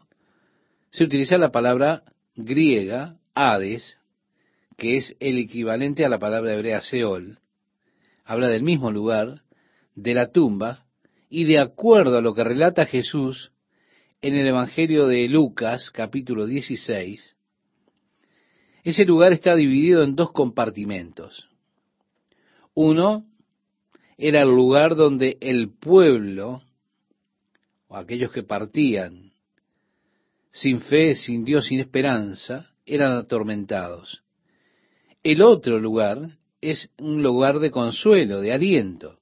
se 0.91 1.03
utiliza 1.03 1.37
la 1.37 1.51
palabra 1.51 2.03
griega 2.35 3.17
Hades, 3.33 3.97
que 4.77 4.97
es 4.97 5.15
el 5.19 5.37
equivalente 5.37 6.05
a 6.05 6.09
la 6.09 6.19
palabra 6.19 6.53
hebrea 6.53 6.81
Seol. 6.81 7.39
Habla 8.23 8.49
del 8.49 8.63
mismo 8.63 8.91
lugar, 8.91 9.41
de 9.95 10.13
la 10.13 10.31
tumba, 10.31 10.85
y 11.29 11.45
de 11.45 11.59
acuerdo 11.59 12.17
a 12.17 12.21
lo 12.21 12.33
que 12.33 12.43
relata 12.43 12.85
Jesús 12.85 13.51
en 14.27 14.35
el 14.35 14.47
Evangelio 14.47 15.05
de 15.05 15.29
Lucas, 15.29 15.91
capítulo 15.91 16.47
16, 16.47 17.35
ese 18.83 19.05
lugar 19.05 19.33
está 19.33 19.55
dividido 19.55 20.01
en 20.01 20.15
dos 20.15 20.31
compartimentos. 20.31 21.47
Uno 22.73 23.27
era 24.17 24.41
el 24.41 24.47
lugar 24.47 24.95
donde 24.95 25.37
el 25.41 25.69
pueblo, 25.69 26.63
o 27.87 27.95
aquellos 27.95 28.31
que 28.31 28.41
partían 28.41 29.31
sin 30.51 30.81
fe, 30.81 31.13
sin 31.13 31.45
Dios, 31.45 31.67
sin 31.67 31.79
esperanza, 31.79 32.71
eran 32.83 33.15
atormentados. 33.15 34.23
El 35.21 35.43
otro 35.43 35.77
lugar 35.77 36.17
es 36.61 36.89
un 36.97 37.21
lugar 37.21 37.59
de 37.59 37.69
consuelo, 37.69 38.41
de 38.41 38.53
aliento. 38.53 39.19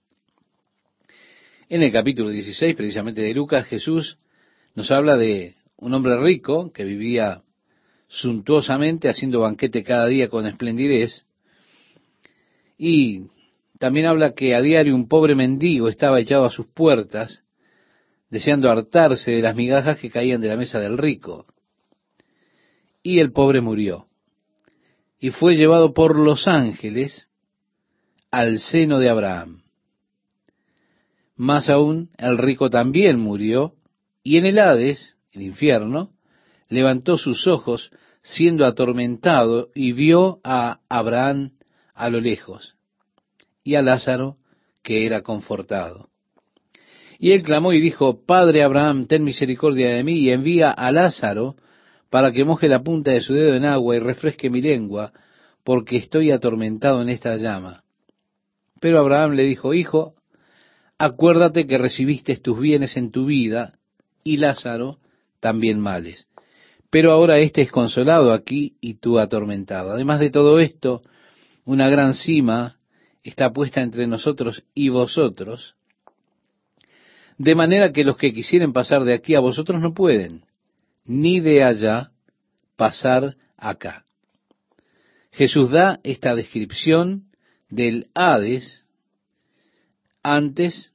En 1.68 1.84
el 1.84 1.92
capítulo 1.92 2.30
16, 2.30 2.74
precisamente 2.74 3.20
de 3.20 3.34
Lucas, 3.34 3.68
Jesús 3.68 4.18
nos 4.76 4.92
habla 4.92 5.18
de 5.18 5.56
un 5.78 5.94
hombre 5.94 6.20
rico 6.20 6.72
que 6.72 6.84
vivía 6.84 7.42
suntuosamente, 8.08 9.10
haciendo 9.10 9.42
banquete 9.42 9.84
cada 9.84 10.08
día 10.08 10.30
con 10.30 10.46
esplendidez, 10.46 11.26
y 12.78 13.28
también 13.80 14.06
habla 14.06 14.34
que 14.34 14.56
a 14.56 14.62
diario 14.62 14.96
un 14.96 15.08
pobre 15.08 15.36
mendigo 15.36 15.90
estaba 15.90 16.20
echado 16.20 16.46
a 16.46 16.52
sus 16.52 16.68
puertas, 16.68 17.44
deseando 18.30 18.70
hartarse 18.70 19.32
de 19.32 19.42
las 19.42 19.56
migajas 19.56 19.98
que 19.98 20.10
caían 20.10 20.42
de 20.42 20.48
la 20.48 20.58
mesa 20.58 20.80
del 20.80 20.98
rico. 20.98 21.46
Y 23.04 23.20
el 23.20 23.32
pobre 23.32 23.62
murió, 23.62 24.08
y 25.20 25.30
fue 25.32 25.56
llevado 25.56 25.94
por 25.94 26.18
los 26.18 26.48
ángeles 26.48 27.28
al 28.32 28.60
seno 28.60 29.00
de 29.00 29.10
Abraham. 29.10 29.64
Más 31.36 31.70
aún, 31.70 32.10
el 32.18 32.38
rico 32.38 32.70
también 32.70 33.20
murió, 33.20 33.74
y 34.24 34.38
en 34.38 34.46
el 34.46 34.58
Hades, 34.58 35.18
el 35.34 35.42
infierno, 35.42 36.12
levantó 36.70 37.18
sus 37.18 37.46
ojos 37.48 37.92
siendo 38.22 38.66
atormentado 38.66 39.70
y 39.76 39.92
vio 39.92 40.40
a 40.44 40.80
Abraham 40.88 41.52
a 41.94 42.10
lo 42.10 42.22
lejos 42.22 42.76
y 43.64 43.76
a 43.76 43.82
Lázaro 43.82 44.38
que 44.82 45.06
era 45.06 45.22
confortado. 45.22 46.10
Y 47.20 47.32
él 47.32 47.44
clamó 47.44 47.74
y 47.74 47.82
dijo, 47.82 48.26
Padre 48.26 48.64
Abraham, 48.64 49.08
ten 49.08 49.24
misericordia 49.24 49.90
de 49.90 50.04
mí 50.04 50.20
y 50.20 50.32
envía 50.32 50.72
a 50.72 50.92
Lázaro 50.92 51.56
para 52.10 52.32
que 52.32 52.46
moje 52.46 52.68
la 52.68 52.84
punta 52.84 53.12
de 53.12 53.22
su 53.22 53.34
dedo 53.34 53.56
en 53.56 53.66
agua 53.66 53.96
y 53.96 54.00
refresque 54.00 54.50
mi 54.50 54.62
lengua, 54.62 55.14
porque 55.64 55.98
estoy 55.98 56.32
atormentado 56.32 57.02
en 57.02 57.10
esta 57.10 57.36
llama. 57.38 57.84
Pero 58.80 59.00
Abraham 59.00 59.34
le 59.34 59.44
dijo, 59.44 59.74
Hijo, 59.74 60.16
acuérdate 60.98 61.66
que 61.66 61.78
recibiste 61.78 62.36
tus 62.38 62.60
bienes 62.60 62.98
en 62.98 63.12
tu 63.12 63.26
vida 63.26 63.80
y 64.24 64.38
Lázaro 64.38 65.00
también 65.40 65.80
males. 65.80 66.28
Pero 66.90 67.12
ahora 67.12 67.40
éste 67.40 67.62
es 67.62 67.72
consolado 67.72 68.34
aquí 68.34 68.76
y 68.80 68.96
tú 68.96 69.20
atormentado. 69.20 69.92
Además 69.92 70.20
de 70.20 70.30
todo 70.30 70.60
esto, 70.60 71.02
una 71.66 71.90
gran 71.90 72.14
cima 72.14 72.78
está 73.24 73.52
puesta 73.52 73.82
entre 73.82 74.06
nosotros 74.06 74.64
y 74.76 74.90
vosotros, 74.90 75.76
de 77.38 77.56
manera 77.56 77.92
que 77.92 78.04
los 78.04 78.18
que 78.18 78.34
quisieren 78.34 78.74
pasar 78.74 79.04
de 79.06 79.14
aquí 79.14 79.34
a 79.34 79.40
vosotros 79.40 79.82
no 79.82 79.94
pueden, 79.94 80.46
ni 81.06 81.40
de 81.40 81.64
allá 81.64 82.12
pasar 82.76 83.36
acá. 83.58 84.06
Jesús 85.32 85.72
da 85.72 86.00
esta 86.04 86.36
descripción 86.36 87.26
del 87.70 88.08
Hades 88.14 88.86
antes 90.22 90.92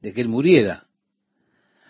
de 0.00 0.12
que 0.12 0.20
él 0.20 0.28
muriera. 0.28 0.86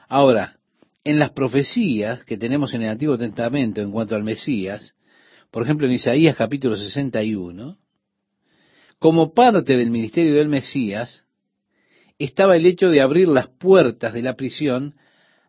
Ahora, 0.09 0.59
en 1.05 1.18
las 1.18 1.30
profecías 1.30 2.24
que 2.24 2.36
tenemos 2.36 2.74
en 2.74 2.82
el 2.82 2.90
Antiguo 2.90 3.16
Testamento 3.16 3.80
en 3.80 3.90
cuanto 3.90 4.14
al 4.14 4.22
Mesías, 4.22 4.94
por 5.51 5.62
ejemplo 5.62 5.86
en 5.86 5.94
Isaías 5.94 6.36
capítulo 6.36 6.76
61, 6.76 7.78
como 8.98 9.32
parte 9.32 9.76
del 9.76 9.90
ministerio 9.90 10.34
del 10.34 10.48
Mesías, 10.48 11.24
estaba 12.18 12.57
el 12.57 12.66
hecho 12.66 12.90
de 12.90 13.01
abrir 13.01 13.28
las 13.28 13.48
puertas 13.48 14.12
de 14.12 14.22
la 14.22 14.36
prisión 14.36 14.94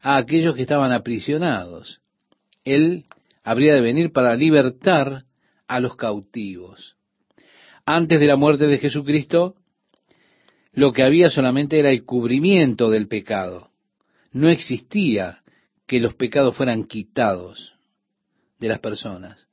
a 0.02 0.16
aquellos 0.16 0.56
que 0.56 0.62
estaban 0.62 0.94
aprisionados. 0.94 2.00
Él 2.64 3.06
habría 3.44 3.74
de 3.74 3.82
venir 3.82 4.14
para 4.14 4.36
libertar 4.36 5.26
a 5.68 5.80
los 5.82 5.98
cautivos. 5.98 6.96
Antes 7.86 8.22
de 8.22 8.28
la 8.28 8.38
muerte 8.38 8.68
de 8.68 8.78
Jesucristo, 8.78 9.56
lo 10.72 10.94
que 10.94 11.04
había 11.04 11.30
solamente 11.30 11.78
era 11.78 11.92
el 11.92 12.06
cubrimiento 12.06 12.90
del 12.90 13.10
pecado. 13.10 13.72
No 14.32 14.48
existía 14.48 15.41
que 15.92 16.00
los 16.00 16.14
pecados 16.14 16.56
fueran 16.56 16.86
quitados 16.86 17.74
de 18.60 18.70
las 18.70 18.80
personas. 18.80 19.46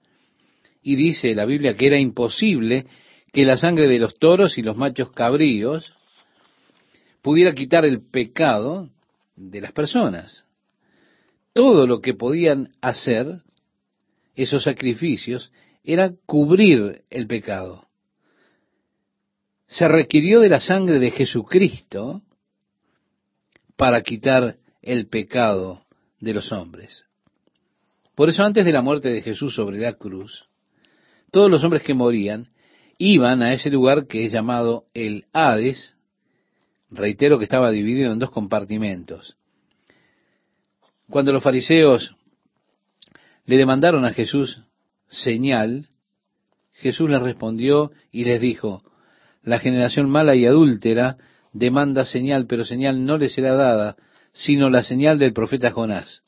Y 0.85 0.95
dice 0.95 1.35
la 1.35 1.45
Biblia 1.45 1.75
que 1.75 1.89
era 1.89 1.99
imposible 1.99 2.87
que 3.33 3.45
la 3.45 3.57
sangre 3.57 3.89
de 3.89 3.99
los 3.99 4.21
toros 4.21 4.57
y 4.57 4.63
los 4.63 4.77
machos 4.77 5.11
cabríos 5.11 5.93
pudiera 7.23 7.55
quitar 7.55 7.85
el 7.85 8.03
pecado 8.09 8.89
de 9.35 9.61
las 9.61 9.73
personas. 9.73 10.45
Todo 11.55 11.89
lo 11.89 12.01
que 12.01 12.15
podían 12.15 12.73
hacer 12.83 13.41
esos 14.37 14.63
sacrificios 14.63 15.51
era 15.83 16.13
cubrir 16.25 17.03
el 17.11 17.27
pecado. 17.27 17.89
Se 19.67 19.89
requirió 19.89 20.39
de 20.39 20.51
la 20.51 20.61
sangre 20.61 21.01
de 21.01 21.11
Jesucristo 21.11 22.23
para 23.75 24.03
quitar 24.03 24.59
el 24.83 25.09
pecado 25.09 25.88
de 26.21 26.35
los 26.35 26.53
hombres. 26.53 27.05
Por 28.15 28.29
eso 28.29 28.43
antes 28.43 28.65
de 28.65 28.73
la 28.73 28.83
muerte 28.83 29.11
de 29.11 29.23
Jesús 29.23 29.55
sobre 29.55 29.79
la 29.79 29.95
cruz, 29.95 30.45
todos 31.31 31.51
los 31.51 31.63
hombres 31.63 31.83
que 31.83 31.95
morían 31.95 32.49
iban 32.99 33.43
a 33.43 33.53
ese 33.53 33.71
lugar 33.71 34.07
que 34.07 34.25
es 34.25 34.33
llamado 34.33 34.87
el 34.95 35.27
Hades, 35.33 35.95
reitero 36.91 37.39
que 37.39 37.45
estaba 37.45 37.71
dividido 37.71 38.13
en 38.13 38.19
dos 38.19 38.31
compartimentos. 38.31 39.37
Cuando 41.09 41.33
los 41.33 41.43
fariseos 41.43 42.17
le 43.45 43.57
demandaron 43.57 44.05
a 44.05 44.13
Jesús 44.13 44.63
señal, 45.09 45.89
Jesús 46.73 47.09
les 47.09 47.23
respondió 47.23 47.93
y 48.11 48.25
les 48.25 48.41
dijo, 48.41 48.83
la 49.43 49.59
generación 49.59 50.11
mala 50.11 50.35
y 50.35 50.45
adúltera 50.45 51.17
demanda 51.53 52.05
señal, 52.05 52.47
pero 52.47 52.65
señal 52.65 53.07
no 53.07 53.17
le 53.17 53.29
será 53.29 53.55
dada, 53.55 53.97
sino 54.33 54.71
la 54.71 54.83
señal 54.83 55.19
del 55.19 55.33
profeta 55.33 55.71
Jonás. 55.71 56.23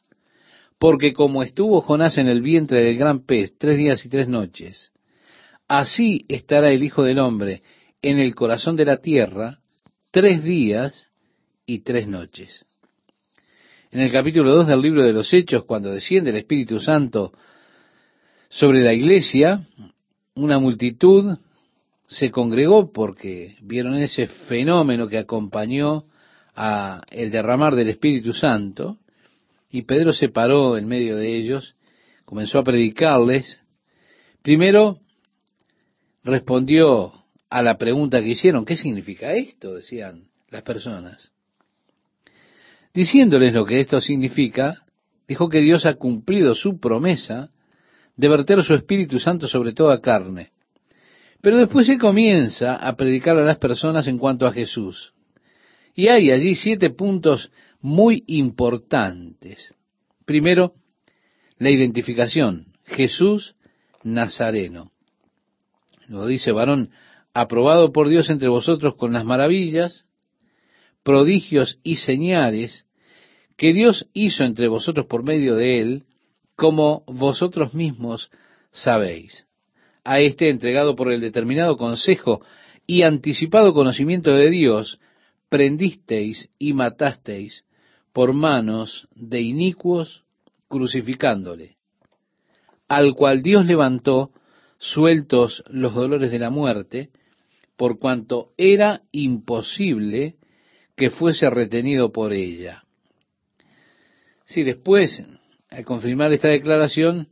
Porque 0.78 1.12
como 1.12 1.42
estuvo 1.42 1.82
Jonás 1.82 2.18
en 2.18 2.26
el 2.26 2.40
vientre 2.42 2.82
del 2.82 2.96
gran 2.96 3.20
pez 3.20 3.55
tres 3.59 3.76
días 3.76 4.05
y 4.05 4.09
tres 4.09 4.28
noches, 4.28 4.92
así 5.68 6.24
estará 6.28 6.70
el 6.70 6.82
Hijo 6.82 7.03
del 7.03 7.18
Hombre 7.18 7.62
en 8.03 8.18
el 8.18 8.34
corazón 8.34 8.76
de 8.76 8.86
la 8.86 8.98
tierra 8.98 9.59
tres 10.11 10.42
días 10.42 11.09
y 11.66 11.80
tres 11.80 12.09
noches. 12.09 12.64
En 13.92 14.01
el 14.01 14.11
capítulo 14.11 14.55
2 14.55 14.68
del 14.68 14.80
libro 14.80 15.03
de 15.03 15.12
los 15.12 15.32
Hechos, 15.32 15.64
cuando 15.64 15.90
desciende 15.90 16.30
el 16.30 16.36
Espíritu 16.36 16.80
Santo 16.80 17.32
sobre 18.48 18.82
la 18.82 18.92
iglesia, 18.92 19.66
una 20.34 20.59
multitud 20.59 21.36
se 22.07 22.30
congregó 22.30 22.92
porque 22.92 23.57
vieron 23.62 23.94
ese 23.94 24.26
fenómeno 24.26 25.09
que 25.09 25.18
acompañó 25.18 26.05
a 26.62 27.00
el 27.11 27.30
derramar 27.30 27.74
del 27.74 27.88
Espíritu 27.88 28.34
Santo, 28.34 28.98
y 29.70 29.82
Pedro 29.82 30.12
se 30.12 30.28
paró 30.28 30.76
en 30.76 30.86
medio 30.86 31.16
de 31.16 31.34
ellos, 31.34 31.74
comenzó 32.26 32.58
a 32.58 32.64
predicarles. 32.64 33.62
Primero 34.42 34.98
respondió 36.22 37.12
a 37.48 37.62
la 37.62 37.78
pregunta 37.78 38.20
que 38.20 38.28
hicieron, 38.28 38.66
¿qué 38.66 38.76
significa 38.76 39.32
esto? 39.32 39.74
decían 39.74 40.24
las 40.50 40.61
personas. 40.62 41.30
Diciéndoles 42.92 43.54
lo 43.54 43.64
que 43.64 43.80
esto 43.80 43.98
significa, 43.98 44.84
dijo 45.26 45.48
que 45.48 45.61
Dios 45.61 45.86
ha 45.86 45.94
cumplido 45.94 46.54
su 46.54 46.78
promesa 46.78 47.48
de 48.16 48.28
verter 48.28 48.62
su 48.64 48.74
Espíritu 48.74 49.18
Santo 49.18 49.48
sobre 49.48 49.72
toda 49.72 50.02
carne. 50.02 50.50
Pero 51.40 51.56
después 51.56 51.86
se 51.86 51.96
comienza 51.96 52.76
a 52.76 52.96
predicar 52.96 53.38
a 53.38 53.44
las 53.44 53.56
personas 53.56 54.06
en 54.08 54.18
cuanto 54.18 54.46
a 54.46 54.52
Jesús. 54.52 55.14
Y 55.95 56.09
hay 56.09 56.30
allí 56.30 56.55
siete 56.55 56.91
puntos 56.91 57.51
muy 57.80 58.24
importantes. 58.26 59.74
Primero, 60.24 60.74
la 61.59 61.70
identificación. 61.70 62.66
Jesús 62.84 63.55
Nazareno. 64.03 64.91
Lo 66.09 66.26
dice 66.26 66.53
varón, 66.53 66.91
aprobado 67.32 67.93
por 67.93 68.09
Dios 68.09 68.30
entre 68.30 68.49
vosotros 68.49 68.97
con 68.97 69.12
las 69.12 69.24
maravillas, 69.24 70.07
prodigios 71.03 71.78
y 71.82 71.97
señales 71.97 72.86
que 73.57 73.72
Dios 73.72 74.09
hizo 74.12 74.45
entre 74.45 74.68
vosotros 74.68 75.07
por 75.07 75.24
medio 75.24 75.55
de 75.55 75.80
él, 75.80 76.05
como 76.57 77.05
vosotros 77.07 77.74
mismos 77.74 78.30
sabéis. 78.72 79.47
A 80.03 80.20
este 80.20 80.49
entregado 80.49 80.97
por 80.97 81.12
el 81.12 81.20
determinado 81.20 81.76
consejo 81.76 82.41
y 82.86 83.03
anticipado 83.03 83.74
conocimiento 83.74 84.30
de 84.32 84.51
Dios, 84.51 84.99
prendisteis 85.51 86.48
y 86.59 86.72
matasteis 86.72 87.64
por 88.14 88.32
manos 88.32 89.09
de 89.14 89.42
inicuos, 89.42 90.24
crucificándole, 90.68 91.76
al 92.88 93.14
cual 93.14 93.42
Dios 93.42 93.66
levantó, 93.66 94.30
sueltos 94.78 95.62
los 95.68 95.94
dolores 95.94 96.30
de 96.30 96.38
la 96.38 96.51
muerte, 96.51 97.11
por 97.76 97.98
cuanto 97.98 98.53
era 98.57 99.03
imposible 99.12 100.36
que 100.96 101.11
fuese 101.11 101.51
retenido 101.51 102.12
por 102.12 102.32
ella. 102.32 102.84
Si 104.44 104.62
después, 104.62 105.22
al 105.68 105.84
confirmar 105.84 106.32
esta 106.32 106.48
declaración, 106.48 107.28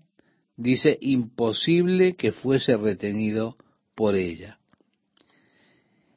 dice 0.56 0.98
imposible 1.00 2.14
que 2.14 2.32
fuese 2.32 2.76
retenido 2.76 3.56
por 3.94 4.14
ella. 4.14 4.58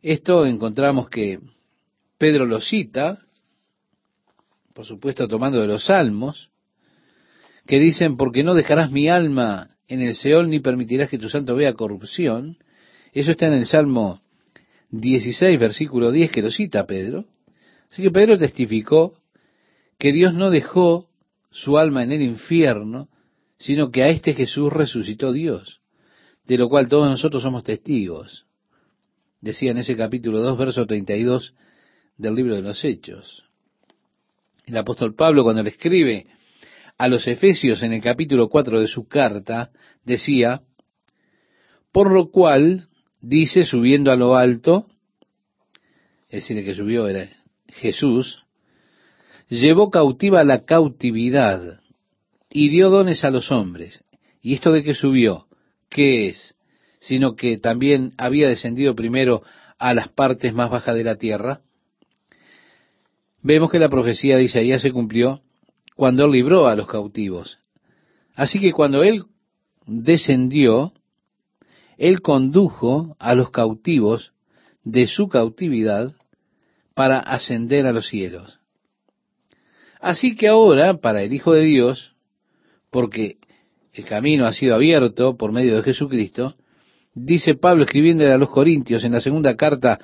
Esto 0.02 0.46
encontramos 0.46 1.10
que 1.10 1.40
Pedro 2.22 2.46
lo 2.46 2.62
cita, 2.62 3.18
por 4.76 4.86
supuesto 4.86 5.28
tomando 5.28 5.60
de 5.60 5.66
los 5.66 5.86
salmos, 5.86 6.52
que 7.66 7.80
dicen, 7.80 8.16
porque 8.16 8.44
no 8.44 8.54
dejarás 8.54 8.92
mi 8.92 9.10
alma 9.10 9.72
en 9.88 10.04
el 10.04 10.14
Seol 10.14 10.48
ni 10.48 10.60
permitirás 10.60 11.10
que 11.10 11.18
tu 11.18 11.30
santo 11.30 11.56
vea 11.56 11.74
corrupción. 11.74 12.60
Eso 13.12 13.32
está 13.32 13.48
en 13.48 13.54
el 13.54 13.66
Salmo 13.66 14.22
16, 14.92 15.60
versículo 15.60 16.12
10, 16.12 16.30
que 16.30 16.44
lo 16.44 16.52
cita 16.52 16.86
Pedro. 16.86 17.26
Así 17.90 18.04
que 18.04 18.12
Pedro 18.12 18.38
testificó 18.38 19.16
que 19.98 20.12
Dios 20.12 20.36
no 20.36 20.52
dejó 20.52 21.08
su 21.50 21.80
alma 21.80 22.04
en 22.04 22.12
el 22.12 22.22
infierno, 22.22 23.10
sino 23.58 23.90
que 23.90 24.04
a 24.04 24.10
este 24.10 24.36
Jesús 24.36 24.72
resucitó 24.72 25.32
Dios, 25.32 25.82
de 26.46 26.60
lo 26.60 26.70
cual 26.70 26.88
todos 26.88 27.10
nosotros 27.10 27.42
somos 27.42 27.64
testigos. 27.64 28.46
Decía 29.42 29.72
en 29.72 29.80
ese 29.80 29.98
capítulo 29.98 30.42
2, 30.42 30.56
verso 30.60 30.86
32 30.86 31.56
del 32.22 32.36
libro 32.36 32.56
de 32.56 32.62
los 32.62 32.84
Hechos. 32.86 33.44
El 34.66 34.78
apóstol 34.78 35.16
Pablo 35.16 35.44
cuando 35.44 35.64
le 35.64 35.72
escribe 35.72 36.28
a 36.98 37.08
los 37.08 37.28
Efesios 37.28 37.82
en 37.82 37.94
el 37.94 38.02
capítulo 38.02 38.48
4 38.48 38.80
de 38.80 38.88
su 38.88 39.08
carta, 39.08 39.72
decía, 40.06 40.62
por 41.92 42.12
lo 42.12 42.30
cual, 42.30 42.90
dice, 43.20 43.64
subiendo 43.64 44.12
a 44.12 44.16
lo 44.16 44.36
alto, 44.36 44.86
es 46.30 46.44
decir, 46.44 46.60
el 46.60 46.64
que 46.64 46.76
subió 46.76 47.08
era 47.08 47.28
Jesús, 47.68 48.44
llevó 49.50 49.90
cautiva 49.90 50.44
la 50.44 50.64
cautividad 50.64 51.82
y 52.52 52.70
dio 52.70 52.90
dones 52.90 53.24
a 53.24 53.32
los 53.32 53.52
hombres. 53.52 54.04
¿Y 54.42 54.54
esto 54.54 54.72
de 54.72 54.84
que 54.84 54.94
subió? 54.94 55.48
¿Qué 55.90 56.28
es? 56.28 56.56
Sino 57.00 57.36
que 57.36 57.58
también 57.58 58.14
había 58.18 58.48
descendido 58.48 58.96
primero 58.96 59.42
a 59.80 59.94
las 59.96 60.10
partes 60.10 60.54
más 60.54 60.70
bajas 60.70 60.96
de 60.96 61.04
la 61.04 61.16
tierra 61.16 61.62
vemos 63.42 63.72
que 63.72 63.80
la 63.80 63.90
profecía 63.90 64.38
de 64.38 64.44
Isaías 64.44 64.82
se 64.82 64.92
cumplió 64.92 65.42
cuando 65.96 66.26
él 66.26 66.32
libró 66.32 66.68
a 66.68 66.76
los 66.76 66.88
cautivos. 66.88 67.60
Así 68.36 68.60
que 68.60 68.72
cuando 68.72 69.04
él 69.04 69.24
descendió, 69.86 70.94
él 71.98 72.22
condujo 72.22 73.16
a 73.20 73.36
los 73.36 73.52
cautivos 73.52 74.34
de 74.84 75.06
su 75.08 75.28
cautividad 75.28 76.12
para 76.94 77.20
ascender 77.20 77.86
a 77.86 77.92
los 77.92 78.08
cielos. 78.08 78.60
Así 80.00 80.36
que 80.36 80.48
ahora, 80.48 80.96
para 80.96 81.22
el 81.22 81.34
Hijo 81.34 81.54
de 81.54 81.62
Dios, 81.62 82.16
porque 82.90 83.38
el 83.94 84.06
camino 84.06 84.46
ha 84.46 84.54
sido 84.54 84.74
abierto 84.74 85.38
por 85.38 85.52
medio 85.52 85.76
de 85.76 85.84
Jesucristo, 85.84 86.56
dice 87.14 87.56
Pablo 87.56 87.84
escribiéndole 87.84 88.32
a 88.32 88.38
los 88.38 88.50
Corintios 88.50 89.04
en 89.04 89.12
la 89.12 89.22
segunda 89.22 89.56
carta, 89.56 90.00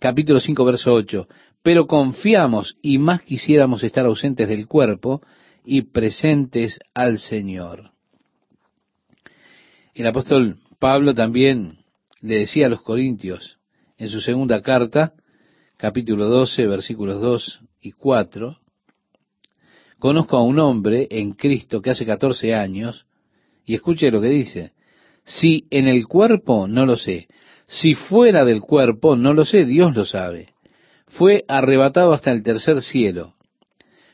capítulo 0.00 0.40
5, 0.40 0.64
verso 0.64 0.94
8, 0.94 1.28
pero 1.64 1.86
confiamos 1.86 2.76
y 2.82 2.98
más 2.98 3.22
quisiéramos 3.22 3.82
estar 3.82 4.04
ausentes 4.04 4.46
del 4.46 4.68
cuerpo 4.68 5.22
y 5.64 5.80
presentes 5.80 6.78
al 6.92 7.18
Señor. 7.18 7.92
El 9.94 10.06
apóstol 10.06 10.56
Pablo 10.78 11.14
también 11.14 11.78
le 12.20 12.40
decía 12.40 12.66
a 12.66 12.68
los 12.68 12.82
Corintios 12.82 13.56
en 13.96 14.10
su 14.10 14.20
segunda 14.20 14.60
carta, 14.60 15.14
capítulo 15.78 16.28
12, 16.28 16.66
versículos 16.66 17.22
2 17.22 17.60
y 17.80 17.92
4, 17.92 18.58
conozco 19.98 20.36
a 20.36 20.42
un 20.42 20.58
hombre 20.58 21.08
en 21.10 21.32
Cristo 21.32 21.80
que 21.80 21.90
hace 21.90 22.04
14 22.04 22.54
años, 22.54 23.06
y 23.64 23.74
escuche 23.74 24.10
lo 24.10 24.20
que 24.20 24.28
dice, 24.28 24.72
si 25.24 25.66
en 25.70 25.88
el 25.88 26.06
cuerpo 26.06 26.68
no 26.68 26.84
lo 26.84 26.98
sé, 26.98 27.26
si 27.64 27.94
fuera 27.94 28.44
del 28.44 28.60
cuerpo 28.60 29.16
no 29.16 29.32
lo 29.32 29.46
sé, 29.46 29.64
Dios 29.64 29.96
lo 29.96 30.04
sabe 30.04 30.53
fue 31.14 31.44
arrebatado 31.46 32.12
hasta 32.12 32.32
el 32.32 32.42
tercer 32.42 32.82
cielo, 32.82 33.34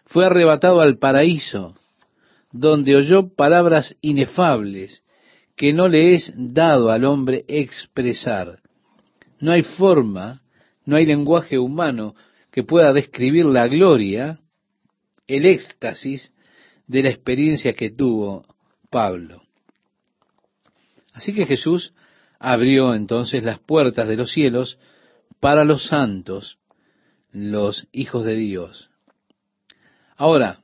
fue 0.05 0.27
arrebatado 0.27 0.83
al 0.83 0.99
paraíso, 0.99 1.75
donde 2.53 2.95
oyó 2.95 3.29
palabras 3.35 3.97
inefables 4.03 5.03
que 5.57 5.73
no 5.73 5.89
le 5.89 6.15
es 6.15 6.33
dado 6.37 6.91
al 6.91 7.07
hombre 7.07 7.45
expresar. 7.49 8.59
No 9.39 9.53
hay 9.53 9.63
forma, 9.63 10.43
no 10.85 10.97
hay 10.97 11.07
lenguaje 11.07 11.59
humano 11.59 12.15
que 12.51 12.65
pueda 12.65 12.93
describir 12.93 13.47
la 13.47 13.67
gloria, 13.67 14.39
el 15.27 15.47
éxtasis 15.47 16.35
de 16.87 17.03
la 17.03 17.09
experiencia 17.09 17.73
que 17.73 17.91
tuvo 17.91 18.45
Pablo. 18.91 19.41
Así 21.15 21.33
que 21.33 21.47
Jesús 21.47 21.95
abrió 22.39 22.95
entonces 22.95 23.43
las 23.43 23.59
puertas 23.59 24.07
de 24.07 24.17
los 24.17 24.33
cielos 24.33 24.79
para 25.41 25.65
los 25.65 25.87
santos 25.87 26.59
los 27.33 27.87
hijos 27.93 28.25
de 28.25 28.37
Dios. 28.37 28.91
Ahora, 30.17 30.61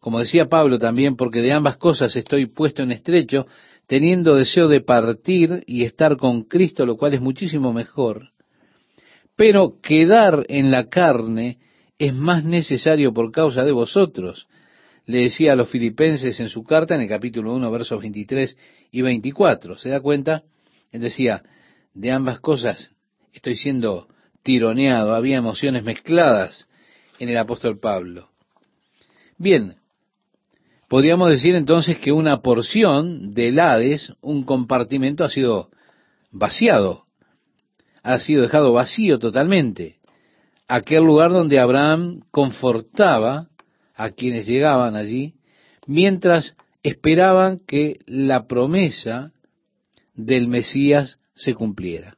como 0.00 0.20
decía 0.20 0.48
Pablo 0.48 0.78
también, 0.78 1.16
porque 1.16 1.42
de 1.42 1.52
ambas 1.52 1.78
cosas 1.78 2.14
estoy 2.14 2.46
puesto 2.46 2.82
en 2.82 2.92
estrecho, 2.92 3.46
teniendo 3.86 4.36
deseo 4.36 4.68
de 4.68 4.80
partir 4.80 5.64
y 5.66 5.84
estar 5.84 6.16
con 6.16 6.44
Cristo, 6.44 6.86
lo 6.86 6.96
cual 6.96 7.14
es 7.14 7.20
muchísimo 7.20 7.72
mejor. 7.72 8.30
Pero 9.34 9.80
quedar 9.80 10.46
en 10.48 10.70
la 10.70 10.88
carne 10.88 11.58
es 11.98 12.14
más 12.14 12.44
necesario 12.44 13.12
por 13.12 13.32
causa 13.32 13.64
de 13.64 13.72
vosotros. 13.72 14.46
Le 15.06 15.18
decía 15.18 15.52
a 15.52 15.56
los 15.56 15.70
filipenses 15.70 16.38
en 16.40 16.48
su 16.48 16.64
carta, 16.64 16.94
en 16.94 17.02
el 17.02 17.08
capítulo 17.08 17.54
1, 17.54 17.70
versos 17.70 18.00
23 18.00 18.56
y 18.90 19.02
24. 19.02 19.78
¿Se 19.78 19.88
da 19.88 20.00
cuenta? 20.00 20.44
Él 20.90 21.00
decía, 21.00 21.42
de 21.94 22.12
ambas 22.12 22.40
cosas 22.40 22.90
estoy 23.32 23.56
siendo 23.56 24.08
tironeado, 24.46 25.12
había 25.12 25.38
emociones 25.38 25.82
mezcladas 25.82 26.68
en 27.18 27.28
el 27.28 27.36
apóstol 27.36 27.80
Pablo. 27.80 28.28
Bien, 29.38 29.74
podríamos 30.88 31.30
decir 31.30 31.56
entonces 31.56 31.98
que 31.98 32.12
una 32.12 32.42
porción 32.42 33.34
del 33.34 33.58
Hades, 33.58 34.12
un 34.20 34.44
compartimento, 34.44 35.24
ha 35.24 35.30
sido 35.30 35.70
vaciado, 36.30 37.02
ha 38.04 38.20
sido 38.20 38.42
dejado 38.42 38.72
vacío 38.72 39.18
totalmente. 39.18 39.96
aquel 40.68 41.04
lugar 41.04 41.32
donde 41.32 41.58
Abraham 41.58 42.20
confortaba 42.30 43.48
a 43.96 44.10
quienes 44.10 44.46
llegaban 44.46 44.94
allí, 44.94 45.34
mientras 45.86 46.54
esperaban 46.84 47.60
que 47.66 47.98
la 48.06 48.46
promesa 48.46 49.32
del 50.14 50.46
Mesías 50.46 51.18
se 51.34 51.54
cumpliera. 51.54 52.16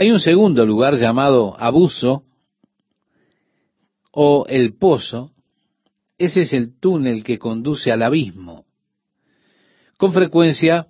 Hay 0.00 0.12
un 0.12 0.20
segundo 0.20 0.64
lugar 0.64 0.94
llamado 0.94 1.56
abuso 1.58 2.22
o 4.12 4.46
el 4.48 4.78
pozo. 4.78 5.32
Ese 6.16 6.42
es 6.42 6.52
el 6.52 6.78
túnel 6.78 7.24
que 7.24 7.40
conduce 7.40 7.90
al 7.90 8.02
abismo. 8.02 8.64
Con 9.96 10.12
frecuencia 10.12 10.86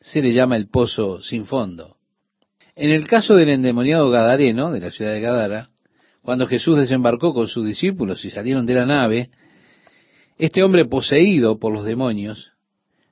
se 0.00 0.22
le 0.22 0.32
llama 0.32 0.56
el 0.56 0.70
pozo 0.70 1.20
sin 1.20 1.44
fondo. 1.44 1.98
En 2.74 2.92
el 2.92 3.06
caso 3.06 3.34
del 3.34 3.50
endemoniado 3.50 4.08
Gadareno, 4.08 4.70
de 4.72 4.80
la 4.80 4.90
ciudad 4.90 5.12
de 5.12 5.20
Gadara, 5.20 5.68
cuando 6.22 6.46
Jesús 6.46 6.78
desembarcó 6.78 7.34
con 7.34 7.48
sus 7.48 7.66
discípulos 7.66 8.24
y 8.24 8.30
salieron 8.30 8.64
de 8.64 8.74
la 8.74 8.86
nave, 8.86 9.28
este 10.38 10.62
hombre 10.62 10.86
poseído 10.86 11.58
por 11.58 11.74
los 11.74 11.84
demonios 11.84 12.52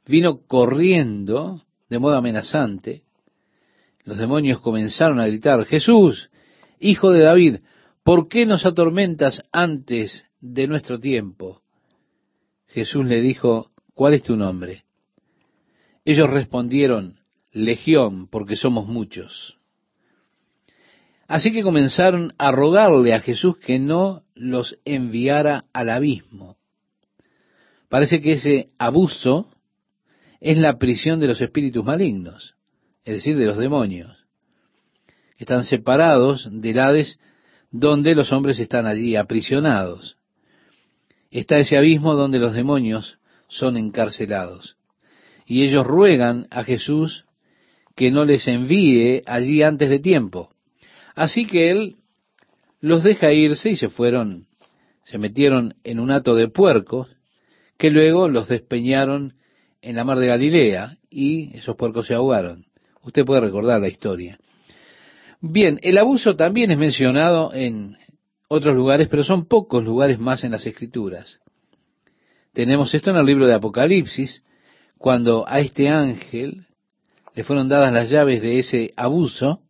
vino 0.06 0.40
corriendo 0.46 1.60
de 1.90 1.98
modo 1.98 2.16
amenazante. 2.16 3.03
Los 4.04 4.18
demonios 4.18 4.60
comenzaron 4.60 5.18
a 5.18 5.26
gritar, 5.26 5.64
Jesús, 5.64 6.30
hijo 6.78 7.10
de 7.10 7.20
David, 7.20 7.56
¿por 8.02 8.28
qué 8.28 8.44
nos 8.44 8.66
atormentas 8.66 9.42
antes 9.50 10.26
de 10.40 10.66
nuestro 10.66 11.00
tiempo? 11.00 11.62
Jesús 12.68 13.06
le 13.06 13.22
dijo, 13.22 13.70
¿cuál 13.94 14.14
es 14.14 14.22
tu 14.22 14.36
nombre? 14.36 14.84
Ellos 16.04 16.28
respondieron, 16.28 17.20
Legión, 17.52 18.26
porque 18.26 18.56
somos 18.56 18.88
muchos. 18.88 19.56
Así 21.26 21.52
que 21.52 21.62
comenzaron 21.62 22.34
a 22.36 22.50
rogarle 22.52 23.14
a 23.14 23.20
Jesús 23.20 23.56
que 23.58 23.78
no 23.78 24.24
los 24.34 24.78
enviara 24.84 25.64
al 25.72 25.88
abismo. 25.88 26.58
Parece 27.88 28.20
que 28.20 28.32
ese 28.32 28.70
abuso 28.76 29.48
es 30.40 30.58
la 30.58 30.78
prisión 30.78 31.20
de 31.20 31.28
los 31.28 31.40
espíritus 31.40 31.84
malignos, 31.84 32.53
es 33.04 33.14
decir, 33.14 33.36
de 33.36 33.46
los 33.46 33.56
demonios. 33.56 34.16
Están 35.38 35.64
separados 35.64 36.48
del 36.50 36.78
Hades 36.78 37.18
donde 37.70 38.14
los 38.14 38.32
hombres 38.32 38.58
están 38.60 38.86
allí 38.86 39.16
aprisionados. 39.16 40.16
Está 41.30 41.58
ese 41.58 41.76
abismo 41.76 42.14
donde 42.14 42.38
los 42.38 42.54
demonios 42.54 43.18
son 43.48 43.76
encarcelados 43.76 44.76
y 45.46 45.64
ellos 45.64 45.86
ruegan 45.86 46.46
a 46.50 46.64
Jesús 46.64 47.24
que 47.94 48.10
no 48.10 48.24
les 48.24 48.48
envíe 48.48 49.22
allí 49.26 49.62
antes 49.62 49.88
de 49.88 49.98
tiempo. 49.98 50.50
Así 51.14 51.46
que 51.46 51.70
él 51.70 51.96
los 52.80 53.02
deja 53.02 53.32
irse 53.32 53.70
y 53.70 53.76
se 53.76 53.88
fueron, 53.88 54.46
se 55.04 55.18
metieron 55.18 55.74
en 55.84 56.00
un 56.00 56.10
hato 56.10 56.34
de 56.34 56.48
puercos 56.48 57.08
que 57.78 57.90
luego 57.90 58.28
los 58.28 58.48
despeñaron 58.48 59.34
en 59.82 59.96
la 59.96 60.04
mar 60.04 60.18
de 60.18 60.26
Galilea 60.26 60.96
y 61.10 61.56
esos 61.56 61.76
puercos 61.76 62.06
se 62.06 62.14
ahogaron. 62.14 62.66
Usted 63.04 63.24
puede 63.24 63.40
recordar 63.42 63.80
la 63.80 63.88
historia. 63.88 64.38
Bien, 65.40 65.78
el 65.82 65.98
abuso 65.98 66.36
también 66.36 66.70
es 66.70 66.78
mencionado 66.78 67.52
en 67.52 67.96
otros 68.48 68.74
lugares, 68.74 69.08
pero 69.08 69.24
son 69.24 69.46
pocos 69.46 69.84
lugares 69.84 70.18
más 70.18 70.44
en 70.44 70.52
las 70.52 70.64
escrituras. 70.66 71.40
Tenemos 72.52 72.94
esto 72.94 73.10
en 73.10 73.16
el 73.16 73.26
libro 73.26 73.46
de 73.46 73.54
Apocalipsis, 73.54 74.42
cuando 74.96 75.44
a 75.46 75.60
este 75.60 75.88
ángel 75.88 76.64
le 77.34 77.44
fueron 77.44 77.68
dadas 77.68 77.92
las 77.92 78.10
llaves 78.10 78.40
de 78.40 78.58
ese 78.58 78.94
abuso 78.96 79.60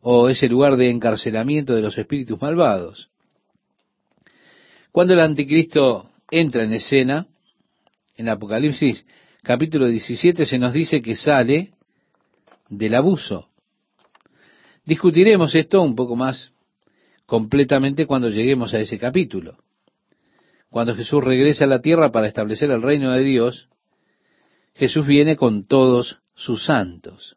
o 0.00 0.28
ese 0.28 0.48
lugar 0.48 0.76
de 0.76 0.90
encarcelamiento 0.90 1.74
de 1.74 1.80
los 1.80 1.96
espíritus 1.96 2.40
malvados. 2.40 3.10
Cuando 4.92 5.14
el 5.14 5.20
anticristo 5.20 6.10
entra 6.30 6.62
en 6.62 6.74
escena, 6.74 7.26
en 8.16 8.28
Apocalipsis 8.28 9.04
capítulo 9.42 9.86
17 9.86 10.46
se 10.46 10.58
nos 10.58 10.72
dice 10.72 11.02
que 11.02 11.16
sale 11.16 11.72
del 12.78 12.94
abuso. 12.94 13.48
Discutiremos 14.84 15.54
esto 15.54 15.82
un 15.82 15.94
poco 15.94 16.16
más 16.16 16.52
completamente 17.26 18.06
cuando 18.06 18.28
lleguemos 18.28 18.74
a 18.74 18.80
ese 18.80 18.98
capítulo. 18.98 19.56
Cuando 20.68 20.94
Jesús 20.94 21.22
regresa 21.22 21.64
a 21.64 21.68
la 21.68 21.80
tierra 21.80 22.10
para 22.10 22.26
establecer 22.26 22.70
el 22.70 22.82
reino 22.82 23.12
de 23.12 23.22
Dios, 23.22 23.68
Jesús 24.74 25.06
viene 25.06 25.36
con 25.36 25.64
todos 25.64 26.18
sus 26.34 26.64
santos. 26.64 27.36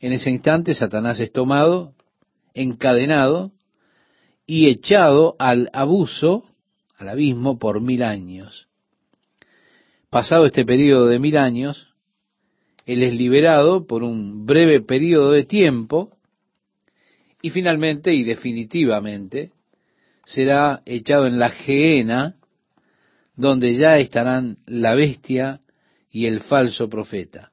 En 0.00 0.12
ese 0.12 0.30
instante 0.30 0.74
Satanás 0.74 1.18
es 1.20 1.32
tomado, 1.32 1.94
encadenado 2.54 3.52
y 4.46 4.68
echado 4.68 5.36
al 5.38 5.70
abuso, 5.72 6.44
al 6.96 7.08
abismo, 7.08 7.58
por 7.58 7.80
mil 7.80 8.02
años. 8.02 8.68
Pasado 10.10 10.46
este 10.46 10.64
periodo 10.64 11.06
de 11.06 11.18
mil 11.18 11.36
años, 11.36 11.87
él 12.88 13.02
es 13.02 13.12
liberado 13.12 13.86
por 13.86 14.02
un 14.02 14.46
breve 14.46 14.80
periodo 14.80 15.32
de 15.32 15.44
tiempo 15.44 16.16
y 17.42 17.50
finalmente 17.50 18.14
y 18.14 18.24
definitivamente 18.24 19.50
será 20.24 20.80
echado 20.86 21.26
en 21.26 21.38
la 21.38 21.50
gehenna 21.50 22.36
donde 23.36 23.74
ya 23.74 23.98
estarán 23.98 24.56
la 24.64 24.94
bestia 24.94 25.60
y 26.10 26.24
el 26.24 26.40
falso 26.40 26.88
profeta. 26.88 27.52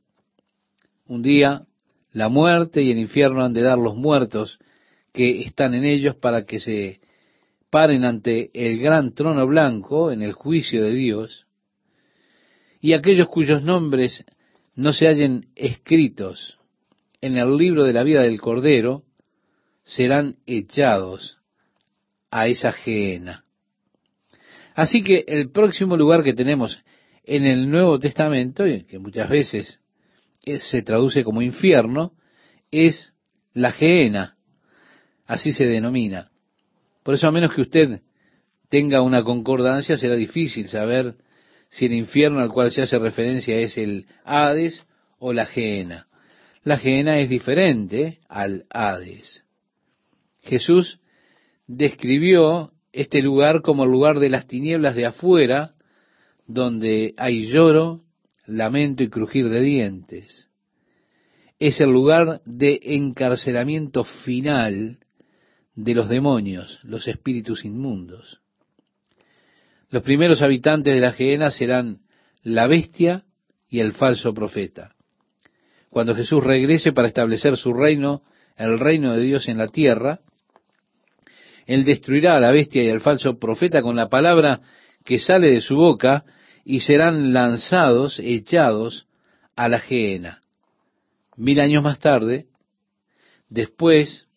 Un 1.05 1.21
día 1.21 1.65
la 2.13 2.29
muerte 2.29 2.81
y 2.81 2.91
el 2.91 2.97
infierno 2.97 3.43
han 3.43 3.53
de 3.53 3.61
dar 3.61 3.77
los 3.77 3.97
muertos 3.97 4.57
que 5.11 5.41
están 5.41 5.73
en 5.73 5.83
ellos 5.83 6.15
para 6.15 6.45
que 6.45 6.61
se 6.61 7.01
paren 7.69 8.05
ante 8.05 8.51
el 8.53 8.79
gran 8.79 9.13
trono 9.13 9.45
blanco 9.45 10.13
en 10.13 10.21
el 10.21 10.31
juicio 10.31 10.81
de 10.81 10.93
Dios, 10.93 11.45
y 12.79 12.93
aquellos 12.93 13.27
cuyos 13.27 13.63
nombres 13.63 14.23
no 14.75 14.93
se 14.93 15.07
hallen 15.07 15.47
escritos 15.55 16.59
en 17.21 17.37
el 17.37 17.55
libro 17.57 17.83
de 17.83 17.93
la 17.93 18.03
vida 18.03 18.21
del 18.23 18.39
Cordero, 18.39 19.03
serán 19.83 20.37
echados 20.45 21.37
a 22.29 22.47
esa 22.47 22.71
gehenna. 22.71 23.45
Así 24.75 25.01
que 25.03 25.23
el 25.27 25.51
próximo 25.51 25.95
lugar 25.95 26.23
que 26.23 26.33
tenemos 26.33 26.83
en 27.23 27.45
el 27.45 27.69
Nuevo 27.69 27.97
Testamento, 27.97 28.65
que 28.87 28.99
muchas 28.99 29.29
veces 29.29 29.79
se 30.43 30.81
traduce 30.81 31.23
como 31.23 31.41
infierno, 31.41 32.13
es 32.71 33.13
la 33.53 33.71
gehenna, 33.71 34.35
así 35.25 35.53
se 35.53 35.65
denomina. 35.65 36.29
Por 37.03 37.13
eso 37.13 37.27
a 37.27 37.31
menos 37.31 37.53
que 37.53 37.61
usted 37.61 38.01
tenga 38.69 39.01
una 39.01 39.23
concordancia, 39.23 39.97
será 39.97 40.15
difícil 40.15 40.67
saber 40.67 41.15
si 41.75 41.87
el 41.87 41.93
infierno 41.93 42.39
al 42.39 42.53
cual 42.53 42.71
se 42.71 42.83
hace 42.83 42.97
referencia 42.97 43.57
es 43.57 43.77
el 43.77 44.05
Hades 44.23 44.85
o 45.19 45.33
la 45.33 45.45
gehenna. 45.45 46.07
La 46.63 46.77
gehenna 46.77 47.19
es 47.19 47.29
diferente 47.29 48.19
al 48.29 48.65
Hades. 48.69 49.43
Jesús 50.41 50.99
describió 51.67 52.71
este 52.93 53.21
lugar 53.21 53.61
como 53.61 53.83
el 53.83 53.91
lugar 53.91 54.19
de 54.19 54.29
las 54.29 54.47
tinieblas 54.47 54.95
de 54.95 55.05
afuera, 55.05 55.73
donde 56.47 57.13
hay 57.17 57.47
lloro, 57.47 57.99
lamento 58.45 59.03
y 59.03 59.09
crujir 59.09 59.49
de 59.49 59.59
dientes. 59.59 60.47
Es 61.59 61.81
el 61.81 61.89
lugar 61.89 62.41
de 62.45 62.79
encarcelamiento 62.83 64.05
final 64.05 64.99
de 65.75 65.93
los 65.93 66.07
demonios, 66.07 66.79
los 66.83 67.05
espíritus 67.09 67.65
inmundos. 67.65 68.39
Los 69.89 70.03
primeros 70.03 70.41
habitantes 70.41 70.93
de 70.93 71.01
la 71.01 71.11
Gehenna 71.11 71.51
serán 71.51 71.99
la 72.43 72.67
bestia 72.67 73.23
y 73.69 73.79
el 73.79 73.93
falso 73.93 74.33
profeta. 74.33 74.95
Cuando 75.89 76.15
Jesús 76.15 76.43
regrese 76.43 76.91
para 76.91 77.07
establecer 77.07 77.57
su 77.57 77.73
reino, 77.73 78.21
el 78.57 78.79
reino 78.79 79.13
de 79.13 79.23
Dios 79.23 79.47
en 79.47 79.57
la 79.57 79.67
tierra, 79.67 80.19
Él 81.65 81.85
destruirá 81.85 82.35
a 82.35 82.39
la 82.39 82.51
bestia 82.51 82.83
y 82.83 82.89
al 82.89 83.01
falso 83.01 83.39
profeta 83.39 83.81
con 83.81 83.95
la 83.95 84.09
palabra 84.09 84.61
que 85.03 85.19
sale 85.19 85.51
de 85.51 85.61
su 85.61 85.75
boca 85.75 86.25
y 86.63 86.79
serán 86.81 87.31
lanzados, 87.31 88.19
echados 88.19 89.07
a 89.55 89.69
la 89.69 89.79
gehenna. 89.79 90.41
Mil 91.37 91.59
años 91.59 91.83
más 91.83 91.99
tarde, 91.99 92.47
después 93.49 94.27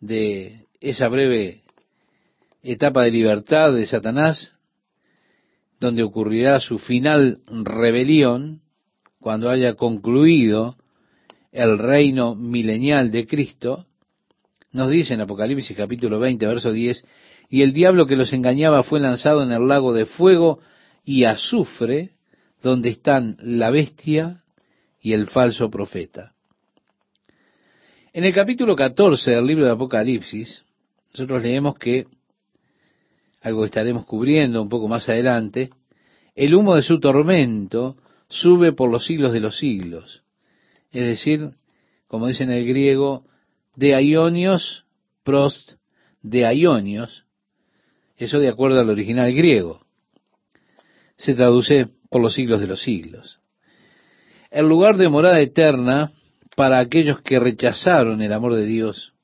de 0.00 0.66
esa 0.80 1.08
breve 1.08 1.62
etapa 2.62 3.04
de 3.04 3.10
libertad 3.10 3.72
de 3.72 3.86
Satanás, 3.86 4.56
donde 5.80 6.02
ocurrirá 6.02 6.60
su 6.60 6.78
final 6.78 7.40
rebelión, 7.46 8.60
cuando 9.18 9.50
haya 9.50 9.74
concluido 9.74 10.76
el 11.52 11.78
reino 11.78 12.34
milenial 12.34 13.10
de 13.10 13.26
Cristo, 13.26 13.86
nos 14.72 14.90
dice 14.90 15.14
en 15.14 15.22
Apocalipsis 15.22 15.76
capítulo 15.76 16.20
20, 16.20 16.46
verso 16.46 16.70
10, 16.70 17.04
y 17.48 17.62
el 17.62 17.72
diablo 17.72 18.06
que 18.06 18.14
los 18.14 18.32
engañaba 18.32 18.82
fue 18.82 19.00
lanzado 19.00 19.42
en 19.42 19.50
el 19.50 19.66
lago 19.66 19.92
de 19.92 20.06
fuego 20.06 20.60
y 21.04 21.24
azufre 21.24 22.10
donde 22.62 22.90
están 22.90 23.36
la 23.40 23.70
bestia 23.70 24.44
y 25.00 25.14
el 25.14 25.26
falso 25.28 25.70
profeta. 25.70 26.34
En 28.12 28.24
el 28.24 28.34
capítulo 28.34 28.76
14 28.76 29.30
del 29.30 29.46
libro 29.46 29.64
de 29.64 29.72
Apocalipsis, 29.72 30.62
nosotros 31.12 31.42
leemos 31.42 31.78
que, 31.78 32.06
algo 33.40 33.60
que 33.60 33.66
estaremos 33.66 34.06
cubriendo 34.06 34.62
un 34.62 34.68
poco 34.68 34.88
más 34.88 35.08
adelante, 35.08 35.70
el 36.34 36.54
humo 36.54 36.76
de 36.76 36.82
su 36.82 37.00
tormento 37.00 37.96
sube 38.28 38.72
por 38.72 38.90
los 38.90 39.06
siglos 39.06 39.32
de 39.32 39.40
los 39.40 39.58
siglos. 39.58 40.22
Es 40.92 41.04
decir, 41.04 41.50
como 42.06 42.26
dice 42.26 42.44
en 42.44 42.50
el 42.50 42.66
griego, 42.66 43.24
de 43.76 43.94
aionios, 43.94 44.84
prost 45.22 45.72
de 46.22 46.44
aionios, 46.44 47.24
eso 48.16 48.38
de 48.38 48.48
acuerdo 48.48 48.80
al 48.80 48.90
original 48.90 49.32
griego. 49.32 49.80
Se 51.16 51.34
traduce 51.34 51.88
por 52.10 52.20
los 52.20 52.34
siglos 52.34 52.60
de 52.60 52.66
los 52.66 52.82
siglos. 52.82 53.40
El 54.50 54.68
lugar 54.68 54.96
de 54.96 55.08
morada 55.08 55.40
eterna 55.40 56.12
para 56.56 56.78
aquellos 56.78 57.22
que 57.22 57.38
rechazaron 57.38 58.20
el 58.20 58.32
amor 58.32 58.54
de 58.54 58.66
Dios. 58.66 59.14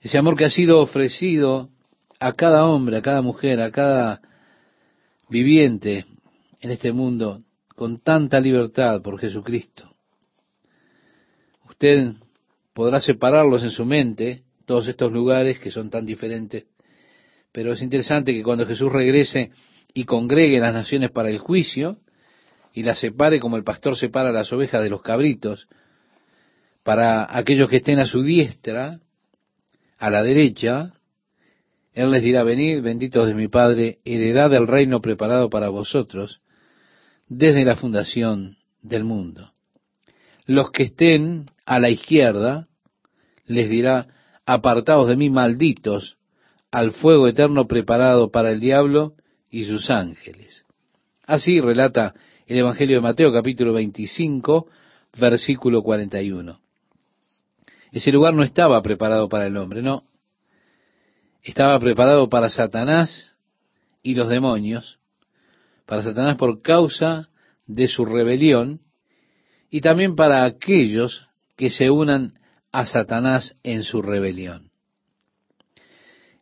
Ese 0.00 0.18
amor 0.18 0.36
que 0.36 0.44
ha 0.44 0.50
sido 0.50 0.80
ofrecido 0.80 1.70
a 2.18 2.32
cada 2.32 2.64
hombre, 2.64 2.98
a 2.98 3.02
cada 3.02 3.22
mujer, 3.22 3.60
a 3.60 3.70
cada 3.70 4.20
viviente 5.28 6.06
en 6.60 6.70
este 6.70 6.92
mundo 6.92 7.42
con 7.74 7.98
tanta 7.98 8.40
libertad 8.40 9.02
por 9.02 9.20
Jesucristo. 9.20 9.94
Usted 11.68 12.14
podrá 12.72 13.00
separarlos 13.00 13.62
en 13.62 13.70
su 13.70 13.84
mente, 13.84 14.42
todos 14.64 14.88
estos 14.88 15.12
lugares 15.12 15.58
que 15.58 15.70
son 15.70 15.90
tan 15.90 16.06
diferentes, 16.06 16.66
pero 17.52 17.72
es 17.72 17.82
interesante 17.82 18.32
que 18.32 18.42
cuando 18.42 18.66
Jesús 18.66 18.92
regrese 18.92 19.50
y 19.94 20.04
congregue 20.04 20.58
las 20.58 20.74
naciones 20.74 21.10
para 21.10 21.30
el 21.30 21.38
juicio, 21.38 21.98
y 22.72 22.82
las 22.82 22.98
separe 22.98 23.40
como 23.40 23.56
el 23.56 23.64
pastor 23.64 23.96
separa 23.96 24.30
las 24.30 24.52
ovejas 24.52 24.82
de 24.82 24.90
los 24.90 25.00
cabritos, 25.00 25.66
para 26.82 27.26
aquellos 27.36 27.68
que 27.68 27.76
estén 27.76 27.98
a 27.98 28.06
su 28.06 28.22
diestra, 28.22 29.00
a 29.98 30.10
la 30.10 30.22
derecha, 30.22 30.92
Él 31.96 32.10
les 32.10 32.22
dirá, 32.22 32.42
venid, 32.42 32.82
benditos 32.82 33.26
de 33.26 33.32
mi 33.32 33.48
Padre, 33.48 34.00
heredad 34.04 34.50
del 34.50 34.66
reino 34.66 35.00
preparado 35.00 35.48
para 35.48 35.70
vosotros 35.70 36.42
desde 37.26 37.64
la 37.64 37.74
fundación 37.74 38.58
del 38.82 39.02
mundo. 39.02 39.52
Los 40.44 40.70
que 40.70 40.82
estén 40.82 41.46
a 41.64 41.80
la 41.80 41.88
izquierda, 41.88 42.68
les 43.46 43.70
dirá, 43.70 44.08
apartaos 44.44 45.08
de 45.08 45.16
mí, 45.16 45.30
malditos, 45.30 46.18
al 46.70 46.90
fuego 46.90 47.28
eterno 47.28 47.66
preparado 47.66 48.30
para 48.30 48.52
el 48.52 48.60
diablo 48.60 49.14
y 49.50 49.64
sus 49.64 49.88
ángeles. 49.88 50.66
Así 51.26 51.62
relata 51.62 52.12
el 52.46 52.58
Evangelio 52.58 52.96
de 52.96 53.02
Mateo 53.02 53.32
capítulo 53.32 53.72
25, 53.72 54.68
versículo 55.18 55.82
41. 55.82 56.60
Ese 57.90 58.12
lugar 58.12 58.34
no 58.34 58.42
estaba 58.42 58.82
preparado 58.82 59.30
para 59.30 59.46
el 59.46 59.56
hombre, 59.56 59.80
no. 59.80 60.04
Estaba 61.46 61.78
preparado 61.78 62.28
para 62.28 62.50
Satanás 62.50 63.32
y 64.02 64.16
los 64.16 64.28
demonios, 64.28 64.98
para 65.86 66.02
Satanás 66.02 66.36
por 66.36 66.60
causa 66.60 67.28
de 67.68 67.86
su 67.86 68.04
rebelión 68.04 68.80
y 69.70 69.80
también 69.80 70.16
para 70.16 70.44
aquellos 70.44 71.28
que 71.54 71.70
se 71.70 71.88
unan 71.88 72.36
a 72.72 72.84
Satanás 72.84 73.56
en 73.62 73.84
su 73.84 74.02
rebelión. 74.02 74.72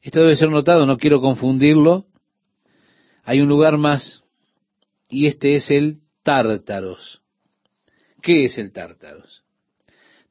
Esto 0.00 0.20
debe 0.20 0.36
ser 0.36 0.48
notado, 0.48 0.86
no 0.86 0.96
quiero 0.96 1.20
confundirlo. 1.20 2.06
Hay 3.24 3.42
un 3.42 3.48
lugar 3.48 3.76
más 3.76 4.22
y 5.10 5.26
este 5.26 5.56
es 5.56 5.70
el 5.70 6.00
Tártaros. 6.22 7.20
¿Qué 8.22 8.46
es 8.46 8.56
el 8.56 8.72
Tártaros? 8.72 9.44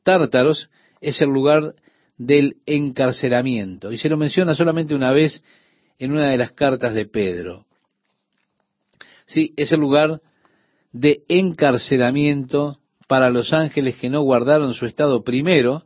Tártaros 0.02 0.72
es 1.00 1.22
el 1.22 1.30
lugar 1.30 1.76
del 2.18 2.58
encarcelamiento. 2.66 3.92
Y 3.92 3.98
se 3.98 4.10
lo 4.10 4.18
menciona 4.18 4.56
solamente 4.56 4.96
una 4.96 5.12
vez 5.12 5.44
en 6.00 6.12
una 6.12 6.30
de 6.30 6.38
las 6.38 6.52
cartas 6.52 6.94
de 6.94 7.06
Pedro. 7.06 7.66
Sí, 9.26 9.54
es 9.58 9.72
el 9.72 9.80
lugar 9.80 10.22
de 10.92 11.24
encarcelamiento 11.28 12.80
para 13.08 13.30
los 13.30 13.54
ángeles 13.54 13.96
que 13.98 14.10
no 14.10 14.22
guardaron 14.22 14.74
su 14.74 14.86
estado 14.86 15.24
primero 15.24 15.84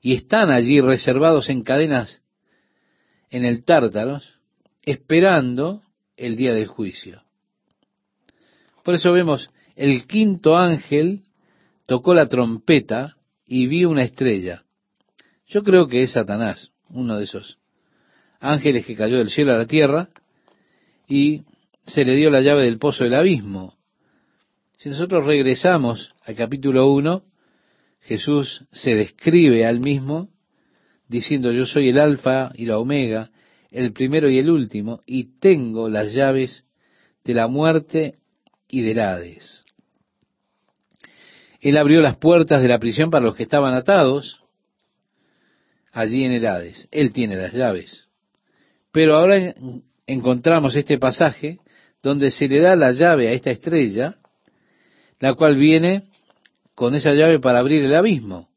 y 0.00 0.14
están 0.14 0.50
allí 0.50 0.80
reservados 0.80 1.48
en 1.48 1.62
cadenas 1.62 2.22
en 3.30 3.44
el 3.44 3.64
Tártaros, 3.64 4.38
esperando 4.82 5.80
el 6.16 6.36
día 6.36 6.52
del 6.52 6.66
juicio. 6.66 7.22
Por 8.84 8.94
eso 8.94 9.12
vemos, 9.12 9.50
el 9.74 10.06
quinto 10.06 10.56
ángel 10.56 11.22
tocó 11.86 12.14
la 12.14 12.28
trompeta 12.28 13.16
y 13.46 13.66
vi 13.66 13.86
una 13.86 14.04
estrella. 14.04 14.63
Yo 15.46 15.62
creo 15.62 15.88
que 15.88 16.02
es 16.02 16.12
Satanás, 16.12 16.72
uno 16.90 17.18
de 17.18 17.24
esos 17.24 17.58
ángeles 18.40 18.86
que 18.86 18.96
cayó 18.96 19.18
del 19.18 19.30
cielo 19.30 19.54
a 19.54 19.58
la 19.58 19.66
tierra 19.66 20.10
y 21.08 21.42
se 21.86 22.04
le 22.04 22.16
dio 22.16 22.30
la 22.30 22.40
llave 22.40 22.64
del 22.64 22.78
pozo 22.78 23.04
del 23.04 23.14
abismo. 23.14 23.76
Si 24.78 24.88
nosotros 24.88 25.24
regresamos 25.24 26.14
al 26.24 26.34
capítulo 26.34 26.90
1, 26.92 27.22
Jesús 28.00 28.66
se 28.72 28.94
describe 28.94 29.64
al 29.64 29.80
mismo 29.80 30.28
diciendo 31.08 31.52
yo 31.52 31.66
soy 31.66 31.90
el 31.90 31.98
alfa 31.98 32.50
y 32.54 32.66
la 32.66 32.78
omega, 32.78 33.30
el 33.70 33.92
primero 33.92 34.28
y 34.30 34.38
el 34.38 34.50
último, 34.50 35.00
y 35.06 35.38
tengo 35.38 35.88
las 35.88 36.12
llaves 36.14 36.64
de 37.24 37.34
la 37.34 37.48
muerte 37.48 38.18
y 38.68 38.82
del 38.82 39.00
Hades. 39.00 39.64
Él 41.60 41.76
abrió 41.76 42.00
las 42.00 42.16
puertas 42.16 42.62
de 42.62 42.68
la 42.68 42.78
prisión 42.78 43.10
para 43.10 43.24
los 43.24 43.36
que 43.36 43.42
estaban 43.42 43.74
atados 43.74 44.43
allí 45.94 46.24
en 46.24 46.32
el 46.32 46.46
Hades. 46.46 46.88
Él 46.90 47.12
tiene 47.12 47.36
las 47.36 47.54
llaves. 47.54 48.04
Pero 48.92 49.16
ahora 49.16 49.54
encontramos 50.06 50.76
este 50.76 50.98
pasaje 50.98 51.60
donde 52.02 52.30
se 52.30 52.48
le 52.48 52.60
da 52.60 52.76
la 52.76 52.92
llave 52.92 53.28
a 53.28 53.32
esta 53.32 53.50
estrella, 53.50 54.16
la 55.20 55.34
cual 55.34 55.56
viene 55.56 56.02
con 56.74 56.94
esa 56.94 57.12
llave 57.12 57.38
para 57.38 57.60
abrir 57.60 57.84
el 57.84 57.94
abismo. 57.94 58.48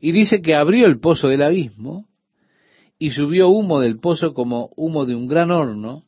Y 0.00 0.12
dice 0.12 0.40
que 0.40 0.54
abrió 0.54 0.86
el 0.86 0.98
pozo 0.98 1.28
del 1.28 1.42
abismo 1.42 2.06
y 2.98 3.10
subió 3.10 3.48
humo 3.50 3.80
del 3.80 4.00
pozo 4.00 4.32
como 4.32 4.70
humo 4.76 5.04
de 5.04 5.14
un 5.14 5.28
gran 5.28 5.50
horno, 5.50 6.02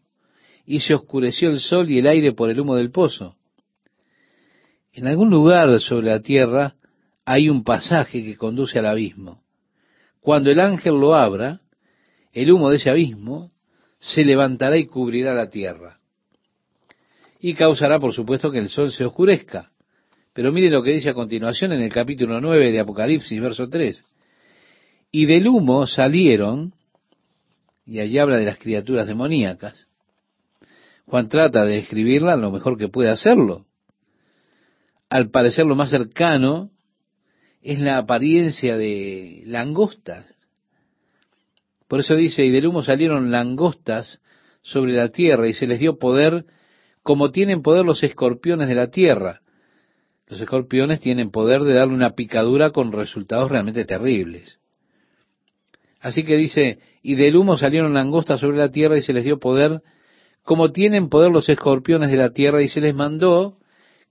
y 0.64 0.80
se 0.80 0.94
oscureció 0.94 1.50
el 1.50 1.60
sol 1.60 1.90
y 1.90 1.98
el 1.98 2.06
aire 2.06 2.32
por 2.32 2.50
el 2.50 2.60
humo 2.60 2.74
del 2.74 2.90
pozo. 2.90 3.36
En 4.92 5.06
algún 5.06 5.30
lugar 5.30 5.80
sobre 5.80 6.08
la 6.08 6.20
tierra 6.20 6.74
hay 7.24 7.48
un 7.48 7.62
pasaje 7.62 8.22
que 8.22 8.36
conduce 8.36 8.78
al 8.78 8.86
abismo. 8.86 9.42
Cuando 10.28 10.50
el 10.50 10.60
ángel 10.60 11.00
lo 11.00 11.14
abra, 11.14 11.62
el 12.34 12.52
humo 12.52 12.68
de 12.68 12.76
ese 12.76 12.90
abismo 12.90 13.50
se 13.98 14.26
levantará 14.26 14.76
y 14.76 14.86
cubrirá 14.86 15.32
la 15.32 15.48
tierra. 15.48 16.00
Y 17.40 17.54
causará, 17.54 17.98
por 17.98 18.12
supuesto, 18.12 18.50
que 18.50 18.58
el 18.58 18.68
sol 18.68 18.92
se 18.92 19.06
oscurezca. 19.06 19.72
Pero 20.34 20.52
mire 20.52 20.68
lo 20.68 20.82
que 20.82 20.90
dice 20.90 21.08
a 21.08 21.14
continuación 21.14 21.72
en 21.72 21.80
el 21.80 21.90
capítulo 21.90 22.42
9 22.42 22.72
de 22.72 22.78
Apocalipsis, 22.78 23.40
verso 23.40 23.70
3. 23.70 24.04
Y 25.12 25.24
del 25.24 25.48
humo 25.48 25.86
salieron, 25.86 26.74
y 27.86 28.00
allí 28.00 28.18
habla 28.18 28.36
de 28.36 28.44
las 28.44 28.58
criaturas 28.58 29.06
demoníacas. 29.06 29.86
Juan 31.06 31.30
trata 31.30 31.64
de 31.64 31.78
escribirla 31.78 32.36
lo 32.36 32.50
mejor 32.50 32.76
que 32.76 32.88
puede 32.88 33.08
hacerlo 33.08 33.64
al 35.08 35.30
parecer 35.30 35.64
lo 35.64 35.74
más 35.74 35.90
cercano 35.90 36.70
es 37.68 37.80
la 37.80 37.98
apariencia 37.98 38.78
de 38.78 39.42
langostas. 39.44 40.24
Por 41.86 42.00
eso 42.00 42.14
dice, 42.14 42.42
y 42.46 42.50
del 42.50 42.66
humo 42.66 42.82
salieron 42.82 43.30
langostas 43.30 44.22
sobre 44.62 44.94
la 44.94 45.10
tierra 45.10 45.46
y 45.48 45.52
se 45.52 45.66
les 45.66 45.78
dio 45.78 45.98
poder 45.98 46.46
como 47.02 47.30
tienen 47.30 47.60
poder 47.60 47.84
los 47.84 48.02
escorpiones 48.02 48.68
de 48.68 48.74
la 48.74 48.90
tierra. 48.90 49.42
Los 50.28 50.40
escorpiones 50.40 51.00
tienen 51.00 51.30
poder 51.30 51.60
de 51.60 51.74
darle 51.74 51.92
una 51.92 52.14
picadura 52.14 52.70
con 52.70 52.90
resultados 52.90 53.50
realmente 53.50 53.84
terribles. 53.84 54.60
Así 56.00 56.24
que 56.24 56.38
dice, 56.38 56.78
y 57.02 57.16
del 57.16 57.36
humo 57.36 57.58
salieron 57.58 57.92
langostas 57.92 58.40
sobre 58.40 58.56
la 58.56 58.70
tierra 58.70 58.96
y 58.96 59.02
se 59.02 59.12
les 59.12 59.24
dio 59.24 59.38
poder 59.38 59.82
como 60.42 60.72
tienen 60.72 61.10
poder 61.10 61.30
los 61.30 61.50
escorpiones 61.50 62.10
de 62.10 62.16
la 62.16 62.30
tierra 62.30 62.62
y 62.62 62.70
se 62.70 62.80
les 62.80 62.94
mandó 62.94 63.58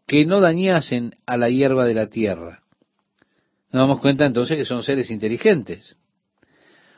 que 0.05 0.27
no 0.27 0.41
dañasen 0.41 1.15
a 1.25 1.37
la 1.37 1.49
hierba 1.49 1.85
de 1.85 1.95
la 1.95 2.05
tierra. 2.05 2.61
Nos 3.71 3.81
damos 3.81 3.99
cuenta 3.99 4.25
entonces 4.25 4.57
que 4.57 4.65
son 4.65 4.83
seres 4.83 5.11
inteligentes. 5.11 5.97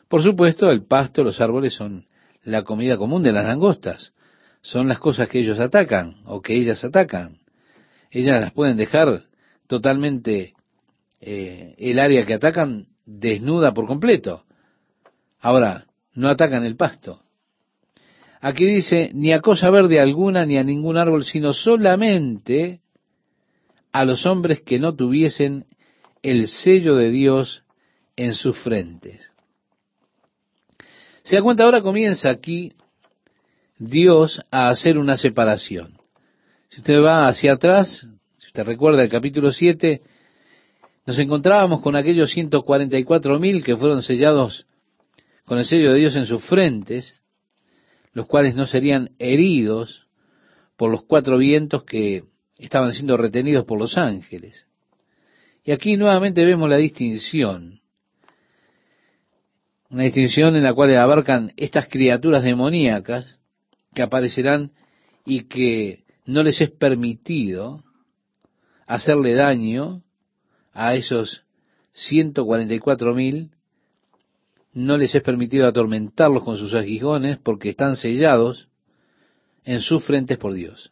Por 0.07 0.24
supuesto, 0.24 0.72
el 0.72 0.86
pasto, 0.86 1.24
los 1.24 1.41
árboles 1.41 1.74
son 1.74 2.05
la 2.43 2.63
comida 2.63 2.97
común 2.97 3.24
de 3.24 3.32
las 3.32 3.45
langostas. 3.45 4.13
Son 4.61 4.88
las 4.88 4.99
cosas 4.99 5.30
que 5.30 5.39
ellos 5.39 5.59
atacan 5.59 6.17
o 6.26 6.41
que 6.41 6.55
ellas 6.55 6.84
atacan. 6.84 7.39
Ellas 8.11 8.41
las 8.41 8.51
pueden 8.51 8.78
dejar 8.78 9.22
totalmente 9.67 10.53
eh, 11.22 11.76
el 11.78 11.99
área 11.99 12.26
que 12.26 12.34
atacan 12.34 12.88
desnuda 13.05 13.74
por 13.74 13.88
completo. 13.88 14.43
Ahora, 15.39 15.86
no 16.13 16.28
atacan 16.28 16.65
el 16.65 16.76
pasto. 16.76 17.22
Aquí 18.41 18.65
dice, 18.65 19.11
ni 19.13 19.34
a 19.34 19.41
cosa 19.41 19.70
verde 19.70 19.99
alguna, 19.99 20.45
ni 20.45 20.57
a 20.57 20.63
ningún 20.63 20.97
árbol, 20.97 21.24
sino 21.24 21.53
solamente 21.53 22.82
a 23.91 24.05
los 24.05 24.26
hombres 24.26 24.61
que 24.61 24.80
no 24.80 24.95
tuviesen 24.95 25.65
el 26.22 26.47
sello 26.47 26.95
de 26.95 27.09
Dios 27.09 27.63
en 28.15 28.34
sus 28.34 28.57
frentes. 28.59 29.32
Se 31.24 31.36
da 31.36 31.41
cuenta, 31.41 31.63
ahora 31.63 31.82
comienza 31.82 32.30
aquí 32.30 32.74
Dios 33.78 34.41
a 34.51 34.70
hacer 34.70 34.97
una 34.97 35.17
separación. 35.17 35.97
Si 36.70 36.82
usted 36.82 37.01
va 37.01 37.28
hacia 37.28 37.53
atrás, 37.53 38.07
si 38.38 38.47
usted 38.47 38.63
recuerda 38.63 39.03
el 39.03 39.09
capítulo 39.09 39.51
7, 39.51 40.01
nos 41.05 41.17
encontrábamos 41.17 41.82
con 41.82 41.95
aquellos 41.95 42.32
144 42.32 43.39
mil 43.39 43.63
que 43.63 43.76
fueron 43.76 44.03
sellados 44.03 44.65
con 45.45 45.57
el 45.57 45.65
sello 45.65 45.93
de 45.93 45.99
Dios 45.99 46.15
en 46.15 46.26
sus 46.26 46.43
frentes, 46.43 47.22
los 48.13 48.28
cuales 48.28 48.53
no 48.55 48.67
serían 48.67 49.11
heridos 49.17 50.07
por 50.78 50.91
los 50.91 51.03
cuatro 51.03 51.38
vientos 51.38 51.84
que 51.84 52.24
estaban 52.57 52.93
siendo 52.93 53.17
retenidos 53.17 53.65
por 53.65 53.80
los 53.80 53.97
ángeles. 53.97 54.68
Y 55.64 55.72
aquí 55.72 55.97
nuevamente 55.97 56.45
vemos 56.45 56.70
la 56.70 56.78
distinción, 56.78 57.80
una 59.89 60.03
distinción 60.03 60.55
en 60.55 60.64
la 60.64 60.74
cual 60.74 60.95
abarcan 60.95 61.51
estas 61.57 61.88
criaturas 61.88 62.43
demoníacas 62.43 63.38
que 63.93 64.01
aparecerán 64.01 64.72
y 65.26 65.43
que 65.43 66.03
no 66.26 66.43
les 66.43 66.62
es 66.62 66.70
permitido 66.70 67.84
hacerle 68.86 69.34
daño 69.34 70.03
a 70.74 70.95
esos 70.95 71.43
144 71.93 73.14
mil, 73.14 73.51
no 74.74 74.97
les 74.97 75.14
es 75.16 75.24
permitido 75.24 75.68
atormentarlos 75.68 76.43
con 76.43 76.57
sus 76.57 76.74
aguijones 76.74 77.38
porque 77.38 77.70
están 77.70 77.95
sellados 77.95 78.70
en 79.66 79.82
sus 79.82 80.03
frentes 80.03 80.38
por 80.38 80.53
Dios. 80.53 80.91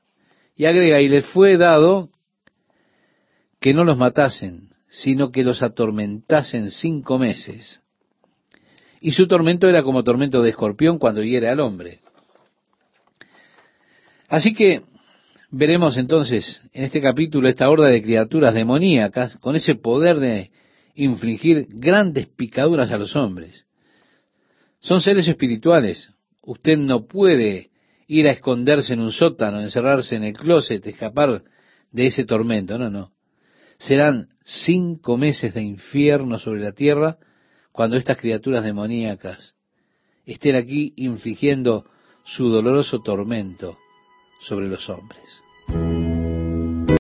Y 0.56 0.66
agrega, 0.66 1.00
y 1.02 1.08
les 1.08 1.26
fue 1.28 1.58
dado 1.58 2.10
que 3.60 3.74
no 3.74 3.84
los 3.84 3.98
matasen, 3.98 4.70
sino 4.90 5.32
que 5.32 5.44
los 5.44 5.62
atormentasen 5.62 6.72
cinco 6.72 7.18
meses. 7.18 7.82
Y 9.02 9.12
su 9.12 9.28
tormento 9.28 9.68
era 9.68 9.84
como 9.84 10.04
tormento 10.04 10.42
de 10.42 10.50
escorpión 10.50 10.98
cuando 10.98 11.24
hiere 11.24 11.50
al 11.50 11.60
hombre. 11.60 12.00
Así 14.28 14.54
que 14.54 14.82
veremos 15.50 15.98
entonces 15.98 16.62
en 16.74 16.84
este 16.84 17.02
capítulo 17.02 17.48
esta 17.48 17.70
horda 17.70 17.88
de 17.88 18.02
criaturas 18.02 18.54
demoníacas 18.54 19.38
con 19.38 19.56
ese 19.56 19.76
poder 19.76 20.18
de 20.18 20.52
infligir 20.96 21.68
grandes 21.70 22.28
picaduras 22.28 22.92
a 22.92 22.98
los 22.98 23.16
hombres. 23.16 23.66
Son 24.80 25.02
seres 25.02 25.28
espirituales. 25.28 26.12
Usted 26.42 26.78
no 26.78 27.06
puede 27.06 27.70
ir 28.08 28.28
a 28.28 28.32
esconderse 28.32 28.94
en 28.94 29.02
un 29.02 29.12
sótano, 29.12 29.62
encerrarse 29.62 30.16
en 30.16 30.24
el 30.24 30.34
closet, 30.34 30.86
escapar 30.86 31.44
de 31.92 32.08
ese 32.08 32.26
tormento. 32.26 32.78
No, 32.78 32.90
no. 32.90 33.12
Serán 33.78 34.30
cinco 34.44 35.18
meses 35.18 35.54
de 35.54 35.62
infierno 35.62 36.40
sobre 36.40 36.62
la 36.62 36.72
tierra 36.72 37.18
cuando 37.72 37.98
estas 37.98 38.18
criaturas 38.18 38.64
demoníacas 38.64 39.56
estén 40.26 40.56
aquí 40.56 40.94
infligiendo 40.98 41.86
su 42.24 42.50
doloroso 42.50 43.00
tormento 43.00 43.78
sobre 44.42 44.68
los 44.68 44.90
hombres. 44.90 46.07